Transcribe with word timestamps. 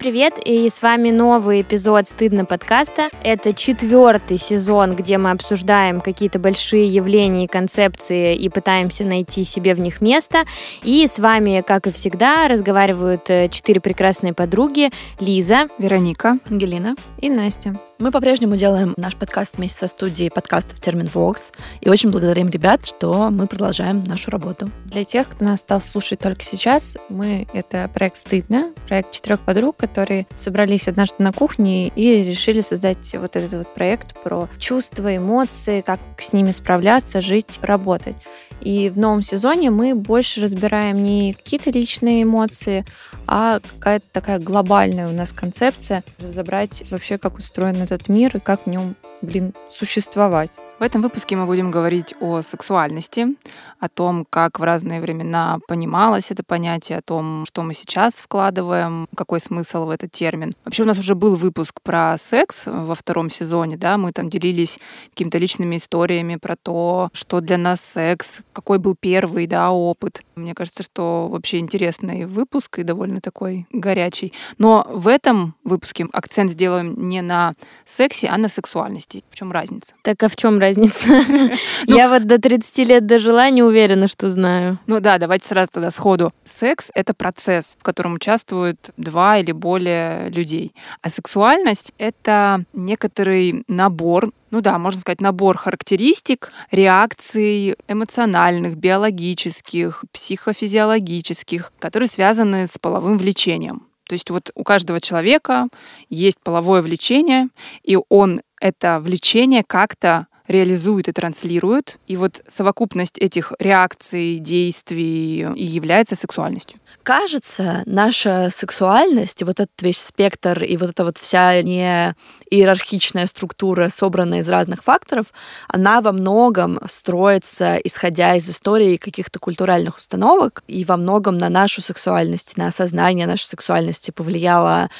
привет! 0.00 0.38
И 0.42 0.66
с 0.70 0.80
вами 0.80 1.10
новый 1.10 1.60
эпизод 1.60 2.08
«Стыдно» 2.08 2.46
подкаста. 2.46 3.10
Это 3.22 3.52
четвертый 3.52 4.38
сезон, 4.38 4.96
где 4.96 5.18
мы 5.18 5.30
обсуждаем 5.30 6.00
какие-то 6.00 6.38
большие 6.38 6.88
явления 6.88 7.44
и 7.44 7.46
концепции 7.46 8.34
и 8.34 8.48
пытаемся 8.48 9.04
найти 9.04 9.44
себе 9.44 9.74
в 9.74 9.80
них 9.80 10.00
место. 10.00 10.44
И 10.82 11.06
с 11.06 11.18
вами, 11.18 11.62
как 11.66 11.86
и 11.86 11.92
всегда, 11.92 12.48
разговаривают 12.48 13.28
э, 13.28 13.50
четыре 13.50 13.80
прекрасные 13.80 14.32
подруги. 14.32 14.90
Лиза, 15.20 15.68
Вероника, 15.78 16.38
Ангелина 16.48 16.94
и 17.18 17.28
Настя. 17.28 17.74
Мы 17.98 18.10
по-прежнему 18.10 18.56
делаем 18.56 18.94
наш 18.96 19.16
подкаст 19.16 19.58
вместе 19.58 19.80
со 19.80 19.86
студией 19.86 20.30
подкастов 20.30 20.80
Термин 20.80 21.10
Вокс. 21.12 21.52
И 21.82 21.90
очень 21.90 22.10
благодарим 22.10 22.48
ребят, 22.48 22.86
что 22.86 23.28
мы 23.28 23.46
продолжаем 23.46 24.02
нашу 24.04 24.30
работу. 24.30 24.70
Для 24.86 25.04
тех, 25.04 25.28
кто 25.28 25.44
нас 25.44 25.60
стал 25.60 25.82
слушать 25.82 26.20
только 26.20 26.42
сейчас, 26.42 26.96
мы— 27.10 27.46
это 27.52 27.90
проект 27.92 28.16
«Стыдно», 28.16 28.72
проект 28.88 29.12
четырех 29.12 29.40
подруг, 29.40 29.76
которые 29.90 30.26
собрались 30.36 30.86
однажды 30.86 31.16
на 31.18 31.32
кухне 31.32 31.88
и 31.88 32.22
решили 32.22 32.60
создать 32.60 33.12
вот 33.18 33.34
этот 33.34 33.52
вот 33.52 33.74
проект 33.74 34.14
про 34.22 34.48
чувства, 34.56 35.16
эмоции, 35.16 35.80
как 35.80 35.98
с 36.18 36.32
ними 36.32 36.52
справляться, 36.52 37.20
жить, 37.20 37.58
работать. 37.60 38.16
И 38.60 38.88
в 38.88 38.98
новом 38.98 39.22
сезоне 39.22 39.70
мы 39.70 39.94
больше 39.94 40.40
разбираем 40.40 41.02
не 41.02 41.34
какие-то 41.34 41.70
личные 41.70 42.22
эмоции, 42.22 42.84
а 43.26 43.60
какая-то 43.60 44.06
такая 44.12 44.38
глобальная 44.38 45.08
у 45.08 45.12
нас 45.12 45.32
концепция, 45.32 46.04
разобрать 46.18 46.84
вообще, 46.90 47.18
как 47.18 47.38
устроен 47.38 47.82
этот 47.82 48.08
мир 48.08 48.36
и 48.36 48.40
как 48.40 48.62
в 48.64 48.66
нем, 48.66 48.96
блин, 49.22 49.54
существовать. 49.70 50.50
В 50.80 50.82
этом 50.82 51.02
выпуске 51.02 51.36
мы 51.36 51.44
будем 51.44 51.70
говорить 51.70 52.14
о 52.20 52.40
сексуальности, 52.40 53.36
о 53.80 53.90
том, 53.90 54.26
как 54.28 54.58
в 54.58 54.62
разные 54.62 55.02
времена 55.02 55.58
понималось 55.68 56.30
это 56.30 56.42
понятие, 56.42 56.96
о 56.96 57.02
том, 57.02 57.44
что 57.46 57.62
мы 57.62 57.74
сейчас 57.74 58.14
вкладываем, 58.14 59.06
какой 59.14 59.42
смысл 59.42 59.84
в 59.84 59.90
этот 59.90 60.10
термин. 60.10 60.54
Вообще 60.64 60.84
у 60.84 60.86
нас 60.86 60.98
уже 60.98 61.14
был 61.14 61.36
выпуск 61.36 61.82
про 61.82 62.16
секс 62.16 62.62
во 62.64 62.94
втором 62.94 63.28
сезоне, 63.28 63.76
да, 63.76 63.98
мы 63.98 64.12
там 64.12 64.30
делились 64.30 64.78
какими-то 65.10 65.36
личными 65.36 65.76
историями 65.76 66.36
про 66.36 66.56
то, 66.56 67.10
что 67.12 67.42
для 67.42 67.58
нас 67.58 67.82
секс, 67.82 68.40
какой 68.54 68.78
был 68.78 68.96
первый, 68.98 69.46
да, 69.46 69.72
опыт. 69.72 70.22
Мне 70.34 70.54
кажется, 70.54 70.82
что 70.82 71.28
вообще 71.28 71.58
интересный 71.58 72.24
выпуск 72.24 72.78
и 72.78 72.84
довольно 72.84 73.20
такой 73.20 73.66
горячий. 73.70 74.32
Но 74.56 74.86
в 74.88 75.08
этом 75.08 75.54
выпуске 75.62 76.06
акцент 76.12 76.50
сделаем 76.50 77.08
не 77.08 77.20
на 77.20 77.52
сексе, 77.84 78.28
а 78.28 78.38
на 78.38 78.48
сексуальности. 78.48 79.24
В 79.28 79.34
чем 79.34 79.52
разница? 79.52 79.92
Так 80.02 80.22
а 80.22 80.28
в 80.30 80.36
чем 80.36 80.58
разница? 80.58 80.69
Ну 81.86 81.96
Я 81.96 82.08
вот 82.08 82.26
до 82.26 82.38
30 82.38 82.78
лет 82.86 83.06
дожила, 83.06 83.48
не 83.50 83.62
уверена, 83.62 84.08
что 84.08 84.28
знаю. 84.28 84.78
Ну 84.86 85.00
да, 85.00 85.18
давайте 85.18 85.48
сразу 85.48 85.70
тогда 85.72 85.90
сходу. 85.90 86.32
Секс— 86.44 86.90
это 86.94 87.14
процесс, 87.14 87.76
в 87.78 87.82
котором 87.82 88.14
участвуют 88.14 88.90
два 88.96 89.38
или 89.38 89.52
более 89.52 90.28
людей. 90.30 90.74
А 91.02 91.10
сексуальность— 91.10 91.92
это 91.98 92.64
некоторый 92.72 93.64
набор 93.68 94.30
ну 94.50 94.60
да, 94.60 94.78
можно 94.78 95.00
сказать, 95.00 95.20
набор 95.20 95.56
характеристик, 95.56 96.50
реакций 96.72 97.76
эмоциональных, 97.86 98.76
биологических, 98.76 100.04
психофизиологических, 100.12 101.72
которые 101.78 102.08
связаны 102.08 102.66
с 102.66 102.76
половым 102.76 103.16
влечением. 103.16 103.86
То 104.10 104.14
есть 104.14 104.28
вот 104.28 104.50
у 104.56 104.64
каждого 104.64 105.00
человека 105.00 105.68
есть 106.08 106.40
половое 106.42 106.82
влечение, 106.82 107.46
и 107.84 107.96
он 108.08 108.40
это 108.60 108.98
влечение 108.98 109.62
как-то 109.64 110.26
реализует 110.50 111.08
и 111.08 111.12
транслирует. 111.12 111.98
И 112.06 112.16
вот 112.16 112.42
совокупность 112.48 113.18
этих 113.18 113.52
реакций, 113.58 114.38
действий 114.38 115.46
и 115.54 115.64
является 115.64 116.16
сексуальностью. 116.16 116.78
Кажется, 117.02 117.82
наша 117.86 118.48
сексуальность, 118.50 119.42
вот 119.42 119.60
этот 119.60 119.80
весь 119.80 119.98
спектр 119.98 120.62
и 120.62 120.76
вот 120.76 120.90
эта 120.90 121.04
вот 121.04 121.18
вся 121.18 121.62
не 121.62 122.14
иерархичная 122.50 123.26
структура, 123.26 123.88
собранная 123.88 124.40
из 124.40 124.48
разных 124.48 124.82
факторов, 124.82 125.26
она 125.68 126.00
во 126.00 126.12
многом 126.12 126.78
строится, 126.86 127.76
исходя 127.76 128.34
из 128.34 128.48
истории 128.50 128.96
каких-то 128.96 129.38
культуральных 129.38 129.96
установок, 129.96 130.62
и 130.66 130.84
во 130.84 130.96
многом 130.96 131.38
на 131.38 131.48
нашу 131.48 131.80
сексуальность, 131.80 132.56
на 132.56 132.66
осознание 132.66 133.26
нашей 133.26 133.46
сексуальности 133.46 134.10
повлияла 134.10 134.90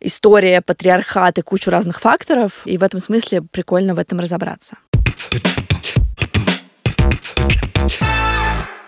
история, 0.00 0.62
патриархат 0.62 1.38
и 1.38 1.42
кучу 1.42 1.70
разных 1.70 2.00
факторов, 2.00 2.62
и 2.64 2.78
в 2.78 2.82
этом 2.82 3.00
смысле 3.00 3.42
прикольно 3.42 3.94
в 3.94 3.98
этом 3.98 4.20
разобраться. 4.20 4.76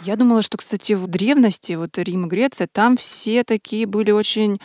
Я 0.05 0.17
думала, 0.17 0.43
что, 0.43 0.59
кстати, 0.59 0.95
в 0.95 1.07
древности, 1.07 1.75
вот 1.75 1.97
Рим 1.97 2.27
и 2.27 2.29
Греция, 2.29 2.67
там 2.71 2.97
все 2.97 3.45
такие 3.45 3.87
были 3.87 4.11
очень 4.11 4.61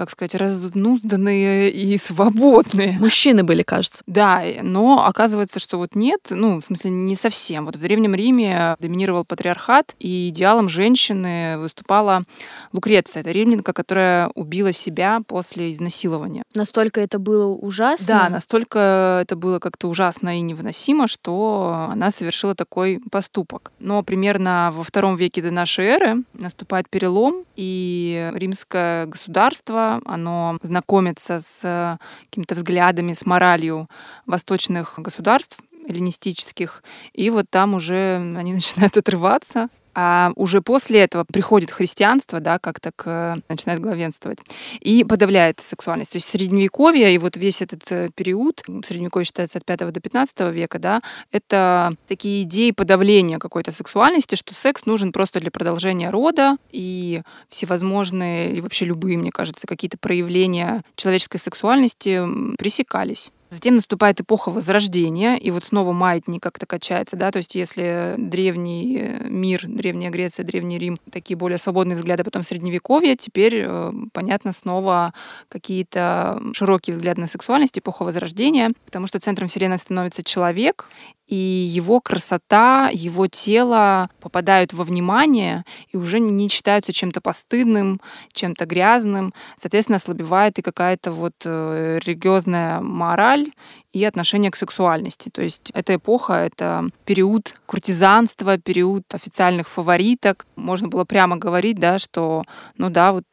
как 0.00 0.08
сказать, 0.08 0.34
разнузданные 0.34 1.70
и 1.70 1.98
свободные. 1.98 2.92
Мужчины 2.98 3.44
были, 3.44 3.62
кажется. 3.62 4.02
Да, 4.06 4.42
но 4.62 5.04
оказывается, 5.04 5.60
что 5.60 5.76
вот 5.76 5.94
нет, 5.94 6.28
ну, 6.30 6.58
в 6.62 6.64
смысле, 6.64 6.90
не 6.90 7.14
совсем. 7.16 7.66
Вот 7.66 7.76
в 7.76 7.80
Древнем 7.80 8.14
Риме 8.14 8.76
доминировал 8.80 9.26
патриархат, 9.26 9.94
и 9.98 10.30
идеалом 10.30 10.70
женщины 10.70 11.58
выступала 11.58 12.24
Лукреция. 12.72 13.20
Это 13.20 13.30
римлянка, 13.30 13.74
которая 13.74 14.30
убила 14.34 14.72
себя 14.72 15.20
после 15.26 15.70
изнасилования. 15.70 16.44
Настолько 16.54 17.02
это 17.02 17.18
было 17.18 17.46
ужасно? 17.52 18.06
Да, 18.06 18.28
настолько 18.30 19.20
это 19.20 19.36
было 19.36 19.58
как-то 19.58 19.88
ужасно 19.88 20.38
и 20.38 20.40
невыносимо, 20.40 21.08
что 21.08 21.88
она 21.90 22.10
совершила 22.10 22.54
такой 22.54 23.02
поступок. 23.10 23.72
Но 23.80 24.02
примерно 24.02 24.70
во 24.72 24.82
втором 24.82 25.16
веке 25.16 25.42
до 25.42 25.50
нашей 25.50 25.84
эры 25.84 26.22
наступает 26.32 26.88
перелом, 26.88 27.44
и 27.56 28.30
римское 28.32 29.04
государство 29.04 29.89
оно 30.04 30.58
знакомится 30.62 31.40
с 31.40 31.98
какими-то 32.24 32.54
взглядами, 32.54 33.12
с 33.12 33.26
моралью 33.26 33.88
восточных 34.26 34.94
государств, 34.98 35.58
эллинистических, 35.90 36.82
и 37.12 37.30
вот 37.30 37.46
там 37.50 37.74
уже 37.74 38.16
они 38.36 38.52
начинают 38.52 38.96
отрываться 38.96 39.68
а 39.94 40.32
уже 40.36 40.62
после 40.62 41.00
этого 41.00 41.24
приходит 41.24 41.70
христианство, 41.70 42.40
да, 42.40 42.58
как-то 42.58 42.92
к, 42.94 43.38
начинает 43.48 43.80
главенствовать, 43.80 44.38
и 44.80 45.04
подавляет 45.04 45.60
сексуальность. 45.60 46.12
То 46.12 46.16
есть 46.16 46.28
средневековье 46.28 47.12
и 47.14 47.18
вот 47.18 47.36
весь 47.36 47.62
этот 47.62 47.82
э, 47.90 48.08
период, 48.14 48.62
средневековье 48.86 49.24
считается 49.24 49.58
от 49.58 49.64
5 49.64 49.92
до 49.92 50.00
15 50.00 50.40
века, 50.52 50.78
да, 50.78 51.02
это 51.32 51.94
такие 52.06 52.44
идеи 52.44 52.70
подавления 52.70 53.38
какой-то 53.38 53.72
сексуальности, 53.72 54.36
что 54.36 54.54
секс 54.54 54.86
нужен 54.86 55.12
просто 55.12 55.40
для 55.40 55.50
продолжения 55.50 56.10
рода, 56.10 56.56
и 56.70 57.22
всевозможные, 57.48 58.56
и 58.56 58.60
вообще 58.60 58.84
любые, 58.84 59.18
мне 59.18 59.30
кажется, 59.30 59.66
какие-то 59.66 59.98
проявления 59.98 60.84
человеческой 60.96 61.38
сексуальности 61.38 62.24
пресекались. 62.58 63.30
Затем 63.50 63.74
наступает 63.74 64.20
эпоха 64.20 64.50
Возрождения, 64.50 65.36
и 65.36 65.50
вот 65.50 65.64
снова 65.64 65.92
маятник 65.92 66.40
как-то 66.40 66.66
качается, 66.66 67.16
да, 67.16 67.32
то 67.32 67.38
есть 67.38 67.56
если 67.56 68.14
древний 68.16 68.98
э, 69.00 69.28
мир, 69.28 69.62
Древняя 69.66 70.10
Греция, 70.10 70.46
Древний 70.46 70.78
Рим, 70.78 70.98
такие 71.10 71.36
более 71.36 71.58
свободные 71.58 71.96
взгляды, 71.96 72.22
потом 72.22 72.44
Средневековье, 72.44 73.16
теперь, 73.16 73.64
э, 73.66 73.92
понятно, 74.12 74.52
снова 74.52 75.12
какие-то 75.48 76.40
широкие 76.52 76.94
взгляды 76.94 77.20
на 77.20 77.26
сексуальность, 77.26 77.76
эпоха 77.76 78.04
Возрождения, 78.04 78.70
потому 78.86 79.08
что 79.08 79.18
центром 79.18 79.48
Вселенной 79.48 79.78
становится 79.78 80.22
человек, 80.22 80.86
и 81.30 81.36
его 81.36 82.00
красота, 82.00 82.90
его 82.92 83.28
тело 83.28 84.10
попадают 84.20 84.72
во 84.72 84.82
внимание 84.82 85.64
и 85.92 85.96
уже 85.96 86.18
не 86.18 86.48
считаются 86.48 86.92
чем-то 86.92 87.20
постыдным, 87.20 88.00
чем-то 88.32 88.66
грязным. 88.66 89.32
Соответственно, 89.56 89.96
ослабевает 89.96 90.58
и 90.58 90.62
какая-то 90.62 91.12
вот 91.12 91.34
э, 91.44 92.00
религиозная 92.04 92.80
мораль 92.80 93.52
и 93.92 94.04
отношение 94.04 94.50
к 94.50 94.56
сексуальности. 94.56 95.28
То 95.28 95.42
есть 95.42 95.70
эта 95.72 95.94
эпоха— 95.94 96.32
это 96.34 96.86
период 97.04 97.54
куртизанства, 97.64 98.58
период 98.58 99.04
официальных 99.14 99.68
фавориток. 99.68 100.46
Можно 100.56 100.88
было 100.88 101.04
прямо 101.04 101.36
говорить, 101.36 101.78
да, 101.78 102.00
что, 102.00 102.42
ну 102.76 102.90
да, 102.90 103.12
вот... 103.12 103.24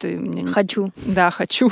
Хочу. 0.52 0.92
Да, 1.04 1.32
хочу. 1.32 1.68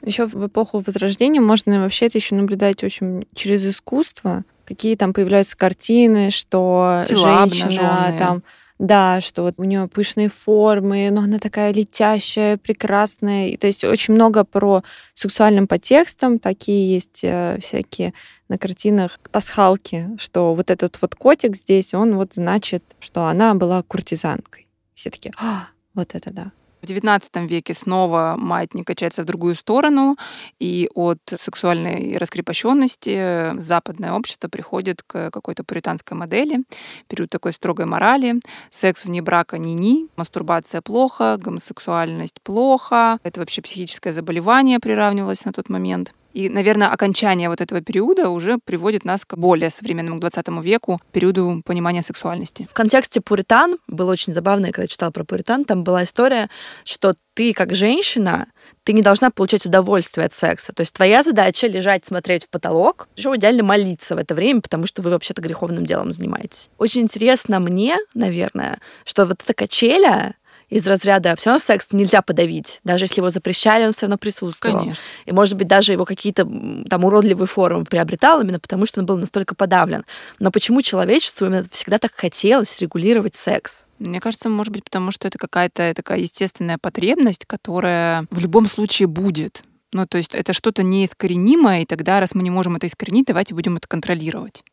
Еще 0.00 0.26
в 0.26 0.46
эпоху 0.46 0.80
Возрождения 0.80 1.40
можно 1.40 1.80
вообще 1.80 2.06
это 2.06 2.16
еще 2.16 2.34
наблюдать 2.34 2.82
очень 2.82 3.26
через 3.34 3.66
искусство 3.66 4.44
какие 4.64 4.96
там 4.96 5.12
появляются 5.12 5.56
картины, 5.56 6.30
что 6.30 7.04
Тела 7.06 7.48
женщина 7.48 8.16
там 8.18 8.42
да, 8.78 9.20
что 9.20 9.42
вот 9.42 9.54
у 9.58 9.64
нее 9.64 9.88
пышные 9.88 10.28
формы, 10.28 11.08
но 11.10 11.22
она 11.22 11.38
такая 11.38 11.72
летящая, 11.72 12.56
прекрасная. 12.56 13.48
И, 13.48 13.56
то 13.56 13.66
есть 13.66 13.84
очень 13.84 14.14
много 14.14 14.44
про 14.44 14.82
сексуальным 15.14 15.68
подтекстом. 15.68 16.38
Такие 16.38 16.92
есть 16.92 17.20
э, 17.22 17.58
всякие 17.60 18.12
на 18.48 18.58
картинах 18.58 19.20
пасхалки, 19.30 20.10
что 20.18 20.54
вот 20.54 20.70
этот 20.70 21.00
вот 21.00 21.14
котик 21.14 21.56
здесь, 21.56 21.94
он 21.94 22.16
вот 22.16 22.34
значит, 22.34 22.82
что 22.98 23.26
она 23.26 23.54
была 23.54 23.82
куртизанкой. 23.82 24.66
Все 24.94 25.10
таки 25.10 25.32
а, 25.38 25.68
вот 25.94 26.14
это 26.14 26.32
да. 26.32 26.52
В 26.84 26.86
XIX 26.86 27.46
веке 27.46 27.72
снова 27.72 28.34
маятник 28.36 28.86
качается 28.86 29.22
в 29.22 29.24
другую 29.24 29.54
сторону, 29.54 30.18
и 30.58 30.90
от 30.94 31.18
сексуальной 31.34 32.18
раскрепощенности 32.18 33.58
западное 33.58 34.12
общество 34.12 34.48
приходит 34.48 35.02
к 35.02 35.30
какой-то 35.30 35.64
пуританской 35.64 36.14
модели, 36.14 36.64
период 37.08 37.30
такой 37.30 37.54
строгой 37.54 37.86
морали, 37.86 38.34
секс 38.70 39.06
вне 39.06 39.22
брака 39.22 39.56
ни-ни, 39.56 40.08
мастурбация 40.16 40.82
плохо, 40.82 41.38
гомосексуальность 41.38 42.42
плохо, 42.42 43.18
это 43.22 43.40
вообще 43.40 43.62
психическое 43.62 44.12
заболевание 44.12 44.78
приравнивалось 44.78 45.46
на 45.46 45.54
тот 45.54 45.70
момент. 45.70 46.12
И, 46.34 46.48
наверное, 46.48 46.88
окончание 46.88 47.48
вот 47.48 47.60
этого 47.60 47.80
периода 47.80 48.28
уже 48.28 48.58
приводит 48.58 49.04
нас 49.04 49.24
к 49.24 49.36
более 49.36 49.70
современному, 49.70 50.18
к 50.18 50.20
20 50.20 50.48
веку, 50.62 51.00
периоду 51.12 51.62
понимания 51.64 52.02
сексуальности. 52.02 52.66
В 52.68 52.74
контексте 52.74 53.20
пуритан 53.20 53.78
было 53.86 54.10
очень 54.10 54.32
забавно, 54.32 54.66
когда 54.66 54.82
я 54.82 54.88
читала 54.88 55.12
про 55.12 55.24
пуритан, 55.24 55.64
там 55.64 55.84
была 55.84 56.02
история, 56.02 56.50
что 56.82 57.14
ты 57.34 57.52
как 57.52 57.72
женщина, 57.74 58.48
ты 58.82 58.92
не 58.92 59.02
должна 59.02 59.30
получать 59.30 59.64
удовольствие 59.64 60.26
от 60.26 60.34
секса. 60.34 60.72
То 60.72 60.80
есть 60.80 60.92
твоя 60.92 61.22
задача 61.22 61.68
лежать, 61.68 62.04
смотреть 62.04 62.44
в 62.44 62.50
потолок, 62.50 63.08
еще 63.16 63.32
идеально 63.36 63.62
молиться 63.62 64.16
в 64.16 64.18
это 64.18 64.34
время, 64.34 64.60
потому 64.60 64.86
что 64.86 65.02
вы 65.02 65.10
вообще-то 65.10 65.40
греховным 65.40 65.86
делом 65.86 66.12
занимаетесь. 66.12 66.68
Очень 66.78 67.02
интересно 67.02 67.60
мне, 67.60 67.96
наверное, 68.14 68.78
что 69.04 69.24
вот 69.24 69.42
эта 69.42 69.54
качеля, 69.54 70.34
из 70.74 70.84
разряда 70.88 71.36
все 71.36 71.50
равно 71.50 71.60
секс 71.60 71.86
нельзя 71.92 72.20
подавить. 72.20 72.80
Даже 72.82 73.04
если 73.04 73.20
его 73.20 73.30
запрещали, 73.30 73.86
он 73.86 73.92
все 73.92 74.06
равно 74.06 74.18
присутствовал. 74.18 74.78
Конечно. 74.80 75.04
И, 75.24 75.32
может 75.32 75.56
быть, 75.56 75.68
даже 75.68 75.92
его 75.92 76.04
какие-то 76.04 76.44
там 76.90 77.04
уродливые 77.04 77.46
формы 77.46 77.84
приобретал 77.84 78.40
именно 78.40 78.58
потому, 78.58 78.84
что 78.84 78.98
он 78.98 79.06
был 79.06 79.16
настолько 79.16 79.54
подавлен. 79.54 80.04
Но 80.40 80.50
почему 80.50 80.82
человечеству 80.82 81.46
именно 81.46 81.64
всегда 81.70 81.98
так 81.98 82.12
хотелось 82.16 82.76
регулировать 82.80 83.36
секс? 83.36 83.86
Мне 84.00 84.20
кажется, 84.20 84.48
может 84.48 84.72
быть, 84.72 84.82
потому 84.82 85.12
что 85.12 85.28
это 85.28 85.38
какая-то 85.38 85.92
такая 85.94 86.18
естественная 86.18 86.78
потребность, 86.78 87.46
которая 87.46 88.26
в 88.30 88.40
любом 88.40 88.68
случае 88.68 89.06
будет. 89.06 89.62
Ну, 89.92 90.08
то 90.08 90.18
есть 90.18 90.34
это 90.34 90.52
что-то 90.52 90.82
неискоренимое, 90.82 91.82
и 91.82 91.86
тогда, 91.86 92.18
раз 92.18 92.34
мы 92.34 92.42
не 92.42 92.50
можем 92.50 92.74
это 92.74 92.88
искоренить, 92.88 93.26
давайте 93.26 93.54
будем 93.54 93.76
это 93.76 93.86
контролировать. 93.86 94.64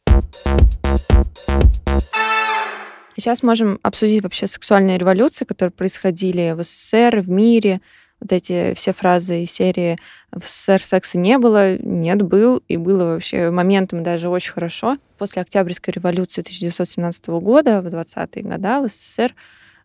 Сейчас 3.16 3.44
можем 3.44 3.80
обсудить 3.84 4.24
вообще 4.24 4.48
сексуальные 4.48 4.98
революции, 4.98 5.46
которые 5.46 5.72
происходили 5.72 6.54
в 6.56 6.64
СССР, 6.64 7.20
в 7.20 7.30
мире. 7.30 7.82
Вот 8.20 8.32
эти 8.32 8.74
все 8.76 8.94
фразы 8.94 9.44
из 9.44 9.52
серии 9.52 9.98
«в 10.32 10.44
СССР 10.46 10.82
секса 10.82 11.18
не 11.18 11.38
было», 11.38 11.78
«нет, 11.78 12.22
был», 12.22 12.64
и 12.68 12.78
было 12.78 13.06
вообще 13.06 13.50
моментом 13.50 14.04
даже 14.04 14.30
очень 14.30 14.54
хорошо. 14.54 14.98
После 15.18 15.42
Октябрьской 15.42 15.94
революции 15.94 16.42
1917 16.42 17.28
года, 17.28 17.82
в 17.82 17.88
20-е 17.88 18.44
годы, 18.44 18.88
в 18.88 18.92
СССР 18.92 19.34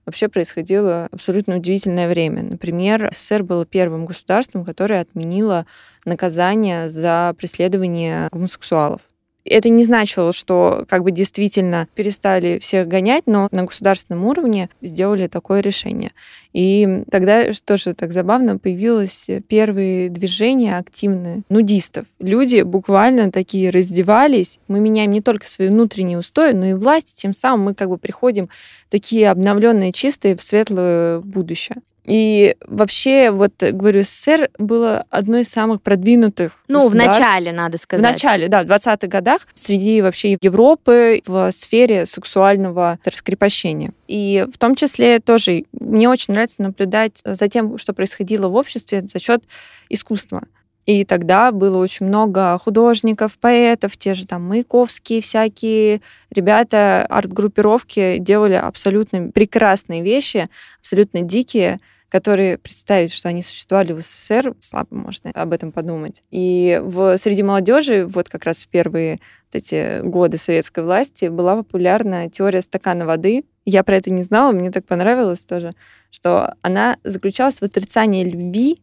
вообще 0.04 0.28
происходило 0.28 1.08
абсолютно 1.10 1.56
удивительное 1.56 2.08
время. 2.08 2.42
Например, 2.42 3.08
СССР 3.12 3.42
было 3.42 3.66
первым 3.66 4.04
государством, 4.04 4.64
которое 4.64 5.00
отменило 5.00 5.66
наказание 6.04 6.90
за 6.90 7.34
преследование 7.38 8.28
гомосексуалов 8.30 9.00
это 9.48 9.68
не 9.68 9.84
значило, 9.84 10.32
что 10.32 10.84
как 10.88 11.02
бы 11.02 11.10
действительно 11.10 11.88
перестали 11.94 12.58
всех 12.58 12.88
гонять, 12.88 13.24
но 13.26 13.48
на 13.50 13.64
государственном 13.64 14.24
уровне 14.24 14.68
сделали 14.82 15.26
такое 15.26 15.60
решение. 15.60 16.12
И 16.52 17.04
тогда, 17.10 17.52
что 17.52 17.76
же 17.76 17.92
так 17.92 18.12
забавно, 18.12 18.58
появилось 18.58 19.28
первые 19.48 20.08
движения 20.08 20.78
активные 20.78 21.42
нудистов. 21.48 22.06
Люди 22.18 22.62
буквально 22.62 23.30
такие 23.30 23.70
раздевались. 23.70 24.58
Мы 24.68 24.80
меняем 24.80 25.10
не 25.10 25.20
только 25.20 25.48
свои 25.48 25.68
внутренние 25.68 26.18
устои, 26.18 26.52
но 26.52 26.66
и 26.66 26.74
власть. 26.74 27.14
Тем 27.16 27.34
самым 27.34 27.66
мы 27.66 27.74
как 27.74 27.90
бы 27.90 27.98
приходим 27.98 28.48
такие 28.88 29.30
обновленные, 29.30 29.92
чистые 29.92 30.36
в 30.36 30.42
светлое 30.42 31.20
будущее. 31.20 31.76
И 32.06 32.56
вообще, 32.60 33.30
вот 33.32 33.52
говорю, 33.58 34.02
СССР 34.04 34.50
было 34.58 35.04
одной 35.10 35.40
из 35.40 35.48
самых 35.48 35.82
продвинутых 35.82 36.62
Ну, 36.68 36.88
в 36.88 36.94
начале, 36.94 37.50
надо 37.52 37.78
сказать. 37.78 38.00
В 38.00 38.12
начале, 38.12 38.48
да, 38.48 38.62
в 38.62 38.66
20-х 38.66 39.08
годах 39.08 39.48
среди 39.54 40.00
вообще 40.00 40.36
Европы 40.40 41.20
в 41.26 41.50
сфере 41.50 42.06
сексуального 42.06 43.00
раскрепощения. 43.04 43.92
И 44.06 44.46
в 44.52 44.56
том 44.58 44.76
числе 44.76 45.18
тоже 45.18 45.64
мне 45.72 46.08
очень 46.08 46.34
нравится 46.34 46.62
наблюдать 46.62 47.20
за 47.24 47.48
тем, 47.48 47.76
что 47.76 47.92
происходило 47.92 48.48
в 48.48 48.54
обществе 48.54 49.02
за 49.04 49.18
счет 49.18 49.42
искусства. 49.88 50.44
И 50.86 51.04
тогда 51.04 51.50
было 51.50 51.78
очень 51.78 52.06
много 52.06 52.56
художников, 52.58 53.38
поэтов, 53.40 53.96
те 53.96 54.14
же 54.14 54.24
там 54.24 54.46
Маяковские 54.46 55.20
всякие 55.20 56.00
ребята, 56.30 57.04
арт-группировки 57.10 58.18
делали 58.18 58.54
абсолютно 58.54 59.32
прекрасные 59.32 60.02
вещи, 60.02 60.48
абсолютно 60.78 61.22
дикие, 61.22 61.80
которые 62.08 62.58
представить, 62.58 63.12
что 63.12 63.28
они 63.28 63.42
существовали 63.42 63.92
в 63.92 64.00
СССР, 64.00 64.54
слабо 64.60 64.94
можно 64.94 65.30
об 65.32 65.52
этом 65.52 65.72
подумать. 65.72 66.22
И 66.30 66.80
в, 66.82 67.16
среди 67.18 67.42
молодежи, 67.42 68.06
вот 68.06 68.28
как 68.28 68.44
раз 68.44 68.64
в 68.64 68.68
первые 68.68 69.18
вот 69.52 69.56
эти 69.56 70.02
годы 70.02 70.38
советской 70.38 70.84
власти, 70.84 71.26
была 71.26 71.56
популярна 71.56 72.30
теория 72.30 72.60
стакана 72.60 73.06
воды. 73.06 73.44
Я 73.64 73.82
про 73.82 73.96
это 73.96 74.10
не 74.10 74.22
знала, 74.22 74.52
мне 74.52 74.70
так 74.70 74.84
понравилось 74.84 75.44
тоже, 75.44 75.72
что 76.10 76.54
она 76.62 76.98
заключалась 77.02 77.60
в 77.60 77.64
отрицании 77.64 78.24
любви 78.24 78.80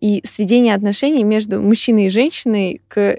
и 0.00 0.20
сведении 0.24 0.72
отношений 0.72 1.24
между 1.24 1.60
мужчиной 1.60 2.06
и 2.06 2.10
женщиной 2.10 2.80
к 2.88 3.18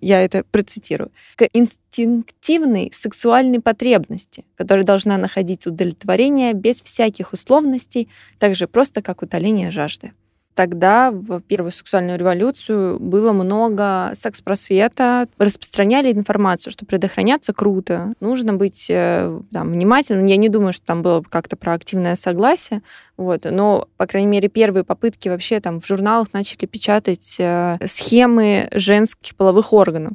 я 0.00 0.22
это 0.22 0.44
процитирую, 0.50 1.10
к 1.36 1.48
инстинктивной 1.52 2.90
сексуальной 2.92 3.60
потребности, 3.60 4.44
которая 4.56 4.84
должна 4.84 5.16
находить 5.18 5.66
удовлетворение 5.66 6.52
без 6.52 6.82
всяких 6.82 7.32
условностей, 7.32 8.08
так 8.38 8.54
же 8.54 8.66
просто 8.66 9.02
как 9.02 9.22
утоление 9.22 9.70
жажды 9.70 10.12
тогда, 10.54 11.10
в 11.10 11.40
первую 11.40 11.72
сексуальную 11.72 12.18
революцию, 12.18 12.98
было 12.98 13.32
много 13.32 14.12
секс-просвета. 14.14 15.28
Распространяли 15.38 16.12
информацию, 16.12 16.72
что 16.72 16.86
предохраняться 16.86 17.52
круто, 17.52 18.14
нужно 18.20 18.54
быть 18.54 18.86
э, 18.88 19.40
там, 19.52 19.72
внимательным. 19.72 20.26
Я 20.26 20.36
не 20.36 20.48
думаю, 20.48 20.72
что 20.72 20.86
там 20.86 21.02
было 21.02 21.22
как-то 21.28 21.56
про 21.56 21.74
активное 21.74 22.14
согласие, 22.14 22.82
вот, 23.16 23.44
но, 23.50 23.88
по 23.96 24.06
крайней 24.06 24.28
мере, 24.28 24.48
первые 24.48 24.84
попытки 24.84 25.28
вообще 25.28 25.60
там 25.60 25.80
в 25.80 25.86
журналах 25.86 26.32
начали 26.32 26.66
печатать 26.66 27.36
э, 27.38 27.76
схемы 27.84 28.68
женских 28.72 29.34
половых 29.36 29.72
органов. 29.72 30.14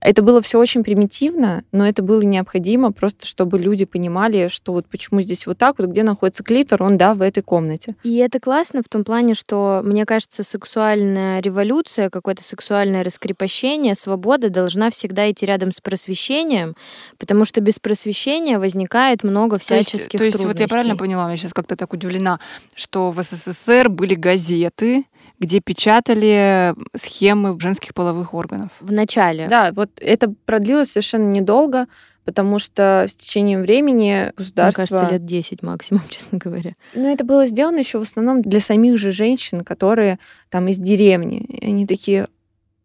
Это 0.00 0.22
было 0.22 0.40
все 0.40 0.58
очень 0.58 0.82
примитивно, 0.82 1.62
но 1.72 1.86
это 1.86 2.02
было 2.02 2.22
необходимо 2.22 2.90
просто, 2.90 3.26
чтобы 3.26 3.58
люди 3.58 3.84
понимали, 3.84 4.48
что 4.48 4.72
вот 4.72 4.86
почему 4.86 5.20
здесь 5.20 5.46
вот 5.46 5.58
так 5.58 5.78
вот, 5.78 5.88
где 5.88 6.02
находится 6.02 6.42
клитор, 6.42 6.82
он, 6.82 6.96
да, 6.96 7.14
в 7.14 7.20
этой 7.20 7.42
комнате. 7.42 7.94
И 8.02 8.16
это 8.16 8.40
классно 8.40 8.82
в 8.82 8.88
том 8.88 9.04
плане, 9.04 9.34
что, 9.34 9.82
мне 9.84 10.06
кажется, 10.06 10.42
сексуальная 10.42 11.40
революция, 11.40 12.08
какое-то 12.08 12.42
сексуальное 12.42 13.04
раскрепощение, 13.04 13.94
свобода 13.94 14.48
должна 14.48 14.90
всегда 14.90 15.30
идти 15.30 15.44
рядом 15.44 15.70
с 15.70 15.80
просвещением, 15.80 16.74
потому 17.18 17.44
что 17.44 17.60
без 17.60 17.78
просвещения 17.78 18.58
возникает 18.58 19.22
много 19.22 19.58
всяческих 19.58 20.18
то 20.18 20.24
есть, 20.24 20.36
то 20.36 20.42
есть 20.42 20.44
вот 20.44 20.60
я 20.60 20.68
правильно 20.68 20.96
поняла, 20.96 21.30
я 21.30 21.36
сейчас 21.36 21.52
как-то 21.52 21.76
так 21.76 21.92
удивлена, 21.92 22.40
что 22.74 23.10
в 23.10 23.22
СССР 23.22 23.88
были 23.90 24.14
газеты, 24.14 25.04
где 25.40 25.60
печатали 25.60 26.74
схемы 26.94 27.58
женских 27.58 27.94
половых 27.94 28.34
органов. 28.34 28.70
В 28.78 28.92
начале. 28.92 29.48
Да, 29.48 29.72
вот 29.72 29.90
это 29.98 30.32
продлилось 30.44 30.92
совершенно 30.92 31.30
недолго, 31.30 31.86
потому 32.24 32.58
что 32.58 33.06
с 33.08 33.16
течением 33.16 33.62
времени 33.62 34.32
государство... 34.36 34.82
Мне 34.82 34.88
кажется, 34.88 35.14
лет 35.14 35.24
10 35.24 35.62
максимум, 35.62 36.02
честно 36.10 36.38
говоря. 36.38 36.74
Но 36.94 37.08
это 37.08 37.24
было 37.24 37.46
сделано 37.46 37.78
еще 37.78 37.98
в 37.98 38.02
основном 38.02 38.42
для 38.42 38.60
самих 38.60 38.98
же 38.98 39.12
женщин, 39.12 39.62
которые 39.62 40.18
там 40.50 40.68
из 40.68 40.78
деревни. 40.78 41.40
И 41.40 41.66
они 41.66 41.86
такие, 41.86 42.28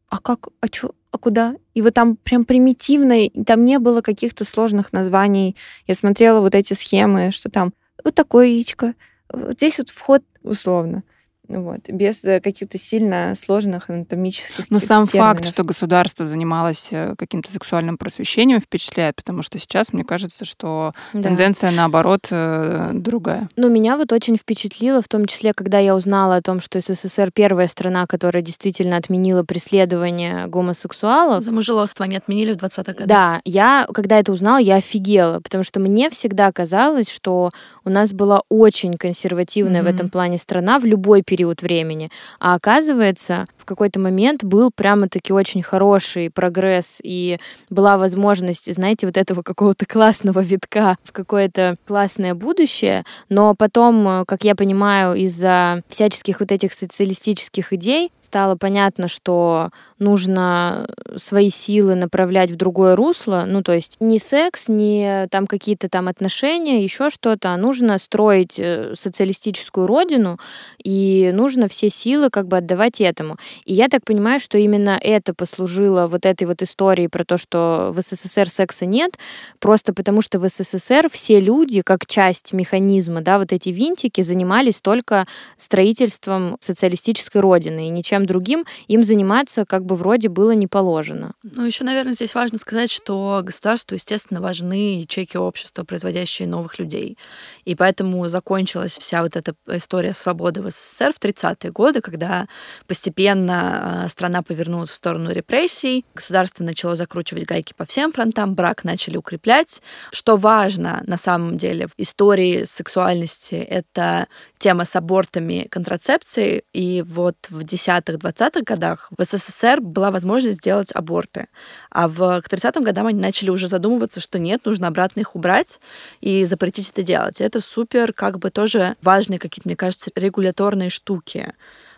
а 0.07 0.19
как, 0.19 0.47
а 0.61 0.67
что, 0.67 0.95
а 1.11 1.17
куда? 1.17 1.55
И 1.73 1.81
вот 1.81 1.93
там 1.93 2.15
прям 2.15 2.45
примитивно, 2.45 3.25
и 3.25 3.43
там 3.43 3.65
не 3.65 3.79
было 3.79 3.99
каких-то 3.99 4.45
сложных 4.45 4.93
названий. 4.93 5.57
Я 5.87 5.93
смотрела 5.93 6.39
вот 6.39 6.55
эти 6.55 6.73
схемы, 6.73 7.31
что 7.31 7.51
там 7.51 7.73
вот 8.01 8.15
такое 8.15 8.47
яичко, 8.47 8.93
вот 9.29 9.53
здесь 9.53 9.77
вот 9.77 9.89
вход 9.89 10.23
условно 10.41 11.03
вот, 11.47 11.89
без 11.89 12.23
э, 12.23 12.39
каких-то 12.39 12.77
сильно 12.77 13.33
сложных 13.35 13.89
анатомических 13.89 14.65
Но 14.69 14.79
сам 14.79 15.07
терминов. 15.07 15.37
факт, 15.37 15.45
что 15.45 15.63
государство 15.63 16.27
занималось 16.27 16.89
э, 16.91 17.15
каким-то 17.17 17.51
сексуальным 17.51 17.97
просвещением, 17.97 18.59
впечатляет, 18.59 19.15
потому 19.15 19.43
что 19.43 19.59
сейчас, 19.59 19.93
мне 19.93 20.03
кажется, 20.03 20.45
что 20.45 20.93
да. 21.13 21.21
тенденция, 21.21 21.71
наоборот, 21.71 22.27
э, 22.31 22.91
другая. 22.93 23.49
Ну, 23.55 23.69
меня 23.69 23.97
вот 23.97 24.11
очень 24.11 24.37
впечатлило, 24.37 25.01
в 25.01 25.07
том 25.07 25.25
числе, 25.25 25.53
когда 25.53 25.79
я 25.79 25.95
узнала 25.95 26.37
о 26.37 26.41
том, 26.41 26.59
что 26.59 26.79
СССР 26.79 27.31
первая 27.33 27.67
страна, 27.67 28.07
которая 28.07 28.41
действительно 28.41 28.97
отменила 28.97 29.43
преследование 29.43 30.47
гомосексуалов. 30.47 31.43
За 31.43 31.51
мужеловство 31.51 32.05
они 32.05 32.17
отменили 32.17 32.53
в 32.53 32.57
20-х 32.57 32.93
годах. 32.93 33.07
Да, 33.07 33.41
я, 33.45 33.87
когда 33.93 34.19
это 34.19 34.31
узнала, 34.31 34.57
я 34.57 34.75
офигела, 34.75 35.39
потому 35.39 35.63
что 35.63 35.79
мне 35.79 36.09
всегда 36.09 36.51
казалось, 36.51 37.11
что 37.11 37.51
у 37.83 37.89
нас 37.89 38.11
была 38.11 38.41
очень 38.49 38.97
консервативная 38.97 39.81
mm-hmm. 39.81 39.83
в 39.83 39.95
этом 39.95 40.09
плане 40.09 40.37
страна 40.37 40.79
в 40.79 40.85
любой 40.85 41.21
период 41.21 41.34
период 41.35 41.61
времени. 41.61 42.09
А 42.39 42.55
оказывается, 42.55 43.45
в 43.65 43.67
какой-то 43.67 43.99
момент 43.99 44.43
был 44.43 44.69
прямо-таки 44.69 45.33
очень 45.33 45.63
хороший 45.63 46.29
прогресс, 46.29 46.99
и 47.01 47.39
была 47.71 47.97
возможность, 47.97 48.71
знаете, 48.71 49.07
вот 49.07 49.17
этого 49.17 49.41
какого-то 49.41 49.85
классного 49.87 50.39
витка 50.41 50.97
в 51.03 51.11
какое-то 51.11 51.75
классное 51.87 52.35
будущее, 52.35 53.03
но 53.27 53.55
потом, 53.55 54.23
как 54.27 54.43
я 54.43 54.53
понимаю, 54.53 55.15
из-за 55.15 55.81
всяческих 55.87 56.41
вот 56.41 56.51
этих 56.51 56.73
социалистических 56.73 57.73
идей 57.73 58.11
стало 58.21 58.55
понятно, 58.55 59.07
что 59.07 59.69
нужно 59.97 60.87
свои 61.15 61.49
силы 61.49 61.95
направлять 61.95 62.51
в 62.51 62.55
другое 62.55 62.95
русло, 62.95 63.45
ну, 63.47 63.63
то 63.63 63.73
есть 63.73 63.97
не 63.99 64.19
секс, 64.19 64.67
не 64.67 65.27
там 65.31 65.47
какие-то 65.47 65.89
там 65.89 66.07
отношения, 66.07 66.83
еще 66.83 67.09
что-то, 67.09 67.49
а 67.49 67.57
нужно 67.57 67.97
строить 67.97 68.59
э, 68.59 68.93
социалистическую 68.95 69.87
родину, 69.87 70.39
и 70.83 71.31
нужно 71.33 71.67
все 71.67 71.89
силы 71.89 72.29
как 72.29 72.47
бы 72.47 72.57
отдавать 72.57 72.99
этому. 72.99 73.37
И 73.63 73.73
я 73.73 73.87
так 73.87 74.03
понимаю, 74.03 74.39
что 74.39 74.57
именно 74.57 74.99
это 75.01 75.33
послужило 75.33 76.07
вот 76.07 76.25
этой 76.25 76.45
вот 76.45 76.61
историей 76.61 77.07
про 77.07 77.23
то, 77.23 77.37
что 77.37 77.91
в 77.93 78.01
СССР 78.01 78.49
секса 78.49 78.85
нет, 78.85 79.17
просто 79.59 79.93
потому 79.93 80.21
что 80.21 80.39
в 80.39 80.47
СССР 80.49 81.09
все 81.09 81.39
люди, 81.39 81.81
как 81.81 82.05
часть 82.05 82.53
механизма, 82.53 83.21
да, 83.21 83.39
вот 83.39 83.53
эти 83.53 83.69
винтики, 83.69 84.21
занимались 84.21 84.81
только 84.81 85.27
строительством 85.57 86.57
социалистической 86.59 87.41
родины, 87.41 87.87
и 87.87 87.89
ничем 87.89 88.25
другим 88.25 88.65
им 88.87 89.03
заниматься 89.03 89.65
как 89.65 89.85
бы 89.85 89.95
вроде 89.95 90.29
было 90.29 90.51
не 90.51 90.67
положено. 90.67 91.33
Ну, 91.43 91.65
еще, 91.65 91.83
наверное, 91.83 92.13
здесь 92.13 92.35
важно 92.35 92.57
сказать, 92.57 92.91
что 92.91 93.41
государству, 93.43 93.95
естественно, 93.95 94.41
важны 94.41 94.99
ячейки 94.99 95.37
общества, 95.37 95.83
производящие 95.83 96.47
новых 96.47 96.79
людей. 96.79 97.17
И 97.65 97.75
поэтому 97.75 98.27
закончилась 98.27 98.97
вся 98.97 99.21
вот 99.21 99.35
эта 99.35 99.53
история 99.67 100.13
свободы 100.13 100.61
в 100.61 100.69
СССР 100.69 101.13
в 101.13 101.19
30-е 101.19 101.71
годы, 101.71 102.01
когда 102.01 102.47
постепенно 102.87 103.44
а, 103.51 104.09
страна 104.09 104.41
повернулась 104.41 104.89
в 104.89 104.95
сторону 104.95 105.31
репрессий, 105.31 106.05
государство 106.13 106.63
начало 106.63 106.95
закручивать 106.95 107.45
гайки 107.45 107.73
по 107.75 107.85
всем 107.85 108.11
фронтам, 108.11 108.55
брак 108.55 108.83
начали 108.83 109.17
укреплять. 109.17 109.81
Что 110.11 110.37
важно 110.37 111.01
на 111.05 111.17
самом 111.17 111.57
деле 111.57 111.87
в 111.87 111.93
истории 111.97 112.63
сексуальности, 112.63 113.55
это 113.55 114.27
тема 114.57 114.85
с 114.85 114.95
абортами, 114.95 115.67
контрацепцией. 115.69 116.63
И 116.73 117.03
вот 117.05 117.35
в 117.49 117.61
10-20-х 117.61 118.61
годах 118.61 119.11
в 119.17 119.23
СССР 119.23 119.81
была 119.81 120.11
возможность 120.11 120.57
сделать 120.57 120.89
аборты. 120.93 121.47
А 121.91 122.07
в, 122.07 122.41
к 122.41 122.47
30-м 122.47 122.83
годам 122.83 123.07
они 123.07 123.19
начали 123.19 123.49
уже 123.49 123.67
задумываться, 123.67 124.21
что 124.21 124.39
нет, 124.39 124.65
нужно 124.65 124.87
обратно 124.87 125.21
их 125.21 125.35
убрать 125.35 125.79
и 126.21 126.45
запретить 126.45 126.89
это 126.91 127.03
делать. 127.03 127.41
И 127.41 127.43
это 127.43 127.59
супер, 127.59 128.13
как 128.13 128.39
бы 128.39 128.49
тоже 128.49 128.95
важные 129.01 129.39
какие-то, 129.39 129.67
мне 129.67 129.75
кажется, 129.75 130.09
регуляторные 130.15 130.89
штуки 130.89 131.53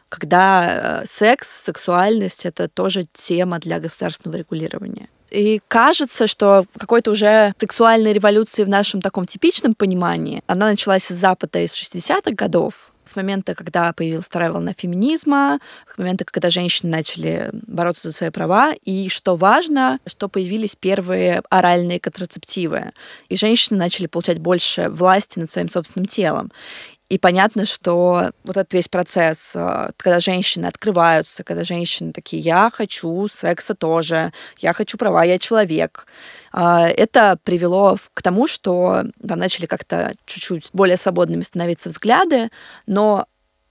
когда 0.10 1.02
э, 1.02 1.06
секс, 1.06 1.64
сексуальность— 1.64 2.46
это 2.46 2.68
тоже 2.68 3.06
тема 3.14 3.60
для 3.60 3.80
государственного 3.80 4.38
регулирования. 4.38 5.10
И 5.30 5.62
кажется, 5.68 6.28
что 6.28 6.66
какой-то 6.78 7.12
уже 7.12 7.54
сексуальной 7.60 8.14
революции 8.14 8.64
в 8.64 8.70
нашем 8.70 9.02
таком 9.02 9.26
типичном 9.26 9.76
понимании, 9.76 10.42
она 10.48 10.68
началась 10.68 11.12
из 11.12 11.18
Запада 11.18 11.60
из 11.60 11.74
60-х 11.74 12.32
годов, 12.32 12.92
с 13.08 13.16
момента, 13.16 13.56
когда 13.56 13.94
появилась 13.94 14.26
вторая 14.26 14.52
волна 14.52 14.74
феминизма, 14.74 15.60
с 15.94 15.98
момента, 15.98 16.26
когда 16.26 16.50
женщины 16.50 16.92
начали 16.92 17.50
бороться 17.54 18.10
за 18.10 18.16
свои 18.16 18.30
права, 18.30 18.74
и 18.84 19.10
что 19.10 19.36
важно, 19.36 20.00
что 20.06 20.28
появились 20.28 20.76
первые 20.76 21.42
оральные 21.50 22.00
контрацептивы, 22.00 22.92
и 23.30 23.38
женщины 23.38 23.80
начали 23.80 24.08
получать 24.08 24.40
больше 24.40 24.90
власти 24.90 25.40
над 25.40 25.50
своим 25.50 25.70
собственным 25.70 26.06
телом. 26.06 26.52
И 27.10 27.18
понятно, 27.18 27.66
что 27.66 28.32
вот 28.44 28.58
этот 28.58 28.74
весь 28.74 28.90
процесс, 28.90 29.54
э, 29.56 29.92
когда 29.96 30.20
женщины 30.20 30.66
открываются, 30.66 31.44
когда 31.44 31.64
женщины 31.64 32.12
такие, 32.12 32.42
я 32.42 32.70
хочу 32.74 33.28
секса 33.30 33.76
тоже, 33.76 34.34
я 34.58 34.74
хочу 34.74 34.98
права, 34.98 35.24
я 35.24 35.40
человек, 35.40 36.06
э, 36.54 36.60
это 36.60 37.40
привело 37.44 37.98
к 38.14 38.22
тому, 38.22 38.48
что 38.48 39.06
там 39.26 39.40
начали 39.40 39.68
как-то 39.68 40.16
чуть-чуть 40.26 40.70
более 40.74 40.98
свободными 40.98 41.44
становиться 41.44 41.90
взгляды, 41.90 42.50
но 42.88 43.26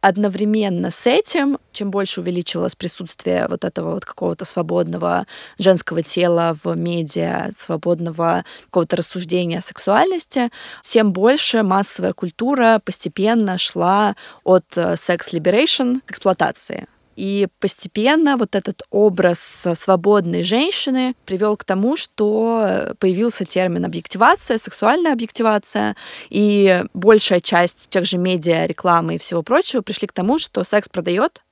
одновременно 0.09 0.93
с 0.93 1.07
этим, 1.09 1.59
чем 1.73 1.91
больше 1.91 2.21
увеличивалось 2.21 2.77
присутствие 2.77 3.49
вот 3.49 3.65
этого 3.65 3.95
вот 3.95 4.05
какого-то 4.05 4.45
свободного 4.45 5.27
женского 5.59 6.03
тела 6.03 6.57
в 6.63 6.79
медиа, 6.79 7.51
свободного 7.57 8.45
какого-то 8.67 8.97
рассуждения 8.97 9.59
о 9.59 9.63
сексуальности, 9.63 10.51
тем 10.83 11.13
больше 11.13 11.65
массовая 11.65 12.13
культура 12.13 12.81
постепенно 12.85 13.59
шла 13.59 14.15
от 14.45 14.65
э, 14.77 14.95
sex 14.95 15.18
liberation 15.18 15.97
к 16.07 16.13
эксплуатации. 16.13 16.87
И 17.17 17.49
постепенно 17.61 18.37
вот 18.37 18.55
этот 18.55 18.83
образ 18.91 19.63
свободной 19.75 20.45
женщины 20.45 21.15
привел 21.25 21.57
к 21.57 21.65
тому, 21.65 21.97
что 21.97 22.95
появился 22.99 23.45
термин 23.45 23.85
объективация, 23.85 24.59
сексуальная 24.59 25.13
объективация, 25.13 25.97
и 26.29 26.85
большая 26.95 27.41
часть 27.41 27.89
тех 27.89 28.05
же 28.05 28.19
медиа, 28.19 28.67
рекламы 28.67 29.17
и 29.17 29.19
всего 29.19 29.43
прочего 29.43 29.81
пришли 29.81 30.07
к 30.07 30.13
тому, 30.13 30.39
что 30.39 30.63
секс 30.63 30.89
продает, 30.89 31.43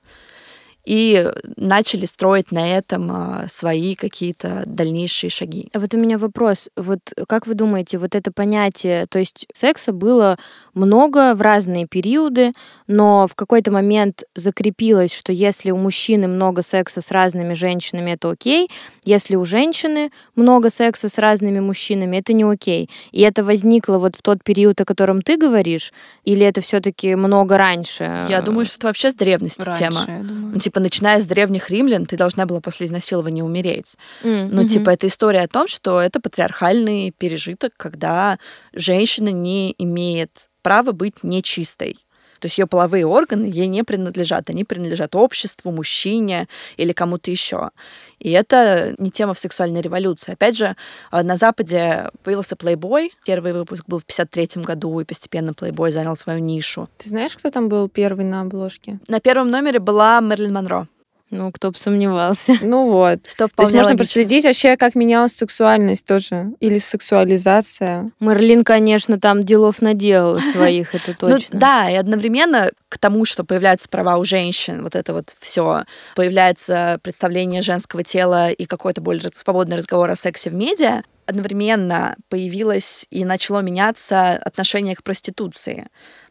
и 0.85 1.27
начали 1.57 2.05
строить 2.05 2.51
на 2.51 2.77
этом 2.77 3.09
а, 3.11 3.45
свои 3.47 3.95
какие-то 3.95 4.63
дальнейшие 4.65 5.29
шаги. 5.29 5.69
А 5.73 5.79
вот 5.79 5.93
у 5.93 5.97
меня 5.97 6.17
вопрос. 6.17 6.69
Вот 6.75 6.99
как 7.27 7.47
вы 7.47 7.55
думаете, 7.55 7.97
вот 7.97 8.15
это 8.15 8.31
понятие, 8.31 9.07
то 9.07 9.19
есть 9.19 9.47
секса 9.53 9.91
было 9.91 10.37
много 10.73 11.33
в 11.33 11.41
разные 11.41 11.87
периоды, 11.87 12.51
но 12.87 13.27
в 13.27 13.35
какой-то 13.35 13.71
момент 13.71 14.23
закрепилось, 14.35 15.13
что 15.13 15.31
если 15.31 15.71
у 15.71 15.77
мужчины 15.77 16.27
много 16.27 16.61
секса 16.61 17.01
с 17.01 17.11
разными 17.11 17.53
женщинами, 17.53 18.11
это 18.11 18.29
окей, 18.29 18.69
если 19.03 19.35
у 19.35 19.45
женщины 19.45 20.11
много 20.35 20.69
секса 20.69 21.09
с 21.09 21.17
разными 21.17 21.59
мужчинами, 21.59 22.17
это 22.17 22.33
не 22.33 22.43
окей. 22.43 22.89
И 23.11 23.21
это 23.21 23.43
возникло 23.43 23.97
вот 23.97 24.15
в 24.15 24.21
тот 24.21 24.43
период, 24.43 24.79
о 24.81 24.85
котором 24.85 25.21
ты 25.21 25.37
говоришь, 25.37 25.93
или 26.25 26.45
это 26.45 26.61
все-таки 26.61 27.15
много 27.15 27.57
раньше? 27.57 28.25
Я 28.29 28.41
думаю, 28.41 28.65
что 28.65 28.77
это 28.77 28.87
вообще 28.87 29.11
с 29.11 29.13
древности 29.13 29.61
раньше, 29.61 29.79
тема. 29.79 30.05
Ну, 30.21 30.59
типа, 30.59 30.74
начиная 30.79 31.19
с 31.19 31.25
древних 31.25 31.69
римлян, 31.69 32.05
ты 32.05 32.17
должна 32.17 32.45
была 32.45 32.61
после 32.61 32.87
изнасилования 32.87 33.43
умереть. 33.43 33.95
Mm, 34.23 34.49
ну, 34.51 34.63
mm-hmm. 34.63 34.67
типа, 34.67 34.89
это 34.91 35.07
история 35.07 35.41
о 35.41 35.47
том, 35.47 35.67
что 35.67 35.99
это 35.99 36.19
патриархальный 36.19 37.11
пережиток, 37.11 37.73
когда 37.77 38.39
женщина 38.73 39.29
не 39.29 39.73
имеет 39.77 40.49
права 40.61 40.91
быть 40.91 41.23
нечистой. 41.23 41.97
То 42.39 42.45
есть 42.45 42.57
ее 42.57 42.67
половые 42.67 43.05
органы 43.05 43.45
ей 43.45 43.67
не 43.67 43.83
принадлежат, 43.83 44.49
они 44.49 44.63
принадлежат 44.63 45.15
обществу, 45.15 45.71
мужчине 45.71 46.47
или 46.77 46.93
кому-то 46.93 47.31
еще. 47.31 47.71
И 48.19 48.31
это 48.31 48.95
не 48.97 49.11
тема 49.11 49.33
в 49.33 49.39
сексуальной 49.39 49.81
революции. 49.81 50.33
Опять 50.33 50.57
же, 50.57 50.75
э, 51.11 51.21
на 51.21 51.35
Западе 51.35 52.09
появился 52.23 52.55
Playboy. 52.55 53.09
Первый 53.25 53.53
выпуск 53.53 53.83
был 53.87 53.99
в 53.99 54.05
53 54.05 54.63
году, 54.63 54.99
и 54.99 55.05
постепенно 55.05 55.51
Playboy 55.51 55.91
занял 55.91 56.15
свою 56.15 56.39
нишу. 56.39 56.89
Ты 56.97 57.09
знаешь, 57.09 57.35
кто 57.35 57.49
там 57.49 57.69
был 57.69 57.89
первый 57.89 58.25
на 58.25 58.41
обложке? 58.41 58.99
На 59.07 59.19
первом 59.19 59.49
номере 59.49 59.79
была 59.79 60.19
Мерлин 60.21 60.53
Монро. 60.53 60.87
Ну, 61.31 61.51
кто 61.51 61.71
бы 61.71 61.77
сомневался. 61.77 62.53
Ну 62.61 62.89
вот. 62.89 63.19
Что 63.27 63.47
То 63.47 63.63
есть 63.63 63.71
можно 63.71 63.91
логично. 63.91 63.97
проследить 63.97 64.45
вообще, 64.45 64.77
как 64.77 64.95
менялась 64.95 65.33
сексуальность 65.33 66.05
тоже. 66.05 66.51
Или 66.59 66.77
сексуализация. 66.77 68.11
Мерлин, 68.19 68.63
конечно, 68.63 69.19
там 69.19 69.43
делов 69.43 69.81
наделала 69.81 70.39
своих, 70.39 70.93
это 70.93 71.15
ну 71.21 71.29
точно. 71.29 71.49
Ну, 71.53 71.59
да, 71.59 71.89
и 71.89 71.95
одновременно 71.95 72.71
к 72.89 72.97
тому, 72.97 73.25
что 73.25 73.43
появляются 73.43 73.89
права 73.89 74.17
у 74.17 74.23
женщин, 74.23 74.83
вот 74.83 74.95
это 74.95 75.13
вот 75.13 75.33
все, 75.39 75.83
появляется 76.15 76.99
представление 77.03 77.61
женского 77.61 78.03
тела 78.03 78.49
и 78.49 78.65
какой-то 78.65 79.01
более 79.01 79.29
свободный 79.33 79.77
разговор 79.77 80.09
о 80.09 80.15
сексе 80.15 80.49
в 80.49 80.53
медиа, 80.53 81.03
одновременно 81.25 82.15
появилось 82.29 83.05
и 83.09 83.25
начало 83.25 83.59
меняться 83.59 84.33
отношение 84.33 84.95
к 84.95 85.03
проституции. 85.03 85.87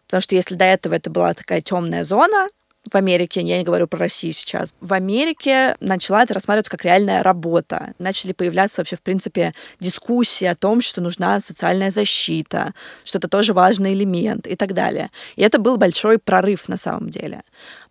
Потому 0.06 0.20
что 0.20 0.34
если 0.34 0.54
до 0.54 0.64
этого 0.64 0.94
это 0.94 1.10
была 1.10 1.34
такая 1.34 1.60
темная 1.60 2.04
зона, 2.04 2.48
в 2.90 2.96
Америке, 2.96 3.40
я 3.40 3.58
не 3.58 3.64
говорю 3.64 3.86
про 3.86 3.98
Россию 3.98 4.34
сейчас, 4.34 4.74
в 4.80 4.92
Америке 4.92 5.76
начала 5.80 6.22
это 6.22 6.34
рассматриваться 6.34 6.70
как 6.70 6.84
реальная 6.84 7.22
работа. 7.22 7.94
Начали 7.98 8.32
появляться 8.32 8.80
вообще, 8.80 8.96
в 8.96 9.02
принципе, 9.02 9.54
дискуссии 9.80 10.44
о 10.44 10.54
том, 10.54 10.80
что 10.80 11.00
нужна 11.00 11.40
социальная 11.40 11.90
защита, 11.90 12.74
что 13.04 13.18
это 13.18 13.28
тоже 13.28 13.52
важный 13.52 13.94
элемент 13.94 14.46
и 14.46 14.56
так 14.56 14.74
далее. 14.74 15.10
И 15.36 15.42
это 15.42 15.58
был 15.58 15.76
большой 15.76 16.18
прорыв 16.18 16.68
на 16.68 16.76
самом 16.76 17.10
деле. 17.10 17.42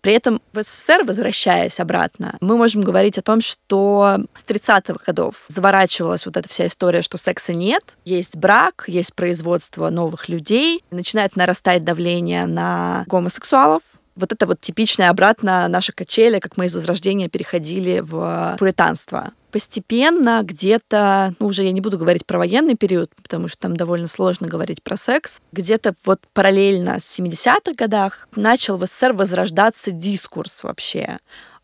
При 0.01 0.13
этом 0.13 0.41
в 0.51 0.61
СССР, 0.61 1.03
возвращаясь 1.05 1.79
обратно, 1.79 2.37
мы 2.41 2.57
можем 2.57 2.81
говорить 2.81 3.17
о 3.17 3.21
том, 3.21 3.41
что 3.41 4.17
с 4.35 4.43
30-х 4.43 5.03
годов 5.05 5.45
заворачивалась 5.47 6.25
вот 6.25 6.37
эта 6.37 6.49
вся 6.49 6.67
история, 6.67 7.01
что 7.01 7.17
секса 7.17 7.53
нет, 7.53 7.97
есть 8.03 8.35
брак, 8.35 8.83
есть 8.87 9.15
производство 9.15 9.89
новых 9.89 10.29
людей, 10.29 10.83
начинает 10.91 11.35
нарастать 11.35 11.83
давление 11.83 12.45
на 12.45 13.05
гомосексуалов, 13.07 13.81
вот 14.15 14.31
это 14.31 14.45
вот 14.45 14.61
типичное 14.61 15.09
обратно 15.09 15.67
наша 15.67 15.93
качели, 15.93 16.39
как 16.39 16.57
мы 16.57 16.65
из 16.65 16.75
Возрождения 16.75 17.29
переходили 17.29 17.99
в 18.01 18.55
пуританство. 18.59 19.31
постепенно 19.51 20.41
где-то, 20.43 21.35
ну 21.39 21.47
уже 21.47 21.63
я 21.63 21.71
не 21.71 21.81
буду 21.81 21.97
говорить 21.97 22.25
про 22.25 22.39
военный 22.39 22.75
период, 22.75 23.11
потому 23.21 23.47
что 23.47 23.59
там 23.59 23.75
довольно 23.75 24.07
сложно 24.07 24.47
говорить 24.47 24.81
про 24.81 24.97
секс, 24.97 25.41
где-то 25.51 25.93
вот 26.05 26.21
параллельно 26.33 26.99
с 26.99 27.19
70-х 27.19 27.73
годах 27.77 28.27
начал 28.35 28.77
в 28.77 28.85
СССР 28.85 29.13
возрождаться 29.13 29.91
дискурс 29.91 30.63
вообще 30.63 31.19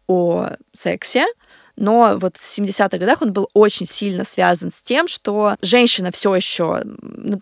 о 0.08 0.50
сексе, 0.72 1.26
но 1.80 2.18
вот 2.18 2.38
в 2.38 2.42
70-х 2.42 2.98
годах 2.98 3.22
он 3.22 3.32
был 3.32 3.50
очень 3.54 3.86
сильно 3.86 4.24
связан 4.24 4.72
с 4.72 4.82
тем, 4.82 5.08
что 5.08 5.56
женщина 5.62 6.12
все 6.12 6.36
еще, 6.36 6.82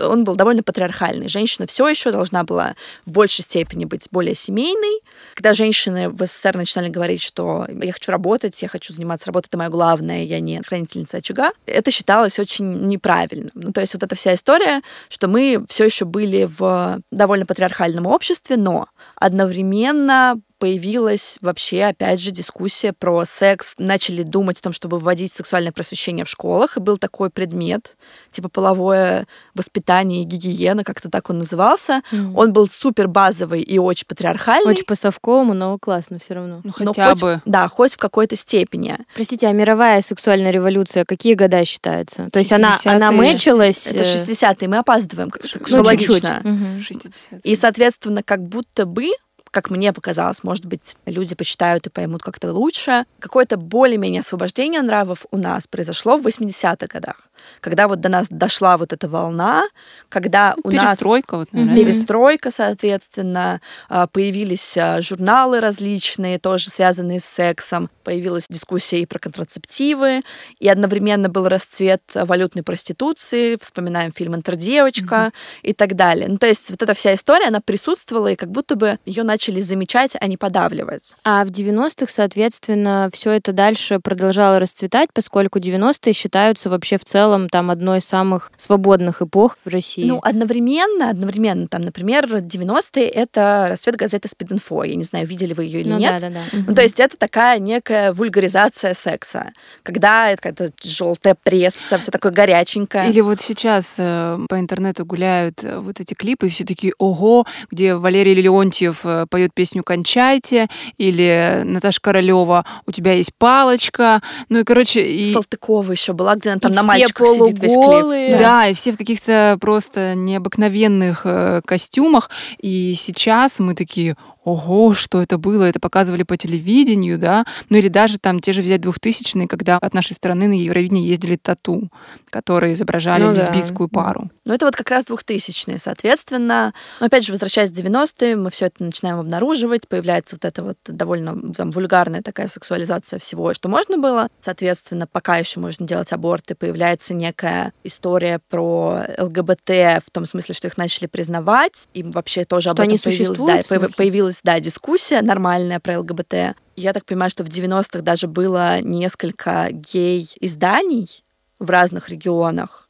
он 0.02 0.24
был 0.24 0.36
довольно 0.36 0.64
патриархальный, 0.64 1.28
женщина 1.28 1.68
все 1.68 1.88
еще 1.88 2.12
должна 2.12 2.44
была 2.44 2.76
в 3.06 3.12
большей 3.12 3.44
степени 3.44 3.86
быть 3.86 4.08
более 4.12 4.36
семейной. 4.36 5.02
Когда 5.34 5.54
женщины 5.54 6.10
в 6.10 6.24
СССР 6.26 6.56
начинали 6.56 6.90
говорить, 6.90 7.22
что 7.22 7.66
я 7.82 7.92
хочу 7.92 8.12
работать, 8.12 8.62
я 8.62 8.68
хочу 8.68 8.94
заниматься 8.94 9.28
работой, 9.28 9.48
это 9.48 9.58
мое 9.58 9.70
главное, 9.70 10.24
я 10.24 10.40
не 10.40 10.62
хранительница 10.62 11.18
очага, 11.18 11.52
это 11.66 11.90
считалось 11.90 12.38
очень 12.38 12.88
неправильным. 12.88 13.52
Ну, 13.56 13.72
то 13.74 13.82
есть 13.82 13.94
вот 13.96 14.04
эта 14.04 14.16
вся 14.16 14.36
история, 14.36 14.82
что 15.10 15.28
мы 15.28 15.66
все 15.68 15.86
еще 15.86 16.06
были 16.06 16.48
в 16.48 17.00
довольно 17.12 17.46
патриархальном 17.46 18.06
обществе, 18.06 18.58
но 18.58 18.88
одновременно 19.16 20.40
появилась 20.58 21.38
вообще, 21.42 21.86
опять 21.86 22.20
же, 22.20 22.32
дискуссия 22.32 22.94
про 22.94 23.26
секс. 23.26 23.76
Начали 23.78 24.24
думать 24.24 24.60
о 24.60 24.64
том, 24.64 24.74
чтобы 24.74 25.00
вводить 25.00 25.32
сексуальное 25.32 25.72
просвещение 25.72 26.26
в 26.26 26.30
школах, 26.30 26.78
и 26.78 26.80
был 26.80 26.98
такой 26.98 27.30
предмет, 27.30 27.98
типа 28.32 28.50
половое 28.50 29.28
воспитание 29.54 30.24
и 30.24 30.26
гигиена, 30.26 30.84
как-то 30.84 31.10
так 31.10 31.30
он 31.30 31.40
назывался. 31.40 32.02
Mm. 32.12 32.34
Он 32.36 32.54
был 32.54 32.68
супер 32.68 33.08
базовый 33.08 33.62
и 33.62 33.78
очень 33.78 34.06
патриархальный. 34.08 34.72
Очень 34.72 34.86
по-совковому, 34.86 35.54
но 35.54 35.78
классно 35.78 36.20
все 36.20 36.36
равно. 36.36 36.62
Ну, 36.64 36.72
хотя 36.72 37.12
хоть, 37.12 37.22
бы. 37.22 37.42
Да, 37.46 37.68
хоть 37.68 37.94
в 37.94 37.98
какой-то 37.98 38.36
степени. 38.36 38.98
Простите, 39.14 39.48
а 39.48 39.52
мировая 39.52 40.02
сексуальная 40.02 40.52
революция 40.52 41.06
какие 41.06 41.34
года 41.36 41.64
считается? 41.66 42.30
То 42.32 42.40
есть 42.40 42.52
она, 42.52 42.78
она 42.86 43.12
мэчилась... 43.12 43.88
Это 43.88 44.02
60-е, 44.02 44.56
э, 44.60 44.68
мы 44.68 44.78
опаздываем, 44.78 45.32
что 45.44 45.78
ну, 45.78 45.84
логично. 45.84 46.42
Угу. 46.44 47.40
И, 47.44 47.56
соответственно, 47.56 48.24
как 48.24 48.44
будто 48.44 48.86
бы 48.86 49.12
как 49.58 49.72
мне 49.72 49.92
показалось, 49.92 50.44
может 50.44 50.68
быть, 50.68 50.98
люди 51.08 51.34
почитают 51.34 51.88
и 51.88 51.90
поймут 51.90 52.22
как-то 52.22 52.54
лучше. 52.54 53.06
Какое-то 53.18 53.58
более-менее 53.58 54.20
освобождение 54.20 54.84
нравов 54.84 55.26
у 55.32 55.38
нас 55.38 55.66
произошло 55.66 56.18
в 56.18 56.28
80-х 56.28 56.86
годах, 56.86 57.28
когда 57.60 57.88
вот 57.88 58.00
до 58.00 58.10
нас 58.10 58.28
дошла 58.30 58.78
вот 58.78 58.94
эта 58.94 59.08
волна, 59.08 59.64
когда 60.10 60.54
у 60.64 60.70
перестройка, 60.70 61.38
нас 61.38 61.40
вот, 61.40 61.54
наверное. 61.54 61.76
перестройка, 61.76 62.52
соответственно, 62.52 63.60
а, 63.90 64.06
появились 64.06 64.78
а, 64.78 65.02
журналы 65.02 65.60
различные, 65.60 66.38
тоже 66.38 66.70
связанные 66.70 67.20
с 67.20 67.26
сексом, 67.26 67.90
появилась 68.04 68.46
дискуссия 68.48 69.02
и 69.02 69.08
про 69.08 69.18
контрацептивы, 69.18 70.22
и 70.60 70.70
одновременно 70.70 71.30
был 71.30 71.48
расцвет 71.48 72.04
валютной 72.14 72.62
проституции, 72.62 73.58
вспоминаем 73.60 74.12
фильм 74.12 74.36
«Интердевочка» 74.36 75.28
угу. 75.28 75.34
и 75.64 75.74
так 75.74 75.96
далее. 75.96 76.28
Ну, 76.28 76.38
то 76.38 76.46
есть 76.46 76.70
вот 76.70 76.84
эта 76.84 76.94
вся 76.94 77.16
история, 77.16 77.48
она 77.48 77.60
присутствовала, 77.60 78.28
и 78.28 78.36
как 78.36 78.52
будто 78.52 78.76
бы 78.76 79.00
ее 79.04 79.24
начали 79.24 79.47
начали 79.48 79.62
замечать, 79.62 80.12
а 80.20 80.28
не 80.28 80.38
подавливать. 80.38 81.16
А 81.24 81.46
в 81.46 81.50
90-х, 81.50 82.12
соответственно, 82.12 83.10
все 83.14 83.32
это 83.32 83.54
дальше 83.54 84.00
продолжало 84.00 84.60
расцветать, 84.60 85.10
поскольку 85.14 85.60
90-е 85.60 86.14
считаются 86.14 86.70
вообще 86.70 86.98
в 86.98 87.06
целом 87.06 87.50
там 87.50 87.72
одной 87.72 88.00
из 88.00 88.06
самых 88.06 88.52
свободных 88.58 89.22
эпох 89.22 89.58
в 89.64 89.70
России. 89.70 90.06
Ну, 90.06 90.20
одновременно, 90.22 91.10
одновременно, 91.10 91.68
там, 91.68 91.82
например, 91.82 92.26
90-е— 92.26 93.08
это 93.08 93.68
расцвет 93.70 93.96
газеты 93.96 94.28
«Спид-инфо». 94.28 94.84
Я 94.84 94.96
не 94.96 95.04
знаю, 95.04 95.26
видели 95.28 95.54
вы 95.54 95.66
ее 95.66 95.82
или 95.82 95.92
ну, 95.92 95.98
нет. 95.98 96.22
Да, 96.22 96.30
да, 96.30 96.36
да. 96.52 96.64
Ну, 96.68 96.76
то 96.76 96.82
есть 96.82 97.00
это 97.00 97.18
такая 97.18 97.60
некая 97.60 98.12
вульгаризация 98.12 98.94
секса, 98.94 99.52
когда 99.84 100.36
какая-то 100.36 100.72
желтая 100.84 101.36
пресса, 101.42 101.98
все 101.98 102.12
такое 102.12 102.32
горяченькое. 102.32 103.10
Или 103.10 103.22
вот 103.22 103.42
сейчас 103.42 103.96
э, 103.98 104.40
по 104.50 104.60
интернету 104.60 105.06
гуляют 105.06 105.64
э, 105.64 105.80
вот 105.80 106.00
эти 106.00 106.14
клипы, 106.14 106.48
и 106.48 106.50
все 106.50 106.66
такие 106.66 106.94
«Ого!», 106.98 107.46
где 107.72 107.96
Валерий 107.96 108.34
Леонтьев 108.34 109.06
э, 109.06 109.27
поет 109.28 109.54
песню 109.54 109.84
«Кончайте», 109.84 110.68
или 110.98 111.62
Наташа 111.64 112.00
Королева 112.02 112.66
«У 112.86 112.92
тебя 112.92 113.14
есть 113.14 113.32
палочка». 113.38 114.22
Ну 114.50 114.60
и, 114.60 114.64
короче... 114.64 115.04
И... 115.06 115.32
Салтыкова 115.32 115.92
еще 115.92 116.14
была, 116.14 116.36
где 116.36 116.52
она 116.52 116.60
там 116.60 116.72
и 116.72 116.76
на 116.76 116.84
мальчиках 116.84 117.28
сидит 117.28 117.60
весь 117.60 117.74
клип. 117.74 118.32
Да. 118.32 118.38
да, 118.38 118.68
и 118.68 118.74
все 118.74 118.92
в 118.92 118.98
каких-то 118.98 119.58
просто 119.60 120.16
необыкновенных 120.16 121.22
э, 121.26 121.62
костюмах. 121.66 122.30
И 122.60 122.94
сейчас 122.96 123.60
мы 123.60 123.76
такие, 123.76 124.16
ого, 124.48 124.94
что 124.94 125.22
это 125.22 125.38
было, 125.38 125.64
это 125.64 125.80
показывали 125.80 126.24
по 126.24 126.38
телевидению, 126.38 127.20
да, 127.20 127.46
ну 127.70 127.78
или 127.78 127.90
даже 127.90 128.18
там 128.18 128.40
те 128.40 128.54
же 128.54 128.62
взять 128.62 128.80
двухтысячные, 128.80 129.48
когда 129.48 129.78
от 129.78 129.94
нашей 129.94 130.14
страны 130.14 130.48
на 130.48 130.54
Евровидение 130.54 131.08
ездили 131.08 131.36
тату, 131.36 131.90
которые 132.30 132.74
изображали 132.74 133.24
ну, 133.24 133.34
лесбийскую 133.34 133.90
да. 133.92 134.00
пару. 134.00 134.32
Ну 134.46 134.54
это 134.54 134.66
вот 134.66 134.76
как 134.76 134.90
раз 134.90 135.06
двухтысячные, 135.06 135.80
соответственно. 135.80 136.72
Но 137.00 137.06
опять 137.06 137.26
же, 137.26 137.34
возвращаясь 137.34 137.72
в 137.72 137.74
90-е, 137.74 138.38
мы 138.38 138.50
все 138.50 138.68
это 138.68 138.84
начинаем 138.84 139.20
обнаруживать, 139.20 139.88
появляется 139.88 140.38
вот 140.38 140.46
эта 140.46 140.64
вот 140.64 140.78
довольно 140.86 141.54
там, 141.54 141.72
вульгарная 141.72 142.22
такая 142.22 142.48
сексуализация 142.48 143.20
всего, 143.20 143.54
что 143.54 143.68
можно 143.68 143.98
было. 143.98 144.30
Соответственно, 144.40 145.08
пока 145.08 145.38
еще 145.38 145.60
можно 145.60 145.86
делать 145.86 146.14
аборты, 146.14 146.56
появляется 146.56 147.14
некая 147.14 147.74
история 147.84 148.40
про 148.50 149.04
ЛГБТ 149.18 149.70
в 150.06 150.12
том 150.12 150.26
смысле, 150.26 150.56
что 150.56 150.68
их 150.68 150.78
начали 150.78 151.08
признавать, 151.08 151.90
и 151.94 152.04
вообще 152.04 152.46
тоже 152.46 152.70
что 152.70 152.82
об 152.82 152.88
этом 152.88 152.98
появилась, 152.98 153.40
да, 153.40 153.88
появилась 153.98 154.37
есть, 154.38 154.44
да, 154.44 154.60
дискуссия 154.60 155.22
нормальная 155.22 155.80
про 155.80 156.00
ЛГБТ. 156.00 156.56
Я 156.76 156.94
так 156.94 157.06
понимаю, 157.06 157.30
что 157.30 157.44
в 157.44 157.48
90-х 157.48 158.02
даже 158.02 158.28
было 158.28 158.82
несколько 158.82 159.70
гей-изданий 159.72 161.24
в 161.60 161.70
разных 161.70 162.10
регионах, 162.10 162.87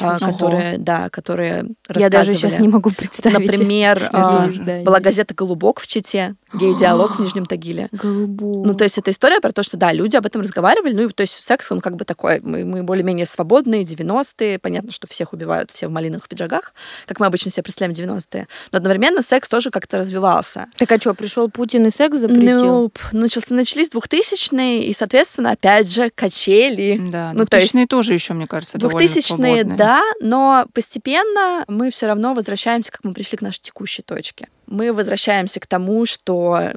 а, 0.00 0.18
которые, 0.18 0.78
да, 0.78 1.08
которые 1.10 1.64
рассказывали. 1.86 2.02
Я 2.02 2.10
даже 2.10 2.34
сейчас 2.34 2.58
не 2.58 2.68
могу 2.68 2.90
представить. 2.90 3.38
Например, 3.38 4.10
а, 4.12 4.48
была 4.82 5.00
газета 5.00 5.34
«Голубок» 5.34 5.80
в 5.80 5.86
Чите, 5.86 6.34
гей-диалог 6.52 7.16
в 7.16 7.20
Нижнем 7.20 7.46
Тагиле. 7.46 7.88
Голубок. 7.92 8.66
Ну, 8.66 8.74
то 8.74 8.84
есть 8.84 8.98
это 8.98 9.10
история 9.10 9.40
про 9.40 9.52
то, 9.52 9.62
что, 9.62 9.76
да, 9.76 9.92
люди 9.92 10.16
об 10.16 10.26
этом 10.26 10.42
разговаривали, 10.42 10.92
ну, 10.92 11.08
и 11.08 11.12
то 11.12 11.22
есть 11.22 11.40
секс, 11.40 11.70
он 11.70 11.80
как 11.80 11.96
бы 11.96 12.04
такой, 12.04 12.40
мы, 12.40 12.64
мы 12.64 12.82
более-менее 12.82 13.26
свободные, 13.26 13.84
90-е, 13.84 14.58
понятно, 14.58 14.92
что 14.92 15.06
всех 15.06 15.32
убивают, 15.32 15.70
все 15.70 15.88
в 15.88 15.90
малиновых 15.90 16.28
пиджаках, 16.28 16.74
как 17.06 17.20
мы 17.20 17.26
обычно 17.26 17.50
себе 17.50 17.64
представляем 17.64 17.96
90-е, 17.96 18.48
но 18.72 18.78
одновременно 18.78 19.22
секс 19.22 19.48
тоже 19.48 19.70
как-то 19.70 19.98
развивался. 19.98 20.66
Так 20.76 20.92
а 20.92 21.00
что, 21.00 21.14
пришел 21.14 21.50
Путин 21.50 21.86
и 21.86 21.90
секс 21.90 22.18
запретил? 22.18 22.92
Ну, 23.12 23.20
начался, 23.20 23.54
начались 23.54 23.90
2000-е, 23.90 24.86
и, 24.86 24.92
соответственно, 24.94 25.52
опять 25.52 25.90
же, 25.90 26.10
качели. 26.14 27.00
Да, 27.10 27.32
ну, 27.34 27.44
2000-е 27.44 27.86
тоже 27.86 28.14
еще, 28.14 28.34
мне 28.34 28.46
кажется, 28.46 28.78
2000-е, 28.78 29.65
да, 29.74 30.02
но 30.20 30.66
постепенно 30.72 31.64
мы 31.66 31.90
все 31.90 32.06
равно 32.06 32.34
возвращаемся, 32.34 32.92
как 32.92 33.04
мы 33.04 33.12
пришли 33.12 33.38
к 33.38 33.42
нашей 33.42 33.60
текущей 33.62 34.02
точке 34.02 34.48
мы 34.66 34.92
возвращаемся 34.92 35.60
к 35.60 35.66
тому, 35.66 36.06
что 36.06 36.72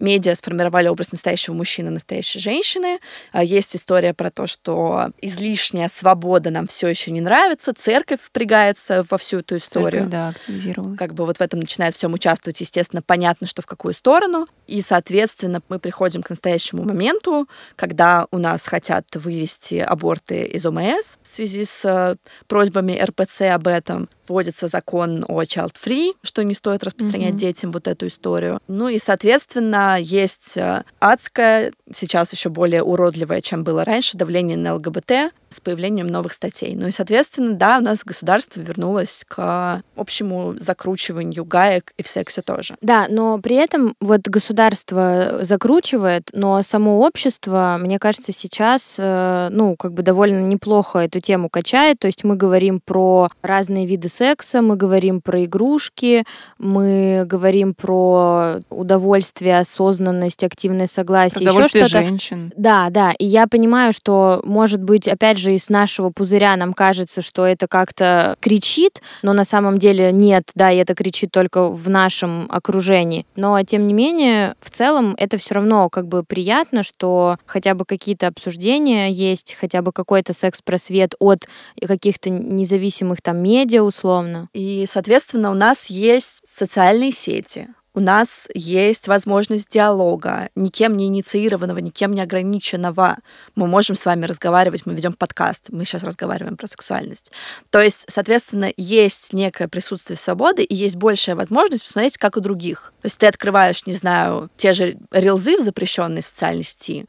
медиа 0.00 0.34
сформировали 0.34 0.88
образ 0.88 1.12
настоящего 1.12 1.54
мужчины, 1.54 1.90
настоящей 1.90 2.38
женщины. 2.38 2.98
А, 3.32 3.42
есть 3.42 3.76
история 3.76 4.14
про 4.14 4.30
то, 4.30 4.46
что 4.46 5.10
излишняя 5.20 5.88
свобода 5.88 6.50
нам 6.50 6.66
все 6.66 6.88
еще 6.88 7.10
не 7.10 7.20
нравится, 7.20 7.72
церковь 7.74 8.20
впрягается 8.20 9.04
во 9.08 9.18
всю 9.18 9.38
эту 9.38 9.56
историю. 9.56 9.90
Церковь, 9.90 10.10
да, 10.10 10.28
активизировалась. 10.28 10.98
Как 10.98 11.14
бы 11.14 11.26
вот 11.26 11.38
в 11.38 11.40
этом 11.40 11.60
начинает 11.60 11.94
всем 11.94 12.14
участвовать, 12.14 12.60
естественно, 12.60 13.02
понятно, 13.02 13.46
что 13.46 13.62
в 13.62 13.66
какую 13.66 13.94
сторону. 13.94 14.46
И, 14.66 14.82
соответственно, 14.82 15.62
мы 15.68 15.78
приходим 15.78 16.22
к 16.22 16.30
настоящему 16.30 16.84
моменту, 16.84 17.48
когда 17.76 18.26
у 18.30 18.38
нас 18.38 18.66
хотят 18.66 19.04
вывести 19.14 19.76
аборты 19.76 20.42
из 20.42 20.66
ОМС 20.66 21.18
в 21.22 21.26
связи 21.26 21.64
с 21.64 21.84
э, 21.84 22.16
просьбами 22.46 23.00
РПЦ 23.00 23.42
об 23.54 23.66
этом 23.66 24.08
вводится 24.28 24.68
закон 24.68 25.24
о 25.26 25.42
child-free, 25.42 26.12
что 26.22 26.44
не 26.44 26.54
стоит 26.54 26.84
распространять 26.84 27.27
mm-hmm. 27.30 27.36
детям 27.36 27.70
вот 27.70 27.88
эту 27.88 28.06
историю. 28.06 28.60
Ну 28.68 28.88
и, 28.88 28.98
соответственно, 28.98 29.98
есть 30.00 30.56
э, 30.56 30.84
адское, 31.00 31.72
сейчас 31.92 32.32
еще 32.32 32.48
более 32.48 32.82
уродливое, 32.82 33.40
чем 33.40 33.64
было 33.64 33.84
раньше, 33.84 34.16
давление 34.16 34.56
на 34.56 34.74
ЛГБТ, 34.74 35.32
с 35.50 35.60
появлением 35.60 36.06
новых 36.06 36.32
статей. 36.32 36.74
Ну 36.76 36.88
и, 36.88 36.90
соответственно, 36.90 37.54
да, 37.54 37.78
у 37.78 37.80
нас 37.80 38.04
государство 38.04 38.60
вернулось 38.60 39.24
к 39.26 39.82
общему 39.96 40.54
закручиванию 40.58 41.44
гаек 41.44 41.92
и 41.96 42.02
в 42.02 42.08
сексе 42.08 42.42
тоже. 42.42 42.76
Да, 42.80 43.06
но 43.08 43.38
при 43.38 43.56
этом 43.56 43.94
вот 44.00 44.22
государство 44.22 45.40
закручивает, 45.42 46.30
но 46.32 46.62
само 46.62 47.00
общество, 47.00 47.76
мне 47.80 47.98
кажется, 47.98 48.32
сейчас, 48.32 48.96
э, 48.98 49.48
ну, 49.50 49.76
как 49.76 49.92
бы 49.92 50.02
довольно 50.02 50.40
неплохо 50.40 51.00
эту 51.00 51.20
тему 51.20 51.48
качает. 51.48 51.98
То 51.98 52.06
есть 52.06 52.24
мы 52.24 52.36
говорим 52.36 52.80
про 52.84 53.28
разные 53.42 53.86
виды 53.86 54.08
секса, 54.08 54.60
мы 54.60 54.76
говорим 54.76 55.20
про 55.20 55.44
игрушки, 55.44 56.24
мы 56.58 57.24
говорим 57.26 57.74
про 57.74 58.60
удовольствие, 58.70 59.58
осознанность, 59.58 60.44
активное 60.44 60.86
согласие, 60.86 61.48
еще 61.48 61.68
что-то. 61.68 61.88
женщин. 61.88 62.52
Да, 62.56 62.88
да. 62.90 63.12
И 63.18 63.24
я 63.24 63.46
понимаю, 63.46 63.92
что, 63.92 64.40
может 64.44 64.82
быть, 64.82 65.08
опять 65.08 65.37
опять 65.37 65.37
же, 65.38 65.54
из 65.54 65.70
нашего 65.70 66.10
пузыря 66.10 66.56
нам 66.56 66.74
кажется, 66.74 67.22
что 67.22 67.46
это 67.46 67.66
как-то 67.66 68.36
кричит, 68.40 69.00
но 69.22 69.32
на 69.32 69.44
самом 69.44 69.78
деле 69.78 70.12
нет, 70.12 70.50
да, 70.54 70.70
и 70.70 70.76
это 70.76 70.94
кричит 70.94 71.30
только 71.30 71.68
в 71.68 71.88
нашем 71.88 72.46
окружении. 72.50 73.26
Но, 73.36 73.62
тем 73.62 73.86
не 73.86 73.94
менее, 73.94 74.54
в 74.60 74.70
целом 74.70 75.14
это 75.16 75.38
все 75.38 75.54
равно 75.54 75.88
как 75.88 76.06
бы 76.06 76.22
приятно, 76.22 76.82
что 76.82 77.38
хотя 77.46 77.74
бы 77.74 77.84
какие-то 77.84 78.26
обсуждения 78.26 79.10
есть, 79.10 79.56
хотя 79.58 79.82
бы 79.82 79.92
какой-то 79.92 80.32
секс-просвет 80.32 81.14
от 81.18 81.48
каких-то 81.86 82.30
независимых 82.30 83.22
там 83.22 83.38
медиа 83.42 83.82
условно. 83.82 84.48
И, 84.52 84.86
соответственно, 84.88 85.50
у 85.50 85.54
нас 85.54 85.90
есть 85.90 86.42
социальные 86.44 87.12
сети, 87.12 87.68
у 87.98 88.00
нас 88.00 88.46
есть 88.54 89.08
возможность 89.08 89.68
диалога, 89.70 90.50
никем 90.54 90.96
не 90.96 91.06
инициированного, 91.06 91.78
никем 91.78 92.12
не 92.12 92.22
ограниченного. 92.22 93.16
Мы 93.56 93.66
можем 93.66 93.96
с 93.96 94.06
вами 94.06 94.24
разговаривать, 94.24 94.86
мы 94.86 94.94
ведем 94.94 95.14
подкаст, 95.14 95.64
мы 95.70 95.84
сейчас 95.84 96.04
разговариваем 96.04 96.56
про 96.56 96.68
сексуальность. 96.68 97.32
То 97.70 97.80
есть, 97.80 98.04
соответственно, 98.08 98.72
есть 98.76 99.32
некое 99.32 99.66
присутствие 99.66 100.16
свободы 100.16 100.62
и 100.62 100.76
есть 100.76 100.94
большая 100.94 101.34
возможность 101.34 101.82
посмотреть, 101.82 102.18
как 102.18 102.36
у 102.36 102.40
других. 102.40 102.92
То 103.02 103.06
есть 103.06 103.18
ты 103.18 103.26
открываешь, 103.26 103.84
не 103.84 103.94
знаю, 103.94 104.48
те 104.56 104.74
же 104.74 104.96
рилзы 105.10 105.56
в 105.56 105.60
запрещенной 105.60 106.22
социальной 106.22 106.62
сети, 106.62 107.06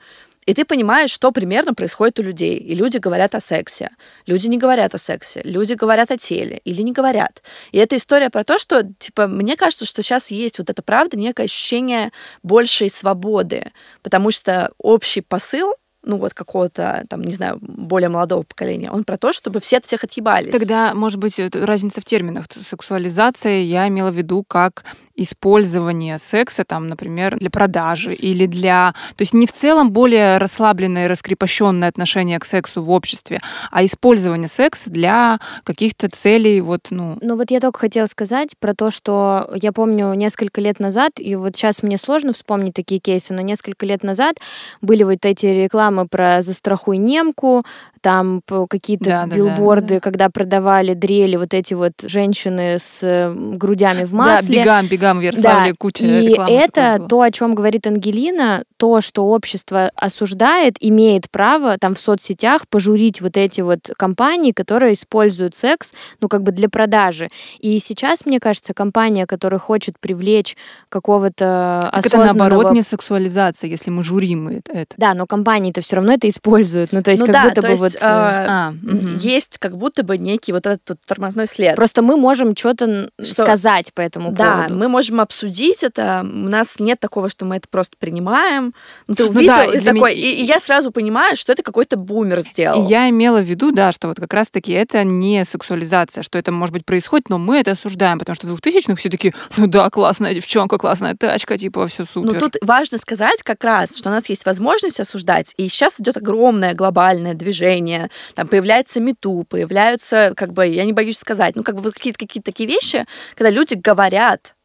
и 0.50 0.54
ты 0.54 0.66
понимаешь, 0.66 1.12
что 1.12 1.32
примерно 1.32 1.76
происходит 1.76 2.18
у 2.20 2.24
людей. 2.24 2.58
И 2.58 2.74
люди 2.74 2.98
говорят 2.98 3.36
о 3.36 3.40
сексе. 3.40 3.92
Люди 4.26 4.48
не 4.48 4.58
говорят 4.58 4.96
о 4.96 4.98
сексе. 4.98 5.42
Люди 5.44 5.74
говорят 5.74 6.10
о 6.10 6.18
теле. 6.18 6.60
Или 6.64 6.82
не 6.82 6.92
говорят. 6.92 7.44
И 7.72 7.78
это 7.78 7.96
история 7.96 8.32
про 8.32 8.44
то, 8.44 8.58
что, 8.58 8.82
типа, 8.98 9.28
мне 9.28 9.56
кажется, 9.56 9.86
что 9.86 10.02
сейчас 10.02 10.32
есть 10.32 10.58
вот 10.58 10.72
это 10.72 10.82
правда, 10.82 11.18
некое 11.18 11.44
ощущение 11.44 12.12
большей 12.42 12.90
свободы. 12.90 13.72
Потому 14.02 14.32
что 14.32 14.72
общий 14.80 15.22
посыл 15.22 15.76
ну 16.02 16.18
вот 16.18 16.34
какого-то, 16.34 17.04
там, 17.10 17.22
не 17.22 17.34
знаю, 17.34 17.60
более 17.62 18.10
молодого 18.10 18.44
поколения. 18.44 18.90
Он 18.90 19.04
про 19.04 19.18
то, 19.18 19.34
чтобы 19.34 19.60
все 19.60 19.78
от 19.78 19.86
всех 19.86 20.04
отъебались. 20.04 20.52
Тогда, 20.52 20.94
может 20.96 21.20
быть, 21.20 21.40
разница 21.54 22.02
в 22.02 22.06
терминах. 22.06 22.46
Сексуализация 22.50 23.62
я 23.62 23.88
имела 23.88 24.10
в 24.10 24.16
виду 24.16 24.44
как 24.48 24.86
использование 25.22 26.18
секса, 26.18 26.64
там, 26.64 26.88
например, 26.88 27.38
для 27.38 27.50
продажи 27.50 28.14
или 28.14 28.46
для... 28.46 28.94
То 29.16 29.22
есть 29.22 29.34
не 29.34 29.46
в 29.46 29.52
целом 29.52 29.92
более 29.92 30.38
расслабленное 30.38 31.06
и 31.06 31.08
раскрепощенное 31.08 31.90
отношение 31.90 32.40
к 32.40 32.46
сексу 32.46 32.82
в 32.82 32.90
обществе, 32.90 33.40
а 33.72 33.84
использование 33.84 34.48
секса 34.48 34.90
для 34.90 35.40
каких-то 35.64 36.10
целей, 36.10 36.62
вот, 36.62 36.88
ну... 36.90 37.18
Ну 37.22 37.36
вот 37.36 37.52
я 37.52 37.60
только 37.60 37.80
хотела 37.80 38.08
сказать 38.08 38.56
про 38.60 38.74
то, 38.74 38.92
что 38.92 39.50
я 39.56 39.72
помню 39.72 40.14
несколько 40.14 40.62
лет 40.62 40.80
назад, 40.80 41.14
и 41.18 41.36
вот 41.36 41.56
сейчас 41.56 41.84
мне 41.84 41.98
сложно 41.98 42.34
вспомнить 42.34 42.74
такие 42.74 43.00
кейсы, 43.00 43.34
но 43.34 43.42
несколько 43.42 43.86
лет 43.86 44.04
назад 44.04 44.38
были 44.82 45.04
вот 45.04 45.26
эти 45.26 45.48
рекламы 45.48 46.08
про 46.08 46.42
«застрахуй 46.42 46.98
немку», 46.98 47.64
там 48.02 48.42
какие-то 48.70 49.06
да, 49.06 49.26
билборды, 49.26 49.82
да, 49.82 49.88
да, 49.88 49.96
да. 49.96 50.00
когда 50.00 50.30
продавали 50.30 50.94
дрели, 50.94 51.36
вот 51.36 51.54
эти 51.54 51.74
вот 51.74 51.94
женщины 52.02 52.78
с 52.80 53.34
грудями 53.36 54.06
в 54.06 54.14
масле. 54.14 54.58
Да, 54.58 54.62
бегам, 54.62 54.88
бегам 54.88 55.09
в 55.18 55.22
Ярославле 55.22 55.72
да. 55.72 55.76
куча 55.78 56.04
И 56.04 56.38
это 56.48 57.04
то, 57.10 57.22
о 57.22 57.32
чем 57.32 57.56
говорит 57.56 57.88
Ангелина, 57.88 58.64
то, 58.78 59.02
что 59.02 59.26
общество 59.26 59.92
осуждает, 59.96 60.78
имеет 60.80 61.30
право 61.30 61.78
там 61.78 61.96
в 61.96 62.00
соцсетях 62.00 62.68
пожурить 62.70 63.22
вот 63.22 63.36
эти 63.36 63.62
вот 63.62 63.90
компании, 63.98 64.52
которые 64.52 64.94
используют 64.94 65.56
секс, 65.56 65.94
ну, 66.22 66.30
как 66.30 66.44
бы 66.44 66.52
для 66.52 66.70
продажи. 66.70 67.30
И 67.60 67.80
сейчас, 67.80 68.26
мне 68.26 68.40
кажется, 68.40 68.74
компания, 68.74 69.26
которая 69.26 69.60
хочет 69.60 70.00
привлечь 70.00 70.56
какого-то 70.90 71.90
так 71.94 72.06
осознанного... 72.06 72.30
это 72.30 72.38
наоборот 72.38 72.74
не 72.74 72.82
сексуализация, 72.82 73.70
если 73.70 73.90
мы 73.90 74.04
журим 74.04 74.48
это. 74.48 74.96
Да, 74.98 75.14
но 75.14 75.26
компании-то 75.26 75.82
все 75.82 75.98
равно 75.98 76.14
это 76.14 76.30
используют. 76.30 76.92
Ну, 76.92 77.04
то 77.04 77.12
есть 77.12 77.22
ну, 77.22 77.28
как 77.28 77.34
да, 77.34 77.44
будто 77.44 77.62
бы 77.62 77.68
есть, 77.70 77.82
вот... 77.82 77.96
Э, 77.96 78.00
а, 78.02 78.74
угу. 78.82 79.08
Есть 79.20 79.58
как 79.58 79.78
будто 79.78 80.04
бы 80.04 80.18
некий 80.18 80.54
вот 80.54 80.66
этот 80.66 80.82
вот 80.90 81.00
тормозной 81.06 81.48
след. 81.48 81.76
Просто 81.76 82.02
мы 82.02 82.18
можем 82.18 82.56
что-то 82.56 83.10
что... 83.22 83.44
сказать 83.44 83.94
по 83.94 84.02
этому 84.02 84.32
да, 84.32 84.54
поводу. 84.54 84.70
Да, 84.70 84.76
мы 84.76 84.88
можем 85.00 85.22
обсудить 85.22 85.82
это. 85.82 86.22
У 86.24 86.50
нас 86.50 86.76
нет 86.78 87.00
такого, 87.00 87.30
что 87.30 87.46
мы 87.46 87.56
это 87.56 87.70
просто 87.70 87.96
принимаем. 87.98 88.74
Ну, 89.08 89.16
ты 89.16 89.24
увидел, 89.26 89.54
ну, 89.54 89.72
да, 89.72 89.78
и, 89.78 89.80
такой, 89.80 90.14
меня... 90.14 90.30
и, 90.30 90.42
и 90.42 90.44
я 90.44 90.60
сразу 90.60 90.92
понимаю, 90.92 91.38
что 91.38 91.54
это 91.54 91.64
какой-то 91.64 91.96
бумер 91.96 92.42
сделал. 92.42 92.86
И 92.86 92.90
я 92.90 93.10
имела 93.10 93.40
в 93.40 93.46
виду, 93.46 93.72
да, 93.72 93.94
что 93.94 94.10
вот 94.10 94.20
как 94.20 94.34
раз-таки 94.34 94.74
это 94.74 95.06
не 95.06 95.46
сексуализация, 95.46 96.22
что 96.22 96.38
это, 96.38 96.52
может 96.52 96.74
быть, 96.74 96.86
происходит, 96.86 97.30
но 97.30 97.38
мы 97.38 97.60
это 97.60 97.72
осуждаем, 97.72 98.20
потому 98.20 98.36
что 98.36 98.48
в 98.48 98.60
2000-х 98.60 98.96
все 98.96 99.10
таки 99.10 99.34
ну 99.56 99.68
да, 99.68 99.90
классная 99.90 100.34
девчонка, 100.34 100.78
классная 100.78 101.16
тачка, 101.16 101.58
типа, 101.58 101.88
все 101.88 102.04
супер. 102.04 102.34
Ну, 102.34 102.38
тут 102.38 102.58
важно 102.62 102.98
сказать 102.98 103.42
как 103.44 103.64
раз, 103.64 103.96
что 103.96 104.10
у 104.10 104.12
нас 104.12 104.28
есть 104.28 104.46
возможность 104.46 105.00
осуждать, 105.00 105.54
и 105.56 105.70
сейчас 105.70 106.02
идет 106.02 106.18
огромное 106.18 106.74
глобальное 106.74 107.36
движение, 107.36 108.10
там 108.36 108.50
появляется 108.50 109.00
мету, 109.00 109.46
появляются, 109.48 110.34
как 110.36 110.52
бы, 110.52 110.68
я 110.68 110.84
не 110.84 110.92
боюсь 110.92 111.18
сказать, 111.18 111.56
ну, 111.56 111.64
как 111.64 111.76
бы 111.76 111.84
вот 111.84 111.94
какие-то 111.94 112.20
какие 112.20 112.44
такие 112.44 112.68
вещи, 112.68 113.06
когда 113.36 113.50
люди 113.50 113.76
говорят 113.76 114.56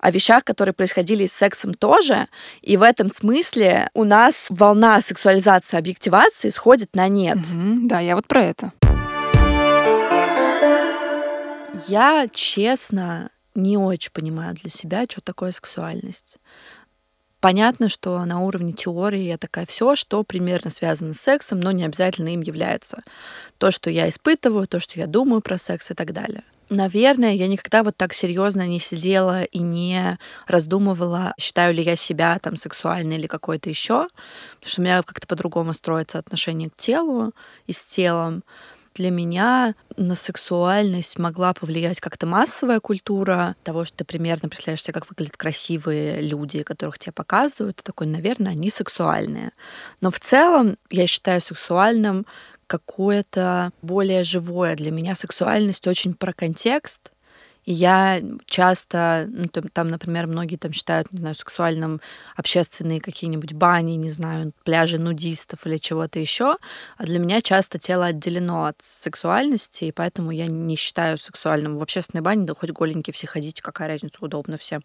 о 0.00 0.10
вещах, 0.10 0.44
которые 0.44 0.72
происходили 0.72 1.26
с 1.26 1.32
сексом 1.32 1.74
тоже. 1.74 2.26
И 2.62 2.76
в 2.76 2.82
этом 2.82 3.10
смысле 3.10 3.90
у 3.94 4.04
нас 4.04 4.46
волна 4.50 5.00
сексуализации, 5.00 5.76
объективации 5.76 6.48
сходит 6.48 6.94
на 6.94 7.08
нет. 7.08 7.38
Угу, 7.38 7.88
да, 7.88 8.00
я 8.00 8.16
вот 8.16 8.26
про 8.26 8.42
это. 8.42 8.72
Я, 11.86 12.26
честно, 12.32 13.30
не 13.54 13.76
очень 13.76 14.12
понимаю 14.12 14.54
для 14.54 14.70
себя, 14.70 15.04
что 15.08 15.20
такое 15.20 15.52
сексуальность. 15.52 16.38
Понятно, 17.40 17.88
что 17.88 18.22
на 18.26 18.40
уровне 18.40 18.74
теории 18.74 19.22
я 19.22 19.38
такая 19.38 19.64
все, 19.64 19.96
что 19.96 20.22
примерно 20.24 20.70
связано 20.70 21.14
с 21.14 21.20
сексом, 21.20 21.60
но 21.60 21.72
не 21.72 21.84
обязательно 21.84 22.28
им 22.28 22.42
является. 22.42 23.02
То, 23.56 23.70
что 23.70 23.88
я 23.88 24.08
испытываю, 24.10 24.66
то, 24.66 24.78
что 24.78 25.00
я 25.00 25.06
думаю 25.06 25.40
про 25.40 25.56
секс 25.56 25.90
и 25.90 25.94
так 25.94 26.12
далее. 26.12 26.42
Наверное, 26.70 27.32
я 27.32 27.48
никогда 27.48 27.82
вот 27.82 27.96
так 27.96 28.14
серьезно 28.14 28.64
не 28.68 28.78
сидела 28.78 29.42
и 29.42 29.58
не 29.58 30.16
раздумывала, 30.46 31.34
считаю 31.36 31.74
ли 31.74 31.82
я 31.82 31.96
себя 31.96 32.38
там 32.38 32.54
сексуальной 32.56 33.16
или 33.16 33.26
какой-то 33.26 33.68
еще, 33.68 34.06
потому 34.60 34.70
что 34.70 34.80
у 34.80 34.84
меня 34.84 35.02
как-то 35.02 35.26
по-другому 35.26 35.74
строится 35.74 36.18
отношение 36.18 36.70
к 36.70 36.76
телу 36.76 37.32
и 37.66 37.72
с 37.72 37.84
телом. 37.84 38.44
Для 38.94 39.10
меня 39.10 39.74
на 39.96 40.14
сексуальность 40.14 41.18
могла 41.18 41.54
повлиять 41.54 42.00
как-то 42.00 42.26
массовая 42.26 42.78
культура 42.80 43.56
того, 43.64 43.84
что 43.84 43.98
ты 43.98 44.04
примерно 44.04 44.48
представляешь 44.48 44.82
себе, 44.82 44.94
как 44.94 45.08
выглядят 45.08 45.36
красивые 45.36 46.20
люди, 46.20 46.62
которых 46.62 46.98
тебе 47.00 47.12
показывают. 47.12 47.76
Ты 47.76 47.82
такой, 47.82 48.06
наверное, 48.06 48.52
они 48.52 48.70
сексуальные. 48.70 49.50
Но 50.00 50.10
в 50.12 50.20
целом 50.20 50.76
я 50.90 51.06
считаю 51.08 51.40
сексуальным 51.40 52.26
какое-то 52.70 53.72
более 53.82 54.22
живое. 54.22 54.76
Для 54.76 54.92
меня 54.92 55.16
сексуальность 55.16 55.88
очень 55.88 56.14
про 56.14 56.32
контекст, 56.32 57.10
и 57.64 57.72
я 57.72 58.22
часто, 58.46 59.26
ну, 59.28 59.46
там, 59.48 59.68
там, 59.68 59.88
например, 59.88 60.28
многие 60.28 60.56
там 60.56 60.72
считают, 60.72 61.12
не 61.12 61.18
знаю, 61.18 61.34
сексуальным 61.34 62.00
общественные 62.36 63.00
какие-нибудь 63.00 63.52
бани, 63.54 63.92
не 63.92 64.08
знаю, 64.08 64.52
пляжи 64.64 64.98
нудистов 64.98 65.66
или 65.66 65.76
чего-то 65.78 66.20
еще. 66.20 66.56
А 66.96 67.04
для 67.04 67.18
меня 67.18 67.42
часто 67.42 67.78
тело 67.78 68.06
отделено 68.06 68.66
от 68.66 68.76
сексуальности, 68.80 69.84
и 69.84 69.92
поэтому 69.92 70.30
я 70.30 70.46
не 70.46 70.76
считаю 70.76 71.18
сексуальным 71.18 71.76
в 71.76 71.82
общественной 71.82 72.22
бане, 72.22 72.46
да 72.46 72.54
хоть 72.54 72.70
голенькие 72.70 73.12
все 73.12 73.26
ходите, 73.26 73.62
какая 73.62 73.88
разница, 73.88 74.18
удобно 74.20 74.56
всем. 74.56 74.82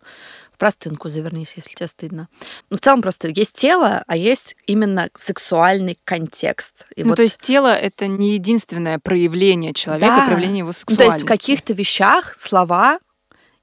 В 0.56 0.58
простынку 0.58 1.10
завернись, 1.10 1.52
если 1.58 1.74
тебе 1.74 1.88
стыдно. 1.88 2.30
Ну, 2.70 2.78
в 2.78 2.80
целом 2.80 3.02
просто 3.02 3.28
есть 3.28 3.52
тело, 3.52 4.06
а 4.08 4.16
есть 4.16 4.56
именно 4.68 5.10
сексуальный 5.14 6.00
контекст. 6.06 6.88
И 6.96 7.04
ну, 7.04 7.10
вот... 7.10 7.18
то 7.18 7.24
есть 7.24 7.40
тело— 7.42 7.76
это 7.76 8.08
не 8.08 8.36
единственное 8.36 8.98
проявление 9.00 9.74
человека, 9.74 10.16
да. 10.16 10.26
проявление 10.28 10.60
его 10.60 10.72
сексуальности. 10.72 11.04
Ну, 11.04 11.10
то 11.10 11.14
есть 11.14 11.24
в 11.26 11.28
каких-то 11.28 11.74
вещах 11.74 12.34
слова 12.36 13.00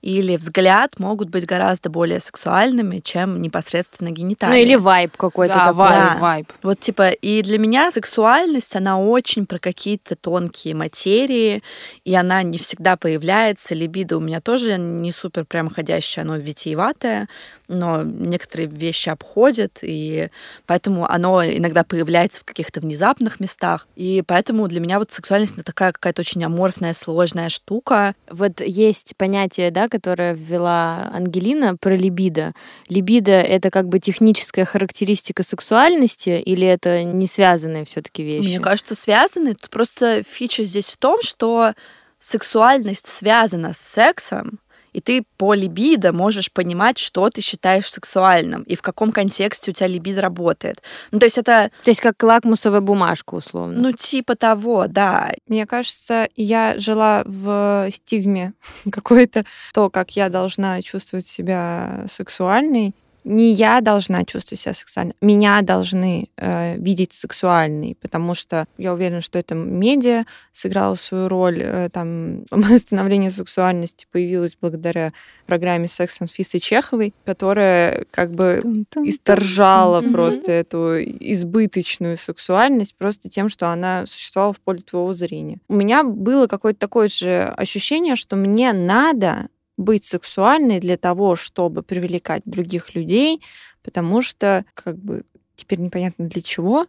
или 0.03 0.37
взгляд 0.37 0.99
могут 0.99 1.31
быть 1.31 1.47
гораздо 1.47 1.89
более 1.89 2.19
сексуальными, 2.19 2.99
чем 2.99 3.41
непосредственно 3.41 4.11
гениталии. 4.11 4.53
Ну 4.53 4.59
или 4.59 4.75
вайб 4.75 5.17
какой-то 5.17 5.55
да, 5.55 5.65
такой. 5.67 5.77
Вайб, 5.77 6.13
да. 6.13 6.19
вайб. 6.19 6.53
Вот 6.63 6.81
типа, 6.81 7.11
и 7.11 7.43
для 7.43 7.59
меня 7.59 7.91
сексуальность, 7.93 8.75
она 8.75 8.99
очень 8.99 9.47
про 9.47 9.59
какие-то 9.61 10.17
тонкие 10.17 10.75
материи, 10.75 11.63
и 12.05 12.15
она 12.15 12.43
не 12.43 12.59
всегда 12.59 12.97
появляется. 12.97 13.75
Либидо 13.75 14.17
у 14.17 14.21
меня 14.21 14.41
тоже 14.41 14.77
не 14.77 15.13
супер 15.13 15.45
прям 15.45 15.71
ходящее, 15.71 16.23
оно 16.25 16.37
витиеватое, 16.37 17.29
но 17.73 18.03
некоторые 18.03 18.69
вещи 18.69 19.09
обходят, 19.09 19.79
и 19.83 20.29
поэтому 20.67 21.11
оно 21.11 21.45
иногда 21.45 21.85
появляется 21.85 22.41
в 22.41 22.45
каких-то 22.45 22.81
внезапных 22.81 23.41
местах. 23.41 23.89
И 23.97 24.23
поэтому 24.27 24.69
для 24.69 24.81
меня 24.81 24.99
вот 24.99 25.13
сексуальность 25.13 25.55
это 25.55 25.65
такая 25.65 25.93
какая-то 25.93 26.21
очень 26.21 26.45
аморфная, 26.45 26.93
сложная 26.93 27.49
штука. 27.49 28.15
Вот 28.31 28.61
есть 28.61 29.15
понятие, 29.17 29.71
да, 29.71 29.89
которое 29.89 30.35
ввела 30.35 31.11
Ангелина 31.15 31.77
про 31.77 31.97
либидо. 31.97 32.53
Либидо— 32.89 33.33
это 33.33 33.71
как 33.71 33.89
бы 33.89 33.99
техническая 33.99 34.65
характеристика 34.65 35.43
сексуальности, 35.43 36.31
или 36.31 36.67
это 36.67 37.03
не 37.03 37.27
связанные 37.27 37.85
все 37.85 38.03
таки 38.03 38.23
вещи? 38.23 38.49
Мне 38.49 38.61
кажется, 38.61 38.95
связаны. 38.95 39.55
Тут 39.55 39.71
просто 39.71 40.23
фича 40.23 40.65
здесь 40.65 40.91
в 40.91 40.97
том, 40.97 41.23
что 41.23 41.75
сексуальность 42.23 43.07
связана 43.07 43.73
с 43.75 43.79
сексом, 43.79 44.61
И 44.93 45.01
ты 45.01 45.25
по 45.37 45.55
либидо 45.55 46.13
можешь 46.13 46.53
понимать, 46.53 46.99
что 46.99 47.31
ты 47.31 47.41
считаешь 47.41 47.91
сексуальным 47.91 48.63
и 48.63 48.77
в 48.77 48.83
каком 48.83 49.13
контексте 49.13 49.71
у 49.71 49.75
тебя 49.75 49.87
либидо 49.87 50.21
работает. 50.21 50.83
Ну, 51.11 51.19
то 51.19 51.27
есть 51.27 51.39
это... 51.39 51.71
То 51.85 51.91
есть 51.91 52.01
как 52.01 52.23
лакмусовая 52.23 52.81
бумажка, 52.81 53.35
условно. 53.35 53.81
Ну, 53.81 53.93
типа 53.93 54.37
того, 54.37 54.87
да. 54.87 55.33
Мне 55.47 55.67
кажется, 55.67 56.29
я 56.37 56.79
жила 56.79 57.23
в 57.27 57.89
стигме 57.91 58.55
какой-то, 58.91 59.45
то, 59.73 59.91
как 59.91 60.17
я 60.17 60.29
должна 60.29 60.81
чувствовать 60.83 61.27
себя 61.27 62.05
сексуальной, 62.09 62.95
не 63.25 63.53
я 63.53 63.81
должна 63.81 64.25
чувствовать 64.25 64.61
себя 64.61 64.73
сексуальной, 64.73 65.15
меня 65.21 65.63
должны 65.63 66.29
э, 66.37 66.77
видеть 66.77 67.13
сексуальной, 67.13 67.97
потому 68.01 68.35
что 68.35 68.67
я 68.79 68.93
уверена, 68.93 69.21
что 69.21 69.39
это 69.39 69.55
медиа 69.55 70.25
сыграло 70.53 70.95
свою 70.95 71.29
роль. 71.29 71.61
Э, 71.63 71.89
там 71.91 72.45
становление 72.79 73.31
сексуальности 73.31 74.07
появилось 74.11 74.57
благодаря 74.61 75.13
программе 75.47 75.89
«Секс 75.89 76.17
с 76.17 76.21
Анфисой 76.21 76.61
Чеховой», 76.61 77.15
которая 77.25 78.07
как 78.11 78.33
бы 78.33 78.61
исторжала 79.05 80.01
просто 80.01 80.53
эту 80.53 81.03
избыточную 81.03 82.17
сексуальность 82.17 82.95
просто 82.97 83.29
тем, 83.29 83.49
что 83.49 83.69
она 83.69 84.07
существовала 84.07 84.53
в 84.53 84.61
поле 84.61 84.81
твоего 84.81 85.13
зрения. 85.13 85.59
У 85.69 85.75
меня 85.75 86.03
было 86.03 86.47
какое-то 86.47 86.79
такое 86.79 87.09
же 87.09 87.53
ощущение, 87.57 88.17
что 88.17 88.37
мне 88.37 88.73
надо 88.73 89.49
быть 89.83 90.05
сексуальной 90.05 90.81
для 90.81 90.97
того, 90.97 91.37
чтобы 91.37 91.83
привлекать 91.83 92.43
других 92.45 92.95
людей, 92.95 93.43
потому 93.83 94.23
что 94.23 94.65
как 94.75 94.99
бы 94.99 95.25
теперь 95.55 95.81
непонятно 95.81 96.27
для 96.27 96.43
чего. 96.43 96.87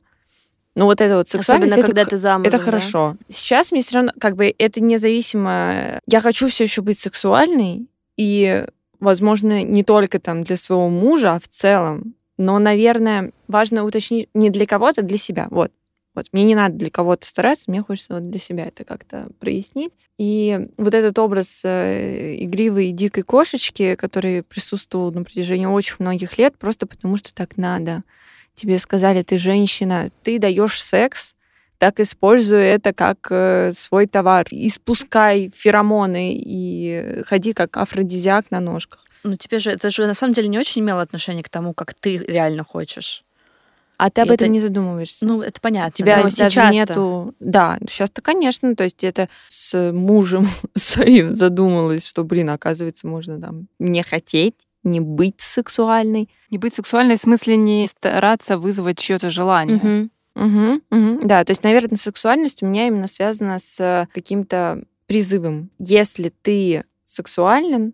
Но 0.75 0.86
вот 0.86 1.01
это 1.01 1.17
вот 1.17 1.27
сексуальность, 1.27 1.73
Особенно, 1.73 1.88
когда 1.88 2.01
это, 2.01 2.10
ты 2.12 2.17
замужем, 2.17 2.47
это 2.47 2.58
да? 2.58 2.63
хорошо. 2.63 3.17
Сейчас 3.29 3.71
мне 3.71 3.82
все 3.82 3.95
равно, 3.95 4.12
как 4.19 4.36
бы, 4.36 4.53
это 4.58 4.82
независимо. 4.82 5.99
Я 6.08 6.21
хочу 6.21 6.47
все 6.47 6.63
еще 6.63 6.82
быть 6.82 6.97
сексуальной, 6.97 7.88
и, 8.17 8.65
возможно, 8.99 9.63
не 9.63 9.84
только 9.84 10.19
там 10.19 10.43
для 10.43 10.56
своего 10.56 10.89
мужа, 10.89 11.36
а 11.36 11.39
в 11.39 11.47
целом. 11.47 12.15
Но, 12.38 12.58
наверное, 12.58 13.32
важно 13.47 13.84
уточнить 13.84 14.29
не 14.34 14.49
для 14.49 14.65
кого-то, 14.65 15.01
а 15.01 15.03
для 15.03 15.17
себя. 15.17 15.47
Вот. 15.51 15.71
Вот 16.15 16.28
мне 16.32 16.43
не 16.43 16.56
надо 16.56 16.76
для 16.76 16.91
кого-то 16.91 17.26
стараться, 17.26 17.71
мне 17.71 17.82
хочется 17.82 18.15
вот 18.15 18.30
для 18.30 18.39
себя 18.39 18.65
это 18.65 18.84
как-то 18.84 19.30
прояснить. 19.39 19.93
И 20.17 20.67
вот 20.78 20.93
этот 20.93 21.17
образ 21.17 21.63
э, 21.65 22.36
игривой 22.39 22.91
дикой 22.91 23.23
кошечки, 23.23 23.95
который 23.95 24.43
присутствовал 24.43 25.12
на 25.12 25.23
протяжении 25.23 25.65
очень 25.65 25.95
многих 25.99 26.38
лет, 26.38 26.58
просто 26.58 26.86
потому 26.86 27.17
что 27.17 27.34
так 27.34 27.58
надо. 27.58 28.04
Тебе 28.54 28.78
сказали, 28.78 29.23
ты 29.23 29.39
женщина, 29.39 30.12
ты 30.21 30.38
даешь 30.38 30.82
секс, 30.82 31.36
так 31.80 31.99
используй 31.99 32.62
это 32.62 32.93
как 32.93 33.28
э, 33.32 33.73
свой 33.73 34.06
товар. 34.06 34.45
Испускай 34.52 35.52
феромоны 35.54 36.34
и 36.38 37.23
ходи 37.26 37.54
как 37.54 37.76
афродизиак 37.76 38.52
на 38.52 38.60
ножках. 38.60 39.04
Ну, 39.23 39.36
тебе 39.36 39.60
же 39.60 39.71
это 39.71 39.89
же 39.89 40.06
на 40.06 40.13
самом 40.13 40.34
деле 40.34 40.47
не 40.47 40.60
очень 40.60 40.82
имело 40.82 41.02
отношение 41.02 41.43
к 41.43 41.49
тому, 41.49 41.73
как 41.73 41.93
ты 41.93 42.17
реально 42.19 42.63
хочешь. 42.63 43.23
А 43.97 44.10
ты 44.10 44.21
об 44.21 44.27
этом 44.32 44.45
это- 44.45 44.47
не 44.47 44.60
задумываешься. 44.60 45.25
Ну, 45.25 45.41
это 45.41 45.62
понятно. 45.62 45.89
У 45.89 45.93
тебя 45.93 46.17
Но 46.23 46.29
даже 46.29 46.62
нету... 46.71 47.36
Да, 47.39 47.77
сейчас-то, 47.88 48.21
конечно, 48.21 48.75
то 48.75 48.84
есть 48.84 49.03
это 49.03 49.29
с 49.47 49.91
мужем 49.91 50.47
своим 50.75 51.36
задумалась, 51.36 52.08
что, 52.08 52.23
блин, 52.23 52.49
оказывается, 52.49 53.08
можно 53.08 53.39
там 53.39 53.67
не 53.79 54.03
хотеть, 54.03 54.67
не 54.84 54.99
быть 54.99 55.39
сексуальной. 55.39 56.29
Не 56.49 56.58
быть 56.58 56.73
сексуальной 56.73 57.15
в 57.15 57.21
смысле 57.21 57.56
не 57.56 57.88
стараться 57.88 58.58
вызвать 58.58 58.97
чье-то 58.99 59.29
желание. 59.29 59.77
Мгм. 59.77 60.12
Мгм, 60.36 60.82
мгм. 60.89 61.27
Да, 61.27 61.43
то 61.45 61.51
есть, 61.51 61.63
наверное, 61.63 61.95
сексуальность 61.97 62.63
у 62.63 62.65
меня 62.65 62.88
именно 62.88 63.08
связана 63.08 63.60
с 63.60 64.08
каким-то 64.13 64.84
призывом. 65.06 65.69
Если 65.77 66.34
ты 66.41 66.84
сексуален, 67.06 67.93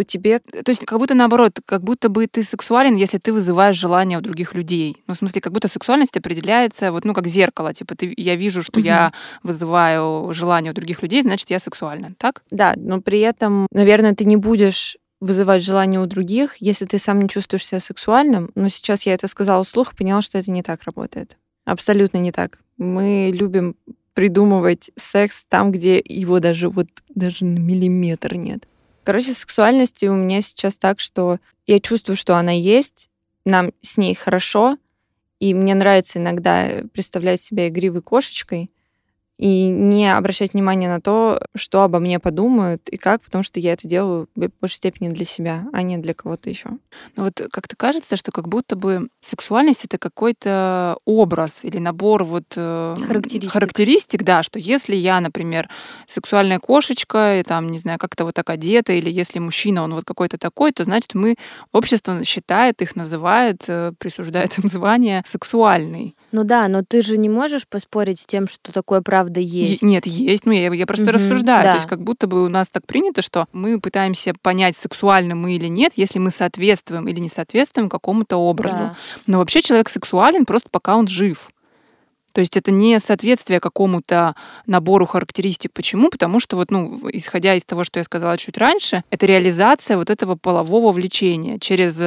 то 0.00 0.04
тебе 0.04 0.38
То 0.38 0.70
есть 0.70 0.84
как 0.86 0.98
будто 0.98 1.14
наоборот, 1.14 1.58
как 1.66 1.82
будто 1.82 2.08
бы 2.08 2.26
ты 2.26 2.42
сексуален, 2.42 2.96
если 2.96 3.18
ты 3.18 3.32
вызываешь 3.32 3.76
желание 3.76 4.18
у 4.18 4.22
других 4.22 4.54
людей. 4.54 4.96
Ну, 5.06 5.14
в 5.14 5.16
смысле, 5.18 5.40
как 5.42 5.52
будто 5.52 5.68
сексуальность 5.68 6.16
определяется 6.16 6.90
вот, 6.90 7.04
ну, 7.04 7.12
как 7.12 7.26
зеркало. 7.26 7.74
Типа, 7.74 7.94
ты, 7.94 8.14
я 8.16 8.36
вижу, 8.36 8.62
что 8.62 8.80
я 8.80 9.12
вызываю 9.42 10.32
желание 10.32 10.72
у 10.72 10.74
других 10.74 11.02
людей, 11.02 11.22
значит, 11.22 11.50
я 11.50 11.58
сексуальна. 11.58 12.08
Так? 12.16 12.42
Да, 12.50 12.74
но 12.76 13.02
при 13.02 13.20
этом, 13.20 13.66
наверное, 13.72 14.14
ты 14.14 14.24
не 14.24 14.36
будешь 14.36 14.96
вызывать 15.20 15.62
желание 15.62 16.00
у 16.00 16.06
других, 16.06 16.56
если 16.60 16.86
ты 16.86 16.98
сам 16.98 17.20
не 17.20 17.28
чувствуешь 17.28 17.66
себя 17.66 17.80
сексуальным. 17.80 18.50
Но 18.54 18.68
сейчас 18.68 19.04
я 19.04 19.12
это 19.12 19.26
сказала 19.26 19.62
вслух 19.62 19.92
и 19.92 19.96
поняла, 19.96 20.22
что 20.22 20.38
это 20.38 20.50
не 20.50 20.62
так 20.62 20.84
работает. 20.84 21.36
Абсолютно 21.66 22.18
не 22.18 22.32
так. 22.32 22.58
Мы 22.78 23.32
любим 23.34 23.76
придумывать 24.14 24.90
секс 24.96 25.44
там, 25.46 25.72
где 25.72 26.02
его 26.02 26.40
даже 26.40 26.70
вот 26.70 26.88
даже 27.14 27.44
на 27.44 27.58
миллиметр 27.58 28.34
нет. 28.34 28.66
Короче, 29.04 29.32
с 29.32 29.38
сексуальностью 29.38 30.12
у 30.12 30.16
меня 30.16 30.40
сейчас 30.40 30.76
так, 30.78 31.00
что 31.00 31.38
я 31.66 31.80
чувствую, 31.80 32.16
что 32.16 32.36
она 32.36 32.52
есть, 32.52 33.08
нам 33.44 33.72
с 33.80 33.96
ней 33.96 34.14
хорошо, 34.14 34.76
и 35.38 35.54
мне 35.54 35.74
нравится 35.74 36.18
иногда 36.18 36.68
представлять 36.92 37.40
себя 37.40 37.68
игривой 37.68 38.02
кошечкой, 38.02 38.70
и 39.40 39.68
не 39.68 40.14
обращать 40.14 40.52
внимания 40.52 40.86
на 40.86 41.00
то, 41.00 41.40
что 41.54 41.82
обо 41.82 41.98
мне 41.98 42.18
подумают 42.18 42.90
и 42.90 42.98
как, 42.98 43.22
потому 43.22 43.42
что 43.42 43.58
я 43.58 43.72
это 43.72 43.88
делаю 43.88 44.28
в 44.36 44.50
большей 44.60 44.74
степени 44.74 45.08
для 45.08 45.24
себя, 45.24 45.64
а 45.72 45.80
не 45.80 45.96
для 45.96 46.12
кого-то 46.12 46.50
еще. 46.50 46.68
Но 47.16 47.24
вот 47.24 47.40
как-то 47.50 47.74
кажется, 47.74 48.16
что 48.16 48.32
как 48.32 48.48
будто 48.48 48.76
бы 48.76 49.08
сексуальность 49.22 49.86
это 49.86 49.96
какой-то 49.96 50.98
образ 51.06 51.60
или 51.64 51.78
набор 51.78 52.24
вот 52.24 52.52
э, 52.54 52.96
Характеристик. 52.98 53.50
характеристик, 53.50 54.22
да, 54.24 54.42
что 54.42 54.58
если 54.58 54.94
я, 54.94 55.18
например, 55.22 55.70
сексуальная 56.06 56.58
кошечка, 56.58 57.40
и 57.40 57.42
там, 57.42 57.70
не 57.70 57.78
знаю, 57.78 57.98
как-то 57.98 58.26
вот 58.26 58.34
так 58.34 58.50
одета, 58.50 58.92
или 58.92 59.08
если 59.08 59.38
мужчина, 59.38 59.82
он 59.82 59.94
вот 59.94 60.04
какой-то 60.04 60.36
такой, 60.36 60.72
то 60.72 60.84
значит 60.84 61.14
мы, 61.14 61.36
общество 61.72 62.24
считает 62.24 62.82
их, 62.82 62.94
называет, 62.94 63.64
э, 63.68 63.92
присуждает 63.98 64.58
им 64.62 64.68
звание 64.68 65.22
сексуальный. 65.24 66.14
Ну 66.32 66.44
да, 66.44 66.68
но 66.68 66.82
ты 66.82 67.02
же 67.02 67.16
не 67.18 67.28
можешь 67.28 67.66
поспорить 67.66 68.20
с 68.20 68.26
тем, 68.26 68.46
что 68.48 68.72
такое 68.72 69.00
правда 69.00 69.40
Е- 69.40 69.70
есть. 69.70 69.82
Нет, 69.82 70.06
есть. 70.06 70.46
Ну, 70.46 70.52
я, 70.52 70.72
я 70.72 70.86
просто 70.86 71.04
Мгм, 71.06 71.14
рассуждаю. 71.14 71.64
да. 71.64 71.70
То 71.72 71.76
есть 71.78 71.88
как 71.88 72.02
будто 72.02 72.26
бы 72.26 72.44
у 72.44 72.48
нас 72.48 72.68
так 72.68 72.86
принято, 72.86 73.22
что 73.22 73.46
мы 73.52 73.80
пытаемся 73.80 74.32
понять, 74.40 74.76
сексуальны 74.76 75.34
мы 75.34 75.56
или 75.56 75.66
нет, 75.66 75.92
если 75.96 76.18
мы 76.18 76.30
соответствуем 76.30 77.08
или 77.08 77.20
не 77.20 77.28
соответствуем 77.28 77.88
какому-то 77.88 78.36
образу. 78.36 78.76
Да. 78.76 78.96
Но 79.26 79.38
вообще 79.38 79.60
человек 79.62 79.88
сексуален 79.88 80.46
просто 80.46 80.68
пока 80.70 80.96
он 80.96 81.08
жив. 81.08 81.50
То 82.32 82.40
есть 82.40 82.56
это 82.56 82.70
не 82.70 82.98
соответствие 82.98 83.60
какому-то 83.60 84.34
набору 84.66 85.06
характеристик. 85.06 85.72
Почему? 85.72 86.10
Потому 86.10 86.40
что 86.40 86.56
вот, 86.56 86.70
ну, 86.70 86.98
исходя 87.12 87.54
из 87.54 87.64
того, 87.64 87.84
что 87.84 88.00
я 88.00 88.04
сказала 88.04 88.36
чуть 88.36 88.58
раньше, 88.58 89.02
это 89.10 89.26
реализация 89.26 89.96
вот 89.96 90.10
этого 90.10 90.36
полового 90.36 90.92
влечения 90.92 91.58
через 91.58 92.00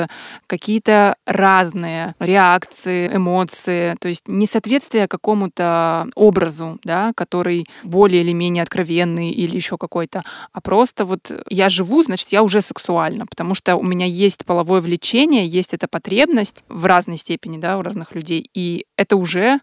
какие-то 0.47 1.15
разные 1.25 2.15
реакции, 2.19 3.09
эмоции, 3.15 3.95
то 3.99 4.07
есть 4.07 4.27
несоответствие 4.27 5.07
какому-то 5.07 6.07
образу, 6.15 6.79
да, 6.83 7.11
который 7.15 7.65
более 7.83 8.21
или 8.21 8.33
менее 8.33 8.63
откровенный 8.63 9.31
или 9.31 9.55
еще 9.55 9.77
какой-то, 9.77 10.23
а 10.51 10.61
просто 10.61 11.05
вот 11.05 11.31
я 11.49 11.69
живу, 11.69 12.03
значит, 12.03 12.29
я 12.29 12.43
уже 12.43 12.61
сексуальна, 12.61 13.25
потому 13.25 13.55
что 13.55 13.75
у 13.75 13.83
меня 13.83 14.05
есть 14.05 14.45
половое 14.45 14.81
влечение, 14.81 15.45
есть 15.45 15.73
эта 15.73 15.87
потребность 15.87 16.63
в 16.69 16.85
разной 16.85 17.17
степени, 17.17 17.57
да, 17.57 17.77
у 17.77 17.81
разных 17.81 18.13
людей, 18.15 18.49
и 18.53 18.85
это 18.97 19.15
уже 19.15 19.59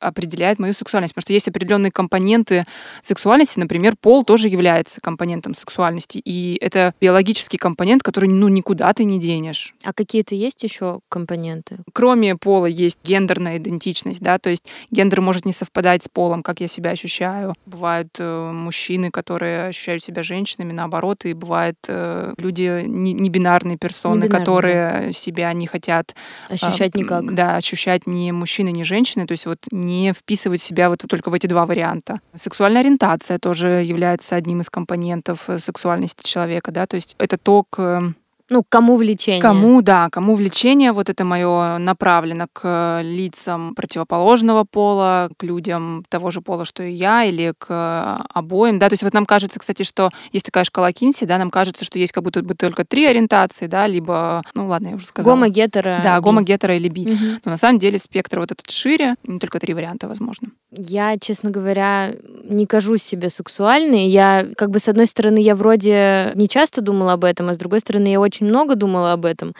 определяет 0.00 0.58
мою 0.58 0.74
сексуальность. 0.74 1.14
Потому 1.14 1.22
что 1.22 1.32
есть 1.32 1.48
определенные 1.48 1.90
компоненты 1.90 2.64
сексуальности, 3.02 3.58
например, 3.58 3.94
пол 4.00 4.24
тоже 4.24 4.48
является 4.48 5.00
компонентом 5.00 5.54
сексуальности. 5.54 6.18
И 6.24 6.58
это 6.60 6.94
биологический 7.00 7.58
компонент, 7.58 8.02
который 8.02 8.28
ну, 8.28 8.48
никуда 8.48 8.92
ты 8.92 9.04
не 9.04 9.18
денешь. 9.18 9.74
А 9.84 9.92
какие-то 9.92 10.34
есть 10.34 10.62
еще 10.62 11.00
компоненты? 11.08 11.78
Кроме 11.92 12.36
пола 12.36 12.66
есть 12.66 12.98
гендерная 13.04 13.58
идентичность, 13.58 14.20
да, 14.20 14.38
то 14.38 14.50
есть 14.50 14.64
гендер 14.90 15.20
может 15.20 15.44
не 15.44 15.52
совпадать 15.52 16.04
с 16.04 16.08
полом, 16.08 16.42
как 16.42 16.60
я 16.60 16.68
себя 16.68 16.90
ощущаю. 16.90 17.54
Бывают 17.66 18.08
э, 18.18 18.50
мужчины, 18.52 19.10
которые 19.10 19.68
ощущают 19.68 20.02
себя 20.02 20.22
женщинами, 20.22 20.72
наоборот, 20.72 21.24
и 21.24 21.32
бывают 21.32 21.76
э, 21.88 22.34
люди 22.36 22.82
не, 22.86 23.12
не 23.12 23.30
бинарные 23.30 23.76
персоны, 23.76 24.24
Небинарные, 24.24 24.40
которые 24.40 25.12
себя 25.12 25.52
не 25.52 25.66
хотят 25.66 26.14
Ощущать 26.48 26.94
а, 26.94 26.98
никак. 26.98 27.34
Да, 27.34 27.56
ощущать 27.56 28.06
ни 28.06 28.30
мужчины, 28.30 28.70
ни 28.70 28.82
женщины, 28.82 29.26
то 29.26 29.32
есть 29.32 29.46
вот 29.46 29.58
не 29.86 30.12
вписывать 30.12 30.60
себя 30.60 30.90
вот 30.90 31.02
только 31.08 31.30
в 31.30 31.34
эти 31.34 31.46
два 31.46 31.64
варианта. 31.64 32.20
Сексуальная 32.34 32.80
ориентация 32.80 33.38
тоже 33.38 33.82
является 33.84 34.36
одним 34.36 34.60
из 34.60 34.68
компонентов 34.68 35.48
э, 35.48 35.58
сексуальности 35.58 36.28
человека, 36.28 36.72
да, 36.72 36.86
то 36.86 36.96
есть 36.96 37.14
это 37.18 37.38
то, 37.38 37.64
к 37.68 38.12
Ну, 38.48 38.64
кому 38.68 38.96
влечение? 38.96 39.42
Кому, 39.42 39.82
да, 39.82 40.08
кому 40.10 40.34
влечение 40.36 40.92
вот 40.92 41.08
это 41.08 41.24
мое 41.24 41.78
направлено 41.78 42.46
к 42.52 43.00
лицам 43.02 43.74
противоположного 43.74 44.64
пола, 44.64 45.30
к 45.36 45.42
людям 45.42 46.04
того 46.08 46.30
же 46.30 46.40
пола, 46.40 46.64
что 46.64 46.82
и 46.82 46.92
я, 46.92 47.24
или 47.24 47.52
к 47.58 48.24
обоим, 48.32 48.78
да, 48.78 48.88
то 48.88 48.92
есть 48.92 49.02
вот 49.02 49.14
нам 49.14 49.26
кажется, 49.26 49.58
кстати, 49.58 49.82
что 49.82 50.10
есть 50.32 50.46
такая 50.46 50.64
шкала 50.64 50.92
Кинси, 50.92 51.24
да, 51.24 51.38
нам 51.38 51.50
кажется, 51.50 51.84
что 51.84 51.98
есть 51.98 52.12
как 52.12 52.22
будто 52.22 52.42
бы 52.42 52.54
только 52.54 52.84
три 52.84 53.06
ориентации, 53.06 53.66
да, 53.66 53.86
либо, 53.86 54.42
ну 54.54 54.68
ладно, 54.68 54.88
я 54.88 54.94
уже 54.94 55.06
сказала. 55.06 55.34
Гомо, 55.34 55.48
гетеро. 55.48 56.00
Да, 56.02 56.20
гомо, 56.20 56.42
гетеро 56.42 56.76
или 56.76 56.88
би. 56.88 57.02
Угу. 57.02 57.24
Но 57.44 57.50
на 57.50 57.56
самом 57.56 57.78
деле 57.78 57.98
спектр 57.98 58.38
вот 58.38 58.52
этот 58.52 58.70
шире, 58.70 59.16
не 59.24 59.38
только 59.38 59.58
три 59.58 59.74
варианта 59.74 60.06
возможно. 60.06 60.48
Я, 60.70 61.16
честно 61.18 61.50
говоря, 61.50 62.12
не 62.44 62.66
кажусь 62.66 63.02
себе 63.02 63.30
сексуальной. 63.30 64.08
Я, 64.08 64.46
как 64.56 64.70
бы, 64.70 64.78
с 64.78 64.88
одной 64.88 65.06
стороны, 65.06 65.38
я 65.38 65.54
вроде 65.54 66.32
не 66.34 66.48
часто 66.48 66.82
думала 66.82 67.14
об 67.14 67.24
этом, 67.24 67.48
а 67.48 67.54
с 67.54 67.58
другой 67.58 67.80
стороны, 67.80 68.08
я 68.08 68.20
очень 68.20 68.35
много 68.40 68.74
думала 68.74 69.12
об 69.12 69.24
этом. 69.24 69.54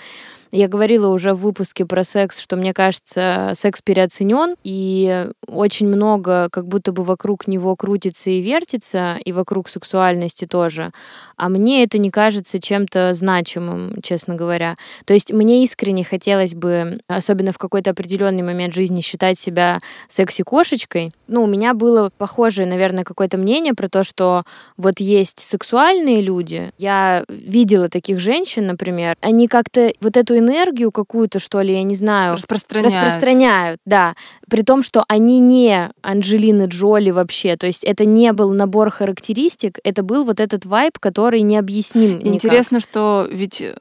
Я 0.57 0.69
говорила 0.69 1.09
уже 1.09 1.35
в 1.35 1.41
выпуске 1.41 1.85
про 1.85 2.03
секс, 2.03 2.41
что 2.41 2.57
мне 2.57 2.73
кажется, 2.73 3.53
секс 3.55 3.83
переоценен, 3.83 4.57
и 4.65 5.27
очень 5.47 5.87
много 5.87 6.49
как 6.51 6.67
будто 6.67 6.93
бы 6.93 7.05
вокруг 7.05 7.47
него 7.47 7.77
крутится 7.77 8.31
и 8.31 8.41
вертится, 8.41 9.19
и 9.23 9.33
вокруг 9.33 9.69
сексуальности 9.69 10.47
тоже. 10.47 10.93
А 11.37 11.51
мне 11.51 11.85
это 11.85 11.99
не 11.99 12.11
кажется 12.11 12.59
чем-то 12.59 13.13
значимым, 13.13 14.01
честно 14.03 14.35
говоря. 14.35 14.79
То 15.05 15.13
есть 15.13 15.31
мне 15.31 15.63
искренне 15.63 16.05
хотелось 16.05 16.55
бы, 16.55 17.01
особенно 17.07 17.53
в 17.53 17.59
какой-то 17.59 17.91
определенный 17.91 18.43
момент 18.43 18.73
жизни, 18.73 19.03
считать 19.03 19.39
себя 19.39 19.81
секси-кошечкой. 20.09 21.13
Ну, 21.29 21.43
у 21.43 21.47
меня 21.47 21.75
было 21.75 22.11
похожее, 22.17 22.67
наверное, 22.67 23.05
какое-то 23.05 23.37
мнение 23.37 23.75
про 23.75 23.89
то, 23.89 24.05
что 24.05 24.45
вот 24.79 25.01
есть 25.01 25.41
сексуальные 25.41 26.23
люди. 26.23 26.71
Я 26.79 27.27
видела 27.29 27.91
таких 27.91 28.21
женщин, 28.21 28.67
например, 28.67 29.17
они 29.21 29.49
как-то 29.49 29.93
вот 30.01 30.17
эту 30.17 30.39
энергию 30.47 30.93
какую-то, 30.93 31.39
что 31.39 31.61
ли, 31.61 31.75
я 31.75 31.83
не 31.83 31.95
знаю, 31.95 32.37
распространяют. 32.37 32.95
распространяют, 32.95 33.81
да. 33.85 34.15
При 34.49 34.63
том, 34.63 34.83
что 34.83 35.05
они 35.09 35.39
не 35.39 35.91
Анджелины 36.03 36.67
Джоли 36.67 37.11
вообще, 37.11 37.57
то 37.57 37.67
есть 37.67 37.85
это 37.85 38.05
не 38.05 38.33
был 38.33 38.53
набор 38.53 38.91
характеристик, 38.91 39.79
это 39.85 40.03
был 40.03 40.25
вот 40.25 40.41
этот 40.41 40.65
вайб, 40.65 40.99
который 40.99 41.41
необъясним. 41.41 42.21
Интересно, 42.23 42.77
никак. 42.77 42.89
что 42.89 43.29
ведь 43.31 43.61
э, 43.61 43.75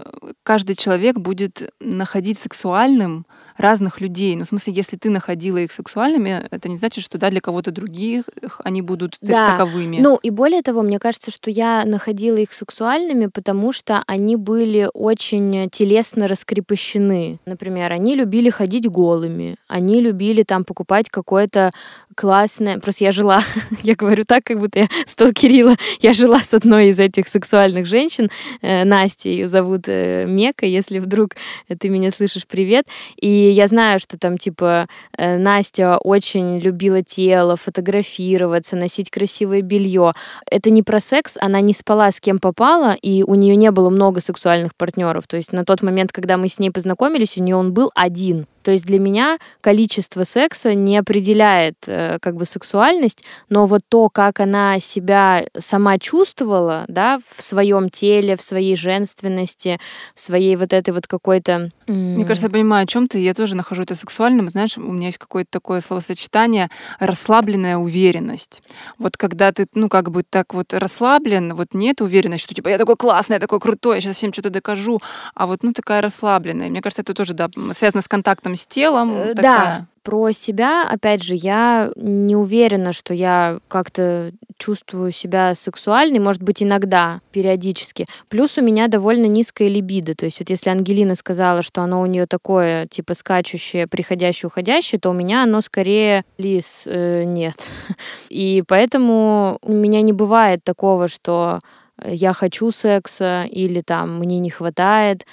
каждый 0.43 0.75
человек 0.75 1.17
будет 1.17 1.71
находить 1.79 2.39
сексуальным 2.39 3.25
разных 3.57 4.01
людей. 4.01 4.35
Ну, 4.35 4.43
в 4.43 4.47
смысле, 4.47 4.73
если 4.73 4.97
ты 4.97 5.09
находила 5.09 5.57
их 5.57 5.71
сексуальными, 5.71 6.45
это 6.51 6.67
не 6.69 6.77
значит, 6.77 7.03
что 7.03 7.17
да, 7.17 7.29
для 7.29 7.41
кого-то 7.41 7.71
других 7.71 8.25
они 8.63 8.81
будут 8.81 9.17
да. 9.21 9.51
таковыми. 9.51 9.97
Ну, 9.99 10.19
и 10.21 10.29
более 10.29 10.61
того, 10.61 10.81
мне 10.81 10.99
кажется, 10.99 11.31
что 11.31 11.49
я 11.49 11.83
находила 11.85 12.37
их 12.37 12.51
сексуальными, 12.51 13.27
потому 13.27 13.71
что 13.71 14.03
они 14.07 14.35
были 14.35 14.89
очень 14.93 15.69
телесно 15.69 16.27
раскрепощены. 16.27 17.39
Например, 17.45 17.91
они 17.91 18.15
любили 18.15 18.49
ходить 18.49 18.87
голыми, 18.87 19.55
они 19.67 20.01
любили 20.01 20.43
там 20.43 20.65
покупать 20.65 21.09
какое-то 21.09 21.71
классное... 22.15 22.79
Просто 22.79 23.05
я 23.05 23.11
жила, 23.11 23.43
я 23.83 23.95
говорю 23.95 24.25
так, 24.25 24.43
как 24.43 24.59
будто 24.59 24.79
я 24.79 24.87
сталкерила. 25.05 25.75
Я 26.01 26.13
жила 26.13 26.39
с 26.39 26.53
одной 26.53 26.89
из 26.89 26.99
этих 26.99 27.27
сексуальных 27.27 27.85
женщин, 27.85 28.29
э, 28.61 28.83
Настя 28.83 29.29
ее 29.29 29.47
зовут 29.47 29.83
э, 29.87 30.25
Мека, 30.27 30.65
если 30.65 30.99
вдруг 30.99 31.31
ты 31.79 31.89
меня 31.89 32.11
слышишь, 32.11 32.45
привет. 32.47 32.85
И 33.19 33.44
я 33.51 33.67
знаю, 33.67 33.99
что 33.99 34.17
там, 34.17 34.37
типа, 34.37 34.87
э, 35.17 35.37
Настя 35.37 35.97
очень 35.97 36.59
любила 36.59 37.01
тело, 37.01 37.55
фотографироваться, 37.55 38.75
носить 38.75 39.09
красивое 39.09 39.61
белье. 39.61 40.13
Это 40.49 40.69
не 40.69 40.83
про 40.83 40.99
секс, 40.99 41.37
она 41.39 41.61
не 41.61 41.73
спала 41.73 42.11
с 42.11 42.19
кем 42.19 42.39
попала, 42.39 42.93
и 42.93 43.23
у 43.23 43.35
нее 43.35 43.55
не 43.55 43.71
было 43.71 43.89
много 43.89 44.21
сексуальных 44.21 44.75
партнеров. 44.75 45.27
То 45.27 45.37
есть 45.37 45.53
на 45.53 45.65
тот 45.65 45.81
момент, 45.81 46.11
когда 46.11 46.37
мы 46.37 46.47
с 46.47 46.59
ней 46.59 46.69
познакомились, 46.71 47.37
у 47.37 47.41
нее 47.43 47.55
он 47.55 47.73
был 47.73 47.91
один. 47.95 48.45
То 48.65 48.71
есть 48.71 48.87
для 48.87 48.97
меня 48.97 49.37
количество 49.61 50.23
секса 50.23 50.73
не 50.73 50.97
определяет 50.97 51.75
э, 51.85 52.17
как 52.19 52.35
бы 52.35 52.45
сексуальность, 52.45 53.23
но 53.47 53.67
вот 53.67 53.81
то, 53.87 54.09
как 54.09 54.39
она 54.39 54.79
себя 54.79 55.45
сама 55.55 55.99
чувствовала, 55.99 56.85
да, 56.87 57.19
в 57.37 57.43
своем 57.43 57.91
теле, 57.91 58.35
в 58.35 58.41
своей 58.41 58.75
женственности, 58.75 59.79
в 60.15 60.19
своей 60.19 60.55
вот 60.55 60.73
этой 60.73 60.95
вот 60.95 61.05
какой-то... 61.05 61.69
Мне 61.85 62.25
кажется, 62.25 62.47
я 62.47 62.51
понимаю, 62.51 62.85
о 62.85 62.87
чем 62.87 63.07
ты. 63.07 63.19
Я 63.19 63.35
тоже 63.35 63.55
нахожу 63.55 63.83
это 63.83 63.93
сексуальным. 63.93 64.49
Знаешь, 64.49 64.79
у 64.79 64.81
меня 64.81 65.07
есть 65.07 65.19
какое-то 65.19 65.51
такое 65.51 65.79
словосочетание 65.79 66.71
расслабленная 66.99 67.77
уверенность. 67.77 68.63
Вот 68.97 69.15
когда 69.15 69.51
ты, 69.51 69.67
ну, 69.75 69.89
как 69.89 70.09
бы 70.09 70.23
так 70.23 70.55
вот 70.55 70.73
расслаблен, 70.73 71.53
вот 71.53 71.75
нет 71.75 72.01
уверенности, 72.01 72.45
что 72.45 72.55
типа 72.55 72.69
я 72.69 72.79
такой 72.79 72.95
классный, 72.95 73.35
я 73.35 73.39
такой 73.39 73.59
крутой, 73.59 73.97
я 73.97 74.01
сейчас 74.01 74.15
всем 74.15 74.33
что-то 74.33 74.49
докажу, 74.49 74.99
а 75.35 75.45
вот, 75.45 75.61
ну, 75.61 75.71
такая 75.71 76.01
расслабленная. 76.01 76.69
Мне 76.69 76.81
кажется, 76.81 77.03
это 77.03 77.13
тоже, 77.13 77.35
да, 77.35 77.47
связано 77.73 78.01
с 78.01 78.07
контактом 78.07 78.54
с 78.55 78.65
телом. 78.65 79.13
Э, 79.13 79.33
такая. 79.35 79.43
Да, 79.43 79.85
про 80.05 80.31
себя, 80.31 80.87
опять 80.87 81.23
же, 81.23 81.33
я 81.33 81.91
не 81.95 82.35
уверена, 82.35 82.93
что 82.93 83.11
я 83.15 83.57
как-то 83.67 84.31
чувствую 84.57 85.11
себя 85.11 85.55
сексуальной, 85.55 86.19
может 86.19 86.43
быть, 86.43 86.61
иногда, 86.61 87.21
периодически. 87.31 88.05
Плюс 88.29 88.57
у 88.59 88.61
меня 88.61 88.87
довольно 88.87 89.25
низкая 89.25 89.67
либидо. 89.67 90.13
То 90.13 90.25
есть 90.25 90.39
вот 90.39 90.51
если 90.51 90.69
Ангелина 90.69 91.15
сказала, 91.15 91.63
что 91.63 91.81
оно 91.81 92.01
у 92.01 92.05
нее 92.05 92.27
такое, 92.27 92.85
типа, 92.85 93.15
скачущее, 93.15 93.87
приходящее, 93.87 94.47
уходящее, 94.47 94.99
то 94.99 95.09
у 95.09 95.13
меня 95.13 95.41
оно 95.41 95.59
скорее 95.61 96.23
лис 96.37 96.83
э, 96.85 97.23
нет. 97.23 97.55
И 98.29 98.63
поэтому 98.67 99.57
у 99.63 99.73
меня 99.73 100.03
не 100.03 100.13
бывает 100.13 100.63
такого, 100.63 101.07
что 101.07 101.59
я 102.05 102.33
хочу 102.33 102.71
секса 102.71 103.45
или 103.49 103.81
там 103.81 104.19
мне 104.19 104.39
не 104.39 104.49
хватает. 104.49 105.25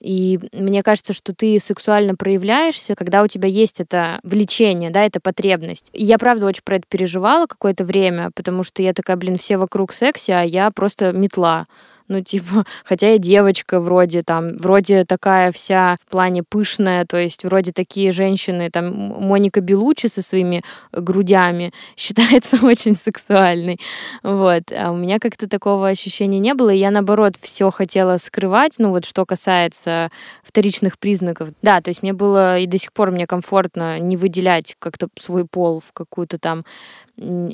И 0.00 0.40
мне 0.52 0.82
кажется, 0.82 1.12
что 1.12 1.34
ты 1.34 1.58
сексуально 1.60 2.14
проявляешься, 2.14 2.94
когда 2.94 3.22
у 3.22 3.26
тебя 3.26 3.48
есть 3.48 3.80
это 3.80 4.20
влечение, 4.22 4.90
да, 4.90 5.04
эта 5.04 5.20
потребность. 5.20 5.90
И 5.92 6.04
я, 6.04 6.18
правда, 6.18 6.46
очень 6.46 6.62
про 6.64 6.76
это 6.76 6.84
переживала 6.88 7.46
какое-то 7.46 7.84
время, 7.84 8.30
потому 8.34 8.62
что 8.62 8.82
я 8.82 8.94
такая, 8.94 9.16
блин, 9.16 9.36
все 9.36 9.58
вокруг 9.58 9.92
секси, 9.92 10.30
а 10.30 10.42
я 10.42 10.70
просто 10.70 11.12
метла. 11.12 11.66
Ну, 12.10 12.22
типа, 12.22 12.64
хотя 12.84 13.12
я 13.12 13.18
девочка 13.18 13.80
вроде 13.80 14.22
там, 14.22 14.56
вроде 14.56 15.04
такая 15.04 15.52
вся 15.52 15.96
в 16.00 16.10
плане 16.10 16.42
пышная, 16.42 17.06
то 17.06 17.16
есть 17.16 17.44
вроде 17.44 17.72
такие 17.72 18.10
женщины, 18.10 18.68
там, 18.68 18.92
Моника 18.92 19.60
Белучи 19.60 20.08
со 20.08 20.20
своими 20.20 20.62
грудями 20.92 21.72
считается 21.96 22.58
очень 22.66 22.96
сексуальной. 22.96 23.78
Вот. 24.24 24.64
А 24.76 24.90
у 24.90 24.96
меня 24.96 25.20
как-то 25.20 25.48
такого 25.48 25.86
ощущения 25.88 26.40
не 26.40 26.52
было, 26.54 26.70
и 26.70 26.78
я, 26.78 26.90
наоборот, 26.90 27.34
все 27.40 27.70
хотела 27.70 28.16
скрывать, 28.16 28.74
ну, 28.78 28.90
вот 28.90 29.04
что 29.04 29.24
касается 29.24 30.10
вторичных 30.42 30.98
признаков. 30.98 31.50
Да, 31.62 31.80
то 31.80 31.90
есть 31.90 32.02
мне 32.02 32.12
было 32.12 32.58
и 32.58 32.66
до 32.66 32.76
сих 32.76 32.92
пор 32.92 33.12
мне 33.12 33.28
комфортно 33.28 34.00
не 34.00 34.16
выделять 34.16 34.74
как-то 34.80 35.08
свой 35.16 35.44
пол 35.46 35.80
в 35.80 35.92
какую-то 35.92 36.38
там 36.38 36.64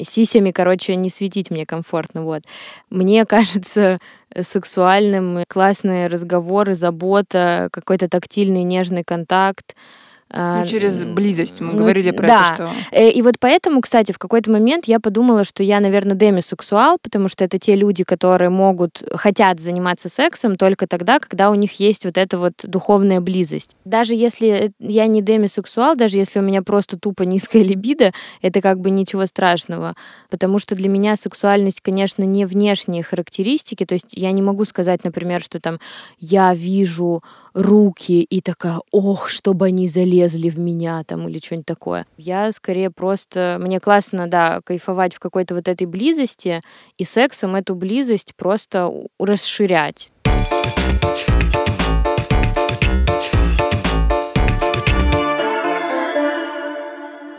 сисями, 0.02 0.50
короче, 0.52 0.96
не 0.96 1.10
светить 1.10 1.50
мне 1.50 1.66
комфортно, 1.66 2.22
вот. 2.24 2.42
Мне 2.90 3.24
кажется 3.26 3.98
сексуальным 4.40 5.44
классные 5.48 6.08
разговоры, 6.08 6.74
забота, 6.74 7.68
какой-то 7.72 8.08
тактильный 8.08 8.62
нежный 8.62 9.04
контакт, 9.04 9.74
ну, 10.32 10.66
через 10.66 11.04
близость 11.04 11.60
мы 11.60 11.72
ну, 11.72 11.78
говорили 11.78 12.10
про 12.10 12.26
да. 12.26 12.52
это, 12.52 12.66
что... 12.66 12.74
Э, 12.90 13.10
и 13.10 13.22
вот 13.22 13.36
поэтому, 13.38 13.80
кстати, 13.80 14.10
в 14.10 14.18
какой-то 14.18 14.50
момент 14.50 14.86
я 14.86 14.98
подумала, 14.98 15.44
что 15.44 15.62
я, 15.62 15.78
наверное, 15.78 16.16
демисексуал, 16.16 16.98
потому 17.00 17.28
что 17.28 17.44
это 17.44 17.58
те 17.58 17.76
люди, 17.76 18.02
которые 18.02 18.50
могут, 18.50 19.02
хотят 19.14 19.60
заниматься 19.60 20.08
сексом 20.08 20.56
только 20.56 20.88
тогда, 20.88 21.20
когда 21.20 21.50
у 21.50 21.54
них 21.54 21.78
есть 21.78 22.04
вот 22.04 22.18
эта 22.18 22.38
вот 22.38 22.54
духовная 22.64 23.20
близость. 23.20 23.76
Даже 23.84 24.14
если 24.14 24.72
я 24.80 25.06
не 25.06 25.22
демисексуал, 25.22 25.94
даже 25.94 26.18
если 26.18 26.40
у 26.40 26.42
меня 26.42 26.62
просто 26.62 26.98
тупо 26.98 27.22
низкая 27.22 27.62
либидо, 27.62 28.12
это 28.42 28.60
как 28.60 28.80
бы 28.80 28.90
ничего 28.90 29.26
страшного, 29.26 29.94
потому 30.28 30.58
что 30.58 30.74
для 30.74 30.88
меня 30.88 31.14
сексуальность, 31.14 31.80
конечно, 31.80 32.24
не 32.24 32.46
внешние 32.46 33.04
характеристики, 33.04 33.84
то 33.84 33.94
есть 33.94 34.12
я 34.12 34.32
не 34.32 34.42
могу 34.42 34.64
сказать, 34.64 35.04
например, 35.04 35.40
что 35.40 35.60
там 35.60 35.78
я 36.18 36.52
вижу 36.52 37.22
руки 37.54 38.22
и 38.22 38.40
такая, 38.40 38.80
ох, 38.90 39.28
чтобы 39.28 39.66
они 39.66 39.86
залезли 39.86 40.16
в 40.34 40.58
меня 40.58 41.02
там 41.04 41.28
или 41.28 41.38
что-нибудь 41.42 41.66
такое. 41.66 42.06
Я 42.16 42.50
скорее 42.52 42.90
просто... 42.90 43.58
Мне 43.60 43.80
классно, 43.80 44.26
да, 44.26 44.60
кайфовать 44.64 45.14
в 45.14 45.20
какой-то 45.20 45.54
вот 45.54 45.68
этой 45.68 45.86
близости 45.86 46.62
и 46.98 47.04
сексом 47.04 47.56
эту 47.56 47.74
близость 47.74 48.34
просто 48.36 48.90
расширять. 49.18 50.10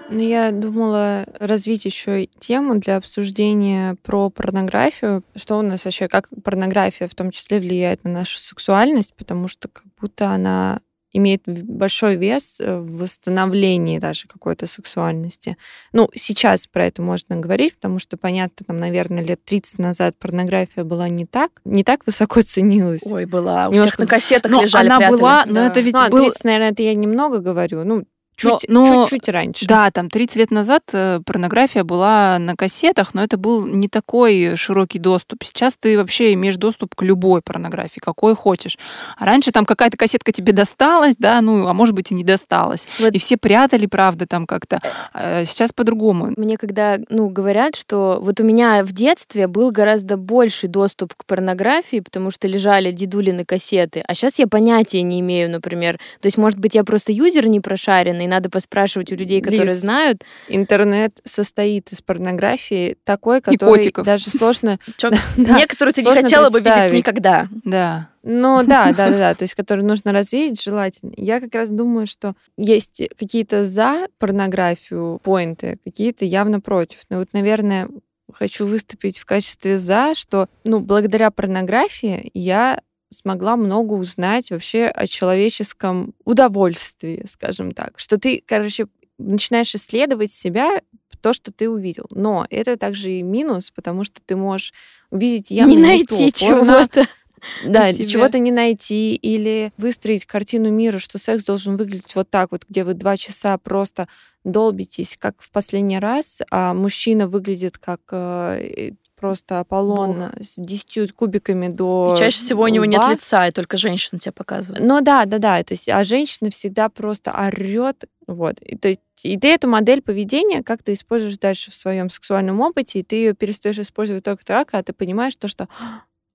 Ну, 0.10 0.23
я 0.23 0.52
думала 0.52 1.26
развить 1.38 1.86
еще 1.86 2.26
тему 2.39 2.80
для 2.80 2.95
обсуждения 2.95 3.97
про 4.04 4.30
порнографию. 4.30 5.23
Что 5.36 5.60
у 5.60 5.62
нас 5.62 5.86
вообще, 5.86 6.08
как 6.08 6.30
порнография 6.43 7.08
в 7.08 7.13
том 7.13 7.30
числе 7.30 7.60
влияет 7.60 8.04
на 8.04 8.12
нашу 8.12 8.39
сексуальность, 8.39 9.13
потому 9.15 9.47
что 9.47 9.67
как 9.67 9.84
будто 10.00 10.32
она 10.32 10.80
имеет 11.17 11.43
большой 11.45 12.15
вес 12.15 12.60
в 12.60 12.99
восстановлении 12.99 13.99
даже 13.99 14.27
какой-то 14.27 14.67
сексуальности. 14.67 15.58
Ну, 15.93 16.10
сейчас 16.13 16.67
про 16.67 16.86
это 16.86 17.01
можно 17.01 17.36
говорить, 17.36 17.75
потому 17.75 17.99
что, 17.99 18.17
понятно, 18.17 18.65
там, 18.65 18.77
наверное, 18.77 19.23
лет 19.23 19.43
30 19.43 19.80
назад 19.80 20.15
порнография 20.17 20.84
была 20.84 21.10
не 21.10 21.25
так, 21.25 21.51
не 21.65 21.84
так 21.84 22.06
высоко 22.06 22.41
ценилась. 22.41 23.06
Ой, 23.06 23.25
была. 23.25 23.67
У 23.67 23.73
Немножко... 23.73 23.95
всех 23.95 23.99
на 23.99 24.08
кассетах 24.08 24.51
но 24.51 24.62
лежали, 24.62 24.88
она 24.88 24.97
прятали. 24.97 25.17
была, 25.17 25.45
но 25.45 25.53
да. 25.56 25.67
это 25.67 25.80
ведь 25.82 25.93
ну, 25.93 26.10
был... 26.10 26.25
30, 26.25 26.43
наверное, 26.43 26.71
это 26.71 26.84
я 26.84 26.93
немного 26.93 27.39
говорю. 27.39 27.84
Ну, 27.84 28.06
Чуть, 28.38 28.65
но, 28.67 28.86
но, 28.86 29.08
чуть-чуть 29.08 29.30
раньше. 29.30 29.65
Да, 29.65 29.89
там 29.89 30.12
30 30.12 30.36
лет 30.36 30.52
назад 30.52 30.84
э, 30.93 31.21
порнография 31.26 31.84
была 31.84 32.38
на 32.38 32.56
кассетах, 32.56 33.15
но 33.15 33.23
это 33.23 33.36
был 33.36 33.65
не 33.65 33.88
такой 33.88 34.56
широкий 34.56 35.00
доступ. 35.00 35.43
Сейчас 35.43 35.76
ты 35.76 35.97
вообще 35.97 36.34
имеешь 36.34 36.56
доступ 36.56 36.93
к 36.93 37.02
любой 37.02 37.41
порнографии, 37.41 38.00
какой 38.00 38.36
хочешь. 38.36 38.78
А 39.17 39.26
раньше 39.26 39.52
там 39.52 39.65
какая-то 39.65 39.97
кассетка 39.97 40.32
тебе 40.32 40.54
досталась, 40.54 41.15
да, 41.17 41.41
ну, 41.41 41.67
а 41.67 41.73
может 41.73 41.95
быть 41.95 42.12
и 42.12 42.13
не 42.13 42.23
досталась. 42.23 42.88
Вот. 43.00 43.12
И 43.15 43.17
все 43.17 43.38
прятали, 43.38 43.88
правда, 43.88 44.28
там 44.28 44.45
как-то. 44.45 44.82
А 45.13 45.43
сейчас 45.43 45.73
по-другому. 45.73 46.34
Мне 46.38 46.58
когда, 46.58 47.00
ну, 47.10 47.30
говорят, 47.30 47.76
что 47.76 48.19
вот 48.21 48.39
у 48.39 48.43
меня 48.43 48.84
в 48.84 48.91
детстве 48.91 49.47
был 49.47 49.71
гораздо 49.71 50.15
больший 50.15 50.69
доступ 50.69 51.15
к 51.15 51.26
порнографии, 51.26 52.02
потому 52.02 52.30
что 52.30 52.47
лежали 52.47 52.91
дедулины 52.91 53.45
кассеты, 53.45 54.04
а 54.08 54.13
сейчас 54.13 54.38
я 54.38 54.45
понятия 54.45 55.02
не 55.02 55.21
имею, 55.21 55.50
например. 55.50 55.97
То 56.21 56.28
есть, 56.28 56.38
может 56.38 56.60
быть, 56.60 56.76
я 56.76 56.84
просто 56.84 57.12
юзер 57.12 57.47
не 57.47 57.62
прошаренный, 57.62 58.26
и 58.28 58.30
надо 58.30 58.49
поспрашивать 58.49 59.11
у 59.11 59.15
людей, 59.15 59.41
которые 59.41 59.67
Лиз, 59.67 59.80
знают. 59.80 60.23
Интернет 60.47 61.19
состоит 61.23 61.91
из 61.91 62.01
порнографии 62.01 62.97
такой, 63.03 63.41
который 63.41 63.91
даже 64.03 64.30
сложно... 64.30 64.78
Некоторую 65.38 65.93
ты 65.93 66.03
не 66.03 66.13
хотела 66.13 66.49
бы 66.49 66.59
видеть 66.59 66.91
никогда. 66.91 67.47
Да. 67.63 68.09
Ну 68.23 68.61
да, 68.63 68.91
да, 68.91 69.09
да, 69.09 69.34
то 69.34 69.43
есть 69.43 69.55
который 69.55 69.86
нужно 69.86 70.11
развеять 70.11 70.61
желательно. 70.61 71.13
Я 71.15 71.39
как 71.39 71.55
раз 71.55 71.69
думаю, 71.69 72.05
что 72.05 72.34
есть 72.57 73.01
какие-то 73.17 73.65
за 73.65 74.07
порнографию 74.19 75.19
поинты, 75.23 75.80
какие-то 75.86 76.25
явно 76.25 76.59
против. 76.59 76.99
Но 77.09 77.19
вот, 77.19 77.30
наверное, 77.32 77.88
хочу 78.34 78.65
выступить 78.65 79.17
в 79.17 79.25
качестве 79.25 79.78
за, 79.78 80.13
что, 80.13 80.49
ну, 80.65 80.80
благодаря 80.80 81.32
порнографии 81.32 82.30
я 82.34 82.82
смогла 83.10 83.55
много 83.55 83.93
узнать 83.93 84.51
вообще 84.51 84.86
о 84.86 85.08
человеческом 85.08 86.14
удовольствии, 86.26 87.24
скажем 87.26 87.72
так. 87.72 87.99
Что 87.99 88.18
ты, 88.18 88.43
короче, 88.45 88.88
начинаешь 89.18 89.74
исследовать 89.74 90.32
себя, 90.32 90.82
то, 91.22 91.34
что 91.34 91.51
ты 91.51 91.70
увидел. 91.70 92.05
Но 92.12 92.45
это 92.49 92.78
также 92.78 93.12
и 93.14 93.22
минус, 93.22 93.72
потому 93.72 94.03
что 94.03 94.22
ты 94.26 94.36
можешь 94.36 94.74
увидеть 95.10 95.51
явно 95.51 95.72
не 95.72 95.78
найти 95.78 96.32
чего-то. 96.32 97.08
Да, 97.64 97.93
чего-то 97.93 98.39
не 98.39 98.51
найти 98.51 99.14
или 99.16 99.72
выстроить 99.78 100.26
картину 100.26 100.72
мира, 100.72 100.97
что 100.97 101.20
секс 101.20 101.43
должен 101.43 101.78
выглядеть 101.78 102.16
вот 102.16 102.28
так 102.32 102.51
вот, 102.51 102.66
где 102.68 102.84
вы 102.84 102.95
два 102.95 103.16
часа 103.16 103.58
просто 103.60 104.08
долбитесь, 104.43 105.18
как 105.20 105.36
в 105.39 105.51
последний 105.51 105.99
раз, 105.99 106.41
а 106.49 106.74
мужчина 106.74 107.28
выглядит 107.28 107.78
как 107.78 108.01
э, 108.12 108.93
просто 109.20 109.59
Аполлон 109.59 110.13
Бог. 110.13 110.30
с 110.41 110.55
10 110.57 111.11
кубиками 111.11 111.68
до 111.68 112.13
и 112.13 112.18
чаще 112.18 112.39
всего 112.39 112.63
у 112.63 112.68
него 112.68 112.86
нет 112.86 113.01
лица, 113.09 113.47
и 113.47 113.51
только 113.51 113.78
женщина 113.78 114.20
тебя 114.20 114.32
показывает. 114.32 114.84
Ну 114.84 115.01
да, 115.01 115.26
да, 115.26 115.39
да. 115.39 115.63
То 115.63 115.74
есть, 115.74 115.89
а 115.89 116.03
женщина 116.03 116.49
всегда 116.49 116.89
просто 116.89 117.32
орет. 117.32 118.05
Вот. 118.28 118.59
И, 118.61 118.78
то 118.78 118.89
есть, 118.89 119.01
и 119.24 119.38
ты 119.38 119.49
эту 119.49 119.68
модель 119.68 120.01
поведения 120.01 120.63
как 120.63 120.84
то 120.84 120.93
используешь 120.93 121.38
дальше 121.38 121.72
в 121.72 121.76
своем 121.76 122.09
сексуальном 122.09 122.61
опыте, 122.61 122.99
и 122.99 123.03
ты 123.03 123.15
ее 123.15 123.34
перестаешь 123.34 123.80
использовать 123.80 124.24
только 124.24 124.45
так, 124.45 124.70
а 124.74 124.84
ты 124.84 124.93
понимаешь 124.93 125.36
то, 125.36 125.47
что 125.47 125.68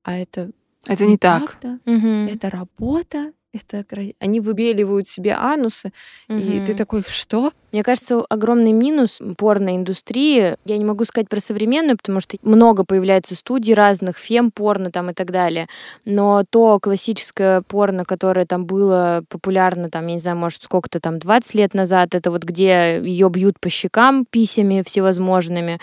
а 0.03 0.19
это 0.19 0.51
это 0.87 1.07
не 1.07 1.17
так. 1.17 1.59
Угу. 1.87 2.09
Это 2.31 2.51
работа, 2.51 3.33
это 3.53 3.85
они 4.19 4.41
выбеливают 4.41 5.07
себе 5.07 5.35
анусы, 5.35 5.93
угу. 6.29 6.39
и 6.39 6.65
ты 6.65 6.75
такой, 6.75 7.03
что? 7.07 7.53
Мне 7.73 7.83
кажется, 7.83 8.23
огромный 8.29 8.73
минус 8.73 9.21
порноиндустрии, 9.39 10.57
я 10.65 10.79
не 10.79 10.85
могу 10.85 11.05
сказать 11.05 11.29
про 11.29 11.41
современную, 11.41 11.97
потому 11.97 12.21
что 12.21 12.37
много 12.43 12.85
появляется 12.85 13.35
студий 13.35 13.75
разных, 13.75 14.19
фем-порно 14.19 14.91
там 14.91 15.11
и 15.11 15.15
так 15.15 15.31
далее, 15.31 15.67
но 16.05 16.45
то 16.49 16.79
классическое 16.81 17.63
порно, 17.63 18.05
которое 18.05 18.45
там 18.45 18.67
было 18.67 19.25
популярно, 19.29 19.91
там, 19.91 20.07
я 20.07 20.15
не 20.15 20.19
знаю, 20.19 20.37
может, 20.37 20.63
сколько-то 20.63 21.01
там, 21.01 21.19
20 21.19 21.55
лет 21.55 21.75
назад, 21.75 22.15
это 22.15 22.31
вот 22.31 22.45
где 22.45 23.01
ее 23.03 23.31
бьют 23.31 23.59
по 23.59 23.71
щекам 23.71 24.27
писями 24.29 24.83
всевозможными, 24.87 25.79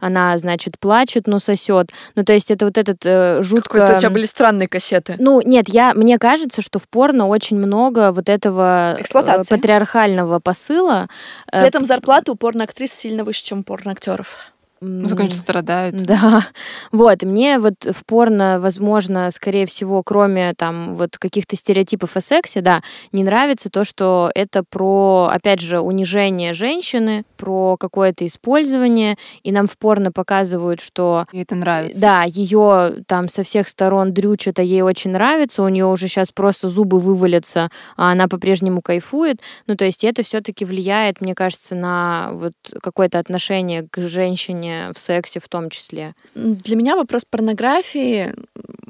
она, 0.00 0.36
значит, 0.38 0.78
плачет, 0.78 1.26
но 1.26 1.38
сосет. 1.38 1.90
Ну, 2.14 2.24
то 2.24 2.34
есть 2.34 2.50
это 2.50 2.66
вот 2.66 2.76
этот 2.76 2.98
э, 3.04 3.42
жутко... 3.42 3.78
Какой-то 3.78 3.96
у 3.96 3.98
тебя 3.98 4.10
были 4.10 4.26
странные 4.26 4.68
кассеты. 4.68 5.16
Ну, 5.18 5.40
нет, 5.40 5.68
я, 5.68 5.94
мне 5.94 6.18
кажется, 6.18 6.60
что 6.60 6.78
в 6.78 6.88
порно 6.88 7.26
очень 7.26 7.56
много 7.56 8.12
вот 8.12 8.28
этого 8.28 8.98
э, 8.98 9.42
патриархального 9.48 10.40
посыла, 10.40 11.08
при 11.50 11.66
этом 11.66 11.84
зарплата 11.84 12.32
у 12.32 12.34
порноактрис 12.34 12.92
сильно 12.92 13.24
выше, 13.24 13.44
чем 13.44 13.60
у 13.60 13.62
порноактеров. 13.62 14.53
Ну, 14.80 15.08
конечно, 15.16 15.40
страдают. 15.40 15.96
Да. 15.96 16.46
Вот, 16.92 17.22
и 17.22 17.26
мне 17.26 17.58
вот 17.58 17.74
в 17.84 18.04
порно, 18.04 18.58
возможно, 18.60 19.30
скорее 19.30 19.66
всего, 19.66 20.02
кроме 20.02 20.54
там 20.54 20.94
вот 20.94 21.16
каких-то 21.16 21.56
стереотипов 21.56 22.16
о 22.16 22.20
сексе, 22.20 22.60
да, 22.60 22.82
не 23.12 23.24
нравится 23.24 23.70
то, 23.70 23.84
что 23.84 24.30
это 24.34 24.62
про, 24.62 25.30
опять 25.32 25.60
же, 25.60 25.80
унижение 25.80 26.52
женщины, 26.52 27.24
про 27.36 27.76
какое-то 27.78 28.26
использование, 28.26 29.16
и 29.42 29.52
нам 29.52 29.66
в 29.66 29.78
порно 29.78 30.12
показывают, 30.12 30.80
что... 30.80 31.26
И 31.32 31.40
это 31.40 31.54
нравится. 31.54 32.00
Да, 32.00 32.24
ее 32.24 32.96
там 33.06 33.28
со 33.28 33.42
всех 33.42 33.68
сторон 33.68 34.12
дрючат, 34.12 34.58
а 34.58 34.62
ей 34.62 34.82
очень 34.82 35.12
нравится, 35.12 35.62
у 35.62 35.68
нее 35.68 35.86
уже 35.86 36.08
сейчас 36.08 36.30
просто 36.30 36.68
зубы 36.68 37.00
вывалятся, 37.00 37.68
а 37.96 38.12
она 38.12 38.28
по-прежнему 38.28 38.82
кайфует. 38.82 39.40
Ну, 39.66 39.76
то 39.76 39.84
есть 39.84 40.04
это 40.04 40.22
все-таки 40.22 40.64
влияет, 40.64 41.20
мне 41.20 41.34
кажется, 41.34 41.74
на 41.74 42.30
вот 42.32 42.52
какое-то 42.82 43.18
отношение 43.18 43.86
к 43.90 44.00
женщине 44.00 44.63
в 44.94 44.98
сексе 44.98 45.40
в 45.40 45.48
том 45.48 45.70
числе? 45.70 46.14
Для 46.34 46.76
меня 46.76 46.96
вопрос 46.96 47.24
порнографии, 47.28 48.34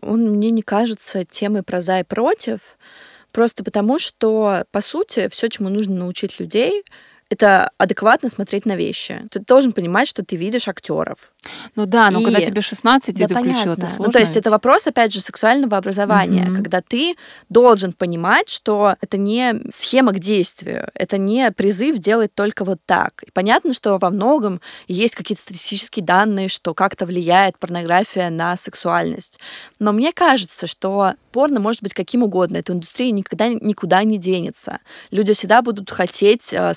он 0.02 0.22
мне 0.22 0.50
не 0.50 0.62
кажется 0.62 1.24
темой 1.24 1.62
про 1.62 1.80
за 1.80 2.00
и 2.00 2.04
против, 2.04 2.76
просто 3.32 3.64
потому 3.64 3.98
что, 3.98 4.64
по 4.70 4.80
сути, 4.80 5.28
все, 5.28 5.48
чему 5.48 5.68
нужно 5.68 5.96
научить 5.96 6.40
людей, 6.40 6.84
это 7.34 7.70
адекватно 7.78 8.28
смотреть 8.28 8.64
на 8.64 8.76
вещи. 8.76 9.26
Ты 9.30 9.40
должен 9.40 9.72
понимать, 9.72 10.08
что 10.08 10.24
ты 10.24 10.36
видишь 10.36 10.68
актеров. 10.68 11.32
Ну 11.74 11.86
да, 11.86 12.10
но 12.10 12.20
и... 12.20 12.24
когда 12.24 12.40
тебе 12.40 12.60
16, 12.60 13.14
да, 13.14 13.24
и 13.24 13.26
ты 13.26 13.34
понятно. 13.34 13.52
включил 13.52 13.72
это 13.72 13.88
сложно. 13.88 14.06
Ну, 14.06 14.12
то 14.12 14.18
есть 14.20 14.34
ведь? 14.34 14.42
это 14.42 14.50
вопрос, 14.50 14.86
опять 14.86 15.12
же, 15.12 15.20
сексуального 15.20 15.76
образования, 15.76 16.46
угу. 16.46 16.54
когда 16.56 16.80
ты 16.80 17.16
должен 17.48 17.92
понимать, 17.92 18.48
что 18.48 18.96
это 19.00 19.16
не 19.16 19.60
схема 19.70 20.12
к 20.12 20.20
действию, 20.20 20.88
это 20.94 21.18
не 21.18 21.50
призыв 21.50 21.98
делать 21.98 22.34
только 22.34 22.64
вот 22.64 22.78
так. 22.86 23.22
И 23.24 23.30
понятно, 23.32 23.74
что 23.74 23.98
во 23.98 24.10
многом 24.10 24.60
есть 24.86 25.14
какие-то 25.14 25.42
статистические 25.42 26.04
данные, 26.04 26.48
что 26.48 26.72
как-то 26.72 27.04
влияет 27.04 27.58
порнография 27.58 28.30
на 28.30 28.56
сексуальность. 28.56 29.40
Но 29.78 29.92
мне 29.92 30.12
кажется, 30.12 30.66
что 30.66 31.14
порно 31.34 31.58
может 31.58 31.82
быть 31.82 31.94
каким 31.94 32.22
угодно. 32.22 32.58
Эта 32.58 32.72
индустрия 32.72 33.10
никогда 33.10 33.48
никуда 33.48 34.04
не 34.04 34.18
денется. 34.18 34.78
Люди 35.10 35.32
всегда 35.34 35.62
будут 35.62 35.90
хотеть 35.90 36.52
э, 36.52 36.74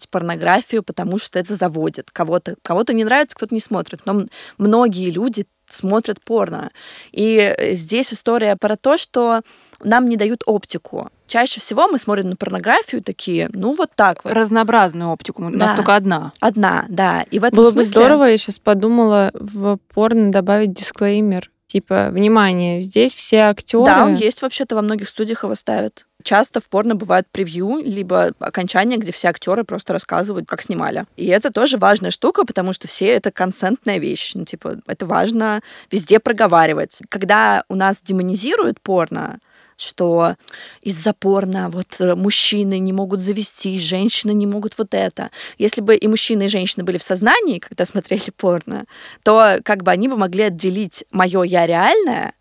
смотреть 0.00 0.08
порнографию, 0.08 0.82
потому 0.82 1.18
что 1.18 1.38
это 1.38 1.56
заводит. 1.56 2.10
Кого-то 2.10 2.56
кого 2.62 2.84
не 2.88 3.04
нравится, 3.04 3.36
кто-то 3.36 3.54
не 3.54 3.60
смотрит. 3.60 4.00
Но 4.04 4.26
многие 4.58 5.10
люди 5.10 5.46
смотрят 5.68 6.20
порно. 6.20 6.70
И 7.12 7.54
здесь 7.72 8.12
история 8.12 8.56
про 8.56 8.76
то, 8.76 8.98
что 8.98 9.42
нам 9.84 10.08
не 10.08 10.16
дают 10.16 10.42
оптику. 10.46 11.10
Чаще 11.28 11.60
всего 11.60 11.86
мы 11.86 11.98
смотрим 11.98 12.30
на 12.30 12.36
порнографию 12.36 13.02
такие, 13.02 13.48
ну 13.52 13.74
вот 13.74 13.90
так 13.94 14.24
вот. 14.24 14.32
Разнообразную 14.32 15.10
оптику, 15.10 15.44
у 15.44 15.48
нас 15.48 15.76
только 15.76 15.94
одна. 15.94 16.32
Одна, 16.40 16.86
да. 16.88 17.24
И 17.30 17.38
в 17.38 17.44
этом 17.44 17.56
Было 17.56 17.70
смысле... 17.70 17.82
бы 17.82 17.84
здорово, 17.84 18.24
я 18.24 18.36
сейчас 18.36 18.58
подумала, 18.58 19.30
в 19.34 19.78
порно 19.94 20.32
добавить 20.32 20.72
дисклеймер 20.72 21.50
Типа, 21.70 22.08
внимание, 22.10 22.80
здесь 22.80 23.14
все 23.14 23.42
актеры. 23.42 23.84
Да, 23.84 24.04
он 24.04 24.16
есть 24.16 24.42
вообще-то 24.42 24.74
во 24.74 24.82
многих 24.82 25.08
студиях 25.08 25.44
его 25.44 25.54
ставят. 25.54 26.04
Часто 26.24 26.60
в 26.60 26.68
порно 26.68 26.96
бывает 26.96 27.28
превью, 27.30 27.76
либо 27.80 28.32
окончание, 28.40 28.98
где 28.98 29.12
все 29.12 29.28
актеры 29.28 29.62
просто 29.62 29.92
рассказывают, 29.92 30.48
как 30.48 30.62
снимали. 30.62 31.04
И 31.16 31.28
это 31.28 31.52
тоже 31.52 31.78
важная 31.78 32.10
штука, 32.10 32.44
потому 32.44 32.72
что 32.72 32.88
все 32.88 33.06
это 33.06 33.30
консентная 33.30 33.98
вещь. 33.98 34.32
Ну, 34.34 34.44
типа, 34.44 34.78
это 34.88 35.06
важно 35.06 35.60
везде 35.92 36.18
проговаривать. 36.18 37.02
Когда 37.08 37.62
у 37.68 37.76
нас 37.76 38.00
демонизируют 38.02 38.80
порно, 38.80 39.38
что 39.80 40.36
из-за 40.82 41.14
порно 41.14 41.70
вот 41.70 42.00
э, 42.00 42.14
мужчины 42.14 42.78
не 42.78 42.92
могут 42.92 43.22
завести, 43.22 43.78
женщины 43.78 44.32
не 44.32 44.46
могут 44.46 44.76
вот 44.78 44.94
это. 44.94 45.30
Если 45.58 45.80
бы 45.80 45.96
и 45.96 46.06
мужчины, 46.06 46.44
и 46.44 46.48
женщины 46.48 46.84
были 46.84 46.98
в 46.98 47.02
сознании, 47.02 47.58
когда 47.58 47.84
смотрели 47.86 48.30
порно, 48.36 48.84
то 49.22 49.58
как 49.64 49.82
бы 49.82 49.90
они 49.90 50.08
бы 50.08 50.16
могли 50.16 50.44
отделить 50.44 51.04
мое 51.10 51.42
я 51.42 51.66
реальное 51.66 52.34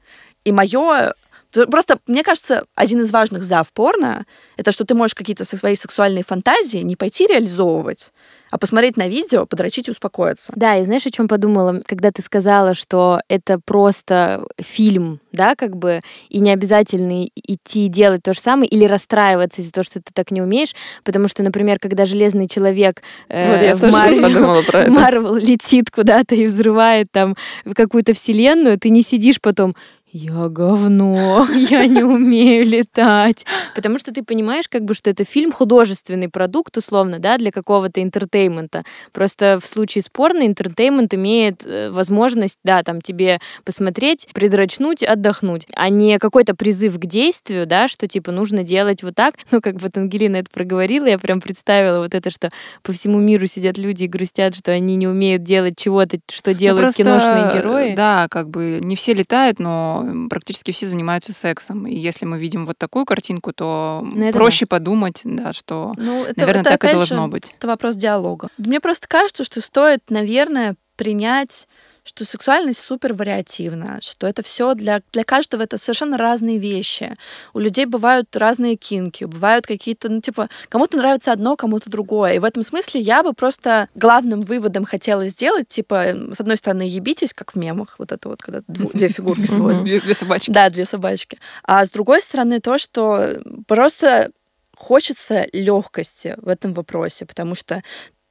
и 0.44 0.52
мое 0.52 1.14
Просто, 1.52 2.00
мне 2.06 2.24
кажется, 2.24 2.64
один 2.76 3.02
из 3.02 3.12
важных 3.12 3.44
зав 3.44 3.72
порно— 3.74 4.26
это 4.58 4.72
что 4.72 4.86
ты 4.86 4.94
можешь 4.94 5.16
какие-то 5.16 5.46
свои 5.46 5.76
сексуальные 5.76 6.24
фантазии 6.24 6.80
не 6.80 6.96
пойти 6.96 7.26
реализовывать, 7.26 8.12
а 8.52 8.58
посмотреть 8.58 8.98
на 8.98 9.08
видео, 9.08 9.46
подрочить 9.46 9.88
и 9.88 9.92
успокоиться. 9.92 10.52
Да, 10.56 10.78
и 10.78 10.86
знаешь, 10.86 11.06
о 11.06 11.12
чем 11.12 11.28
подумала, 11.28 11.82
когда 11.86 12.12
ты 12.12 12.22
сказала, 12.22 12.74
что 12.74 13.22
это 13.30 13.60
просто 13.64 14.46
фильм, 14.60 15.20
да, 15.32 15.56
как 15.56 15.76
бы, 15.76 16.02
и 16.30 16.40
не 16.40 16.52
обязательно 16.52 17.28
идти 17.36 17.88
делать 17.88 18.24
то 18.24 18.34
же 18.34 18.40
самое 18.40 18.70
или 18.70 18.86
расстраиваться 18.86 19.62
из-за 19.62 19.72
того, 19.72 19.84
что 19.84 20.00
ты 20.02 20.12
так 20.14 20.32
не 20.32 20.42
умеешь, 20.42 20.76
потому 21.04 21.28
что, 21.28 21.44
например, 21.44 21.80
когда 21.80 22.06
Железный 22.06 22.48
Человек 22.48 23.02
э, 23.28 23.54
вот 23.54 23.62
я 23.62 23.76
в 23.76 24.90
Марвел 24.90 25.36
летит 25.36 25.90
куда-то 25.90 26.36
и 26.36 26.46
взрывает 26.46 27.08
там 27.12 27.36
какую-то 27.76 28.14
вселенную, 28.14 28.80
ты 28.80 28.90
не 28.90 29.04
сидишь 29.04 29.42
потом, 29.42 29.76
я 30.12 30.50
говно, 30.50 31.48
я 31.54 31.86
не 31.88 32.04
умею 32.04 32.66
летать. 32.66 33.46
Потому 33.76 34.00
что 34.00 34.12
ты 34.12 34.24
понимаешь, 34.24 34.68
как 34.68 34.84
бы, 34.84 34.94
что 34.94 35.10
это 35.10 35.24
фильм 35.24 35.52
художественный 35.52 36.30
продукт, 36.30 36.76
условно, 36.78 37.20
да, 37.20 37.38
для 37.38 37.52
какого-то 37.52 38.02
entertainment 38.02 38.73
а. 38.73 38.84
Просто 39.12 39.60
в 39.62 39.68
случае 39.68 40.02
с 40.02 40.10
порно 40.10 40.48
entertainment 40.48 41.14
имеет 41.14 41.66
э, 41.66 41.92
возможность, 41.92 42.58
да, 42.64 42.82
там 42.84 43.02
тебе 43.02 43.40
посмотреть, 43.64 44.28
предрачнуть, 44.34 45.04
отдохнуть, 45.04 45.68
а 45.76 45.90
не 45.90 46.18
какой-то 46.18 46.56
призыв 46.56 47.00
к 47.00 47.06
действию, 47.06 47.68
да, 47.68 47.88
что 47.88 48.08
типа 48.08 48.32
нужно 48.32 48.64
делать 48.64 49.04
вот 49.04 49.16
так. 49.16 49.36
Ну, 49.52 49.62
как 49.62 49.80
вот 49.80 49.96
Ангелина 49.96 50.38
это 50.38 50.50
проговорила, 50.52 51.06
я 51.06 51.20
прям 51.20 51.40
представила 51.40 52.00
вот 52.00 52.16
это, 52.16 52.32
что 52.32 52.50
по 52.82 52.94
всему 52.94 53.20
миру 53.20 53.46
сидят 53.46 53.78
люди 53.78 54.06
и 54.06 54.08
грустят, 54.08 54.56
что 54.56 54.72
они 54.72 54.96
не 54.96 55.08
умеют 55.08 55.44
делать 55.44 55.78
чего-то, 55.78 56.18
что 56.32 56.54
делают 56.54 56.98
ну, 56.98 57.04
просто, 57.04 57.04
киношные 57.04 57.62
герои. 57.62 57.96
Да, 57.96 58.28
как 58.30 58.50
бы 58.50 58.80
не 58.82 58.96
все 58.96 59.14
летают, 59.14 59.60
но 59.60 59.99
практически 60.30 60.72
все 60.72 60.88
занимаются 60.88 61.34
сексом. 61.34 61.88
И 61.88 61.96
если 61.96 62.26
мы 62.26 62.40
видим 62.40 62.66
вот 62.66 62.78
такую 62.78 63.06
картинку, 63.06 63.54
то 63.54 64.06
ну, 64.06 64.32
проще 64.32 64.66
да. 64.66 64.78
подумать, 64.78 65.22
да, 65.24 65.54
что, 65.54 65.94
ну, 65.98 66.24
это, 66.24 66.40
наверное, 66.40 66.62
это, 66.62 66.70
так 66.72 66.84
и 66.86 66.94
должно 66.94 67.26
же, 67.26 67.32
быть. 67.32 67.56
Это 67.58 67.68
вопрос 67.68 67.96
диалога. 67.96 68.50
Мне 68.58 68.80
просто 68.80 69.08
кажется, 69.08 69.44
что 69.44 69.62
стоит, 69.62 70.02
наверное, 70.10 70.76
принять 70.96 71.68
что 72.10 72.26
сексуальность 72.26 72.80
супер 72.80 73.14
вариативна, 73.14 74.00
что 74.02 74.26
это 74.26 74.42
все 74.42 74.74
для, 74.74 75.04
для 75.14 75.24
каждого 75.24 75.62
это 75.62 75.78
совершенно 75.78 76.18
разные 76.18 76.58
вещи. 76.58 77.16
У 77.54 77.60
людей 77.60 77.86
бывают 77.86 78.36
разные 78.36 78.78
кинки, 78.78 79.26
бывают 79.26 79.68
какие-то, 79.68 80.10
ну, 80.10 80.20
типа, 80.20 80.50
кому-то 80.70 80.98
нравится 80.98 81.32
одно, 81.32 81.56
кому-то 81.56 81.88
другое. 81.88 82.34
И 82.34 82.40
в 82.40 82.46
этом 82.46 82.64
смысле 82.64 83.00
я 83.00 83.22
бы 83.22 83.34
просто 83.34 83.90
главным 83.94 84.42
выводом 84.42 84.86
хотела 84.86 85.28
сделать, 85.28 85.68
типа, 85.68 86.16
с 86.34 86.40
одной 86.40 86.58
стороны, 86.58 86.82
ебитесь, 86.82 87.32
как 87.32 87.52
в 87.52 87.56
мемах, 87.58 88.00
вот 88.00 88.12
это 88.12 88.28
вот, 88.28 88.42
когда 88.42 88.64
две 88.68 89.10
фигурки 89.10 89.46
сводят. 89.46 89.84
Две 89.84 90.16
собачки. 90.16 90.50
Да, 90.50 90.72
две 90.72 90.86
собачки. 90.86 91.38
А 91.64 91.86
с 91.86 91.92
другой 91.92 92.24
стороны, 92.24 92.60
то, 92.60 92.80
что 92.80 93.40
просто 93.68 94.32
хочется 94.76 95.46
легкости 95.54 96.34
в 96.38 96.48
этом 96.48 96.74
вопросе, 96.74 97.28
потому 97.28 97.54
что, 97.54 97.84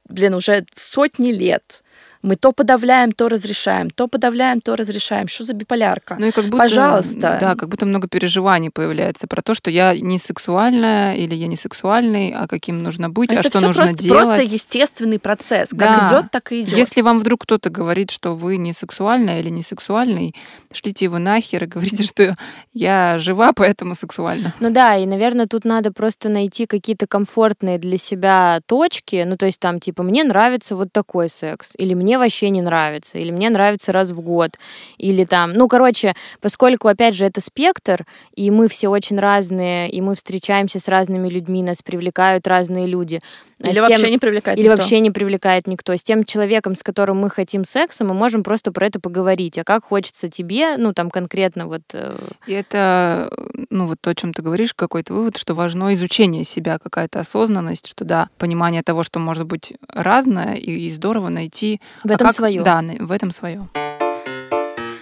блин, 0.09 0.33
уже 0.33 0.65
сотни 0.75 1.31
лет 1.31 1.81
мы 2.21 2.35
то 2.35 2.51
подавляем, 2.51 3.11
то 3.11 3.29
разрешаем, 3.29 3.89
то 3.89 4.07
подавляем, 4.07 4.61
то 4.61 4.75
разрешаем. 4.75 5.27
Что 5.27 5.45
за 5.45 5.53
биполярка? 5.53 6.17
Ну 6.19 6.27
и 6.27 6.31
как 6.31 6.45
будто, 6.45 6.57
Пожалуйста. 6.57 7.37
Да, 7.39 7.55
как 7.55 7.69
будто 7.69 7.85
много 7.85 8.07
переживаний 8.07 8.69
появляется 8.69 9.27
про 9.27 9.41
то, 9.41 9.53
что 9.53 9.71
я 9.71 9.97
не 9.97 10.19
сексуальная 10.19 11.15
или 11.15 11.33
я 11.33 11.47
не 11.47 11.55
сексуальный, 11.55 12.33
а 12.35 12.47
каким 12.47 12.83
нужно 12.83 13.09
быть, 13.09 13.31
Это 13.31 13.47
а 13.47 13.49
что 13.49 13.61
нужно 13.61 13.85
просто, 13.85 14.03
делать. 14.03 14.25
просто 14.25 14.43
естественный 14.43 15.19
процесс. 15.19 15.69
Как 15.69 15.79
да. 15.79 16.07
идет, 16.07 16.31
так 16.31 16.51
и 16.51 16.61
идет. 16.61 16.77
Если 16.77 17.01
вам 17.01 17.19
вдруг 17.19 17.43
кто-то 17.43 17.69
говорит, 17.69 18.11
что 18.11 18.35
вы 18.35 18.57
не 18.57 18.73
сексуальная 18.73 19.39
или 19.39 19.49
не 19.49 19.63
сексуальный, 19.63 20.35
шлите 20.73 21.05
его 21.05 21.19
нахер 21.19 21.63
и 21.63 21.67
говорите, 21.67 22.03
что 22.05 22.35
я 22.73 23.17
жива, 23.17 23.53
поэтому 23.53 23.95
сексуальна. 23.95 24.53
Ну 24.59 24.71
да, 24.71 24.97
и, 24.97 25.05
наверное, 25.05 25.47
тут 25.47 25.63
надо 25.63 25.93
просто 25.93 26.27
найти 26.27 26.65
какие-то 26.65 27.07
комфортные 27.07 27.77
для 27.77 27.97
себя 27.97 28.59
точки. 28.65 29.23
Ну, 29.25 29.37
то 29.37 29.45
есть 29.45 29.59
там, 29.59 29.79
типа, 29.79 30.03
мне 30.03 30.23
нравится 30.23 30.75
вот 30.75 30.89
такой 30.91 31.29
секс, 31.29 31.73
или 31.77 31.93
мне 31.93 32.08
мне 32.09 32.17
вообще 32.17 32.49
не 32.49 32.63
нравится, 32.63 33.19
или 33.19 33.29
мне 33.29 33.51
нравится 33.51 33.91
раз 33.91 34.09
в 34.09 34.19
год, 34.21 34.57
или 34.97 35.25
там, 35.25 35.53
ну, 35.53 35.67
короче, 35.67 36.15
поскольку, 36.41 36.87
опять 36.87 37.13
же, 37.13 37.25
это 37.25 37.39
спектр, 37.39 38.07
и 38.33 38.49
мы 38.49 38.67
все 38.67 38.87
очень 38.87 39.19
разные, 39.19 39.91
и 39.91 40.01
мы 40.01 40.15
встречаемся 40.15 40.79
с 40.79 40.87
разными 40.87 41.29
людьми, 41.29 41.61
нас 41.61 41.83
привлекают 41.83 42.47
разные 42.47 42.87
люди, 42.87 43.21
или 43.59 43.73
тем, 43.73 43.83
вообще 43.83 44.09
не 44.09 44.17
привлекает 44.17 44.57
Или 44.57 44.67
никто. 44.67 44.77
вообще 44.77 44.99
не 45.01 45.11
привлекает 45.11 45.67
никто. 45.67 45.93
С 45.95 46.01
тем 46.01 46.23
человеком, 46.23 46.75
с 46.75 46.83
которым 46.83 47.17
мы 47.17 47.29
хотим 47.29 47.65
секса, 47.65 48.05
мы 48.05 48.13
можем 48.13 48.41
просто 48.41 48.71
про 48.71 48.87
это 48.87 49.01
поговорить. 49.01 49.57
А 49.57 49.65
как 49.65 49.83
хочется 49.83 50.29
тебе, 50.29 50.77
ну, 50.77 50.93
там 50.93 51.09
конкретно 51.09 51.67
вот... 51.67 51.81
Э, 51.93 52.17
и 52.47 52.53
это, 52.53 53.29
ну, 53.69 53.87
вот 53.87 53.97
то, 53.99 54.11
о 54.11 54.15
чем 54.15 54.33
ты 54.33 54.41
говоришь, 54.41 54.73
какой-то 54.73 55.13
вывод, 55.13 55.35
что 55.35 55.53
важно 55.55 55.93
изучение 55.93 56.45
себя, 56.45 56.79
какая-то 56.79 57.19
осознанность, 57.19 57.87
что 57.87 58.05
да, 58.05 58.29
понимание 58.37 58.81
того, 58.81 59.03
что 59.03 59.19
может 59.19 59.45
быть 59.45 59.73
разное, 59.89 60.55
и 60.55 60.89
здорово 60.89 61.27
найти... 61.27 61.81
В 62.03 62.11
этом 62.11 62.27
а 62.27 62.29
как... 62.29 62.35
свое. 62.35 62.61
Да, 62.63 62.83
в 62.99 63.11
этом 63.11 63.31
свое. 63.31 63.67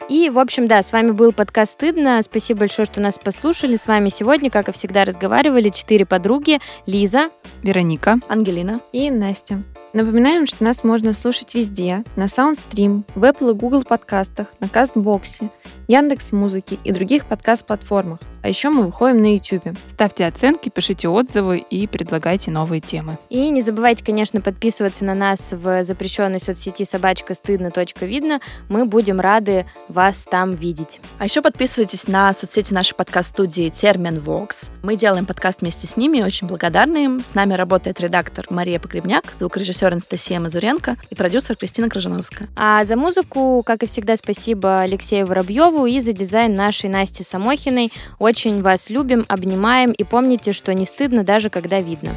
И, 0.09 0.29
в 0.29 0.39
общем, 0.39 0.67
да, 0.67 0.81
с 0.81 0.93
вами 0.93 1.11
был 1.11 1.33
подкаст 1.33 1.73
«Стыдно». 1.73 2.21
Спасибо 2.21 2.61
большое, 2.61 2.85
что 2.85 3.01
нас 3.01 3.19
послушали. 3.19 3.75
С 3.75 3.87
вами 3.87 4.07
сегодня, 4.07 4.49
как 4.49 4.69
и 4.69 4.71
всегда, 4.71 5.03
разговаривали 5.03 5.67
четыре 5.67 6.05
подруги. 6.05 6.59
Лиза, 6.85 7.29
Вероника, 7.61 8.17
Ангелина 8.29 8.79
и 8.93 9.11
Настя. 9.11 9.61
Напоминаем, 9.91 10.47
что 10.47 10.63
нас 10.63 10.85
можно 10.85 11.11
слушать 11.11 11.53
везде. 11.55 12.05
На 12.15 12.23
SoundStream, 12.23 13.03
в 13.15 13.23
Apple 13.25 13.51
и 13.51 13.53
Google 13.53 13.83
подкастах, 13.83 14.47
на 14.61 14.69
Кастбоксе, 14.69 15.49
Яндекс 15.87 16.33
Музыки 16.33 16.77
и 16.83 16.91
других 16.91 17.25
подкаст-платформах. 17.25 18.19
А 18.43 18.49
еще 18.49 18.69
мы 18.69 18.85
выходим 18.85 19.21
на 19.21 19.33
YouTube. 19.35 19.77
Ставьте 19.87 20.25
оценки, 20.25 20.69
пишите 20.69 21.07
отзывы 21.07 21.57
и 21.57 21.87
предлагайте 21.87 22.51
новые 22.51 22.81
темы. 22.81 23.17
И 23.29 23.49
не 23.49 23.61
забывайте, 23.61 24.05
конечно, 24.05 24.41
подписываться 24.41 25.05
на 25.05 25.15
нас 25.15 25.53
в 25.53 25.83
запрещенной 25.83 26.39
соцсети 26.39 26.85
собачка 26.85 27.35
стыдно. 27.35 27.71
Видно. 28.01 28.39
Мы 28.69 28.85
будем 28.85 29.19
рады 29.19 29.65
вас 29.87 30.25
там 30.29 30.55
видеть. 30.55 30.99
А 31.19 31.25
еще 31.25 31.41
подписывайтесь 31.41 32.07
на 32.07 32.33
соцсети 32.33 32.73
нашей 32.73 32.95
подкаст-студии 32.95 33.69
Термин 33.69 34.19
Вокс. 34.19 34.69
Мы 34.83 34.95
делаем 34.95 35.25
подкаст 35.25 35.61
вместе 35.61 35.87
с 35.87 35.95
ними, 35.97 36.21
очень 36.21 36.47
благодарны 36.47 37.05
им. 37.05 37.23
С 37.23 37.33
нами 37.33 37.53
работает 37.53 37.99
редактор 37.99 38.45
Мария 38.49 38.79
Погребняк, 38.79 39.33
звукорежиссер 39.33 39.91
Анастасия 39.91 40.39
Мазуренко 40.39 40.97
и 41.09 41.15
продюсер 41.15 41.55
Кристина 41.55 41.89
Крыжановская. 41.89 42.47
А 42.55 42.83
за 42.83 42.95
музыку, 42.95 43.63
как 43.65 43.83
и 43.83 43.85
всегда, 43.85 44.15
спасибо 44.15 44.81
Алексею 44.81 45.27
Воробьеву 45.27 45.76
и 45.85 45.99
за 45.99 46.13
дизайн 46.13 46.53
нашей 46.53 46.89
Насти 46.89 47.23
Самохиной. 47.23 47.91
Очень 48.19 48.61
вас 48.61 48.89
любим, 48.89 49.25
обнимаем 49.27 49.91
и 49.91 50.03
помните, 50.03 50.51
что 50.51 50.73
не 50.73 50.85
стыдно 50.85 51.23
даже 51.23 51.49
когда 51.49 51.79
видно. 51.79 52.11